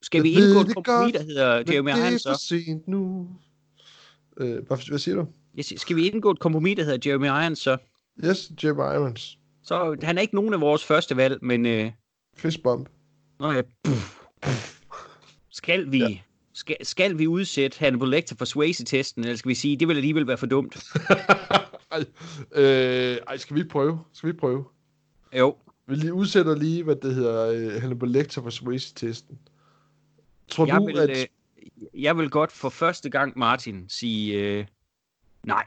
skal 0.01 0.17
Jeg 0.17 0.23
vi 0.23 0.31
indgå 0.31 0.59
det 0.59 0.69
et 0.69 0.75
kompromis, 0.75 1.13
der 1.13 1.23
hedder 1.23 1.63
Jeremy 1.71 1.91
det 1.91 1.97
Irons 1.97 2.25
er 2.25 2.29
for 2.29 2.37
sent 2.37 2.87
nu. 2.87 3.29
Øh, 4.37 4.67
hvad, 4.67 4.87
hvad 4.89 4.99
siger 4.99 5.15
du? 5.15 5.25
Jeg 5.55 5.65
siger, 5.65 5.79
Skal 5.79 5.95
vi 5.95 6.09
indgå 6.09 6.31
et 6.31 6.39
kompromis, 6.39 6.75
der 6.75 6.83
hedder 6.83 7.09
Jeremy 7.09 7.25
Irons 7.25 7.59
så? 7.59 7.77
Yes, 8.25 8.51
Jim 8.63 8.75
Irons. 8.75 9.39
Så 9.63 9.97
han 10.03 10.17
er 10.17 10.21
ikke 10.21 10.35
nogen 10.35 10.53
af 10.53 10.61
vores 10.61 10.83
første 10.85 11.17
valg, 11.17 11.37
men... 11.41 11.65
Øh, 11.65 11.91
Fistbump. 12.35 12.89
Nå 13.39 13.51
ja, 13.51 13.61
puff, 13.83 14.19
skal 15.49 15.91
vi... 15.91 15.99
Ja. 15.99 16.17
Skal, 16.55 16.85
skal 16.85 17.17
vi 17.17 17.27
udsætte 17.27 17.79
Hannibal 17.79 18.09
Lecter 18.09 18.35
for 18.35 18.45
Swayze-testen, 18.45 19.23
eller 19.23 19.35
skal 19.35 19.49
vi 19.49 19.55
sige, 19.55 19.77
det 19.77 19.87
vil 19.87 19.95
alligevel 19.95 20.27
være 20.27 20.37
for 20.37 20.45
dumt? 20.45 20.83
ej, 21.91 22.05
øh, 22.51 23.17
ej, 23.27 23.37
skal 23.37 23.55
vi 23.55 23.63
prøve? 23.63 23.99
Skal 24.13 24.27
vi 24.27 24.33
prøve? 24.33 24.65
Jo, 25.37 25.57
Vi 25.85 25.95
lige 25.95 26.13
udsætter 26.13 26.55
lige, 26.55 26.83
hvad 26.83 26.95
det 26.95 27.15
hedder, 27.15 27.47
øh, 27.47 27.81
Hannibal 27.81 28.09
Lecter 28.09 28.41
for 28.41 28.49
Swayze-testen. 28.49 29.39
Tror 30.47 30.65
jeg 30.65 30.75
du, 30.75 30.85
vil, 30.85 30.99
at... 30.99 31.09
øh, 31.09 31.25
jeg 32.03 32.17
vil 32.17 32.29
godt 32.29 32.51
for 32.51 32.69
første 32.69 33.09
gang, 33.09 33.37
Martin, 33.37 33.89
sige 33.89 34.39
øh, 34.39 34.65
nej. 35.43 35.65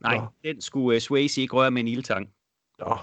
Nej, 0.00 0.16
Nå. 0.16 0.26
den 0.44 0.60
skulle 0.60 0.94
øh, 0.94 1.00
Swayze 1.00 1.40
ikke 1.40 1.54
røre 1.56 1.70
med 1.70 1.80
en 1.80 1.88
ildtang. 1.88 2.28
Nå, 2.78 2.98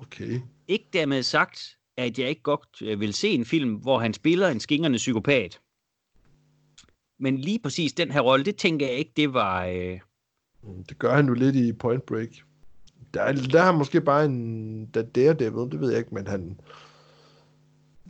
okay. 0.00 0.40
Ikke 0.68 0.88
dermed 0.92 1.22
sagt, 1.22 1.76
at 1.98 2.18
jeg 2.18 2.28
ikke 2.28 2.42
godt 2.42 2.82
øh, 2.82 3.00
vil 3.00 3.14
se 3.14 3.28
en 3.28 3.44
film, 3.44 3.74
hvor 3.74 3.98
han 3.98 4.14
spiller 4.14 4.48
en 4.48 4.60
skingerne 4.60 4.96
psykopat. 4.96 5.60
Men 7.20 7.38
lige 7.38 7.58
præcis 7.62 7.92
den 7.92 8.10
her 8.10 8.20
rolle, 8.20 8.44
det 8.44 8.56
tænker 8.56 8.86
jeg 8.86 8.94
ikke, 8.96 9.12
det 9.16 9.34
var... 9.34 9.64
Øh, 9.66 10.00
Mm, 10.62 10.84
Det 10.84 10.98
gør 10.98 11.14
han 11.14 11.26
jo 11.26 11.34
lidt 11.34 11.56
i 11.56 11.72
Point 11.72 12.02
Break. 12.06 12.28
Der 13.14 13.22
er, 13.22 13.32
der 13.32 13.60
er 13.60 13.64
han 13.64 13.74
måske 13.74 14.00
bare 14.00 14.24
en 14.24 14.86
der 14.86 15.02
Daredevil, 15.02 15.72
det 15.72 15.80
ved 15.80 15.90
jeg 15.90 15.98
ikke, 15.98 16.14
men 16.14 16.26
han 16.26 16.60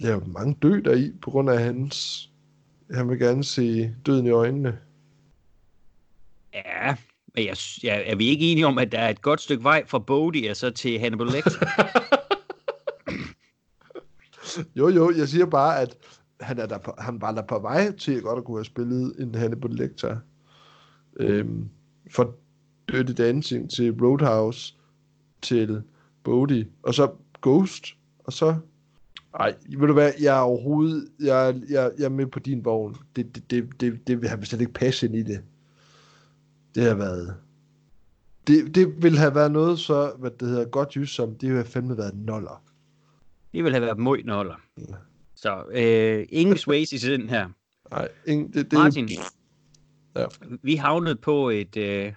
laver 0.00 0.24
mange 0.26 0.56
dø 0.62 0.80
deri, 0.84 1.12
på 1.22 1.30
grund 1.30 1.50
af 1.50 1.58
hans... 1.62 2.28
Han 2.94 3.08
vil 3.08 3.18
gerne 3.18 3.44
se 3.44 3.94
døden 4.06 4.26
i 4.26 4.30
øjnene. 4.30 4.78
ja, 6.54 6.96
men 7.34 7.44
jeg, 7.46 7.56
ja, 7.82 8.02
er 8.06 8.16
vi 8.16 8.26
ikke 8.26 8.52
enige 8.52 8.66
om, 8.66 8.78
at 8.78 8.92
der 8.92 8.98
er 8.98 9.08
et 9.10 9.22
godt 9.22 9.40
stykke 9.40 9.64
vej 9.64 9.86
fra 9.86 9.98
Bodhi 9.98 10.46
og 10.46 10.56
så 10.56 10.70
til 10.70 10.98
Hannibal 11.00 11.26
Lecter? 11.26 11.66
Jo, 14.76 14.88
jo, 14.88 15.12
jeg 15.16 15.28
siger 15.28 15.46
bare, 15.46 15.80
at 15.80 15.96
han, 16.40 16.58
er 16.58 16.66
der 16.66 16.78
på, 16.78 16.94
han 16.98 17.20
var 17.20 17.32
der 17.32 17.42
på 17.42 17.58
vej 17.58 17.96
til 17.96 18.22
godt 18.22 18.38
at 18.38 18.44
kunne 18.44 18.58
have 18.58 18.64
spillet 18.64 19.14
en 19.18 19.34
Hannibal 19.34 19.70
Lecter. 19.70 20.16
Øhm, 21.16 21.68
for 22.10 22.34
Dirty 22.92 23.12
Dancing 23.12 23.70
til 23.70 23.92
Roadhouse 24.02 24.74
til 25.42 25.82
Bodhi, 26.24 26.64
og 26.82 26.94
så 26.94 27.10
Ghost, 27.42 27.84
og 28.18 28.32
så... 28.32 28.56
Ej, 29.34 29.54
ved 29.78 29.86
du 29.86 29.92
hvad, 29.92 30.12
jeg 30.20 30.36
er 30.36 30.40
overhovedet, 30.40 31.08
jeg, 31.20 31.60
jeg, 31.68 31.92
jeg 31.98 32.04
er 32.04 32.08
med 32.08 32.26
på 32.26 32.38
din 32.38 32.64
vogn. 32.64 32.96
Det, 33.16 33.34
det, 33.34 33.50
det, 33.50 33.80
det, 33.80 34.06
det 34.06 34.20
vil 34.20 34.28
have 34.28 34.44
slet 34.44 34.60
ikke 34.60 34.72
passe 34.72 35.06
ind 35.06 35.16
i 35.16 35.22
det. 35.22 35.40
Det 36.74 36.82
har 36.82 36.94
været... 36.94 37.34
Det, 38.46 38.74
det 38.74 39.02
ville 39.02 39.18
have 39.18 39.34
været 39.34 39.52
noget 39.52 39.78
så, 39.78 40.12
hvad 40.18 40.30
det 40.30 40.48
hedder, 40.48 40.64
godt 40.64 40.96
jys 40.96 41.10
som, 41.10 41.34
det 41.34 41.42
ville 41.42 41.62
have 41.62 41.64
fandme 41.64 41.96
været 41.96 42.14
noller. 42.16 42.62
Det 43.52 43.64
ville 43.64 43.70
have 43.70 43.86
været 43.86 43.98
møgnolder. 43.98 44.54
Så 45.36 45.64
øh, 45.70 46.26
ingen 46.30 46.56
Swayze 46.56 46.98
til 46.98 47.20
den 47.20 47.28
her. 47.28 47.48
Nej, 47.90 48.08
ingen, 48.26 48.52
det, 48.52 48.70
det, 48.70 48.72
Martin, 48.72 49.08
Ja. 50.16 50.24
vi 50.62 50.74
havnede 50.74 51.16
på 51.16 51.48
et, 51.50 51.76
øh, 51.76 52.12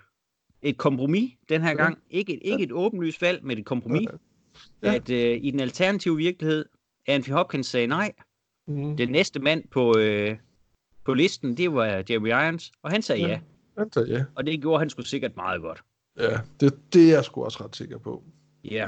et 0.62 0.78
kompromis 0.78 1.32
den 1.50 1.62
her 1.62 1.70
Ja. 1.70 1.76
gang. 1.76 1.98
Ikke 2.10 2.34
et, 2.34 2.40
ikke 2.44 2.64
et 2.64 2.72
åbenlyst 2.72 3.22
valg, 3.22 3.44
men 3.46 3.58
et 3.58 3.66
kompromis. 3.66 4.08
Ja. 4.84 4.94
At 4.96 5.10
øh, 5.10 5.40
i 5.42 5.52
den 5.52 5.60
alternative 5.60 6.18
virkelighed, 6.18 6.66
Anthony 7.08 7.34
Hopkins 7.34 7.68
sagde 7.68 7.88
nej. 7.88 8.12
Mm. 8.68 8.98
Den 8.98 9.10
næste 9.10 9.40
mand 9.40 9.64
på, 9.72 9.98
øh, 9.98 10.38
på 11.06 11.14
listen, 11.14 11.58
det 11.58 11.74
var 11.74 12.04
Jeremy 12.10 12.30
Irons, 12.30 12.72
og 12.84 12.92
han 12.92 13.02
sagde 13.02 13.22
Ja. 13.22 13.28
ja. 13.28 13.34
ja. 13.78 13.82
Altså, 13.82 14.06
ja. 14.08 14.24
Og 14.36 14.46
det 14.46 14.62
gjorde 14.62 14.80
han 14.80 14.90
sgu 14.90 15.02
sikkert 15.02 15.36
meget 15.36 15.62
godt. 15.62 15.84
Ja, 16.20 16.40
det, 16.60 16.94
det 16.94 17.10
er 17.10 17.14
jeg 17.16 17.26
sgu 17.26 17.44
også 17.44 17.64
ret 17.64 17.76
sikker 17.76 17.98
på. 17.98 18.24
Ja. 18.64 18.88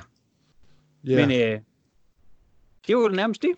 Ja, 1.07 1.27
Men 1.27 1.53
øh, 1.53 1.59
det 2.87 2.95
var 2.95 3.01
jo 3.01 3.07
nærmest 3.07 3.41
det. 3.41 3.55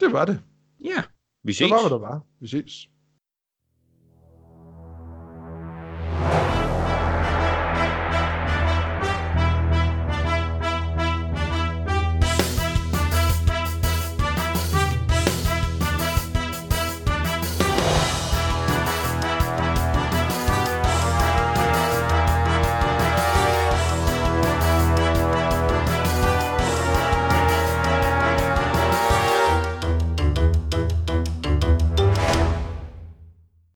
det 0.00 0.12
var 0.12 0.24
det. 0.24 0.42
Ja. 0.84 1.02
Vi 1.44 1.52
ses. 1.52 1.70
var, 1.70 1.80
hvad 1.80 1.90
der 1.90 1.98
var. 1.98 2.20
Vi 2.40 2.46
ses. 2.46 2.88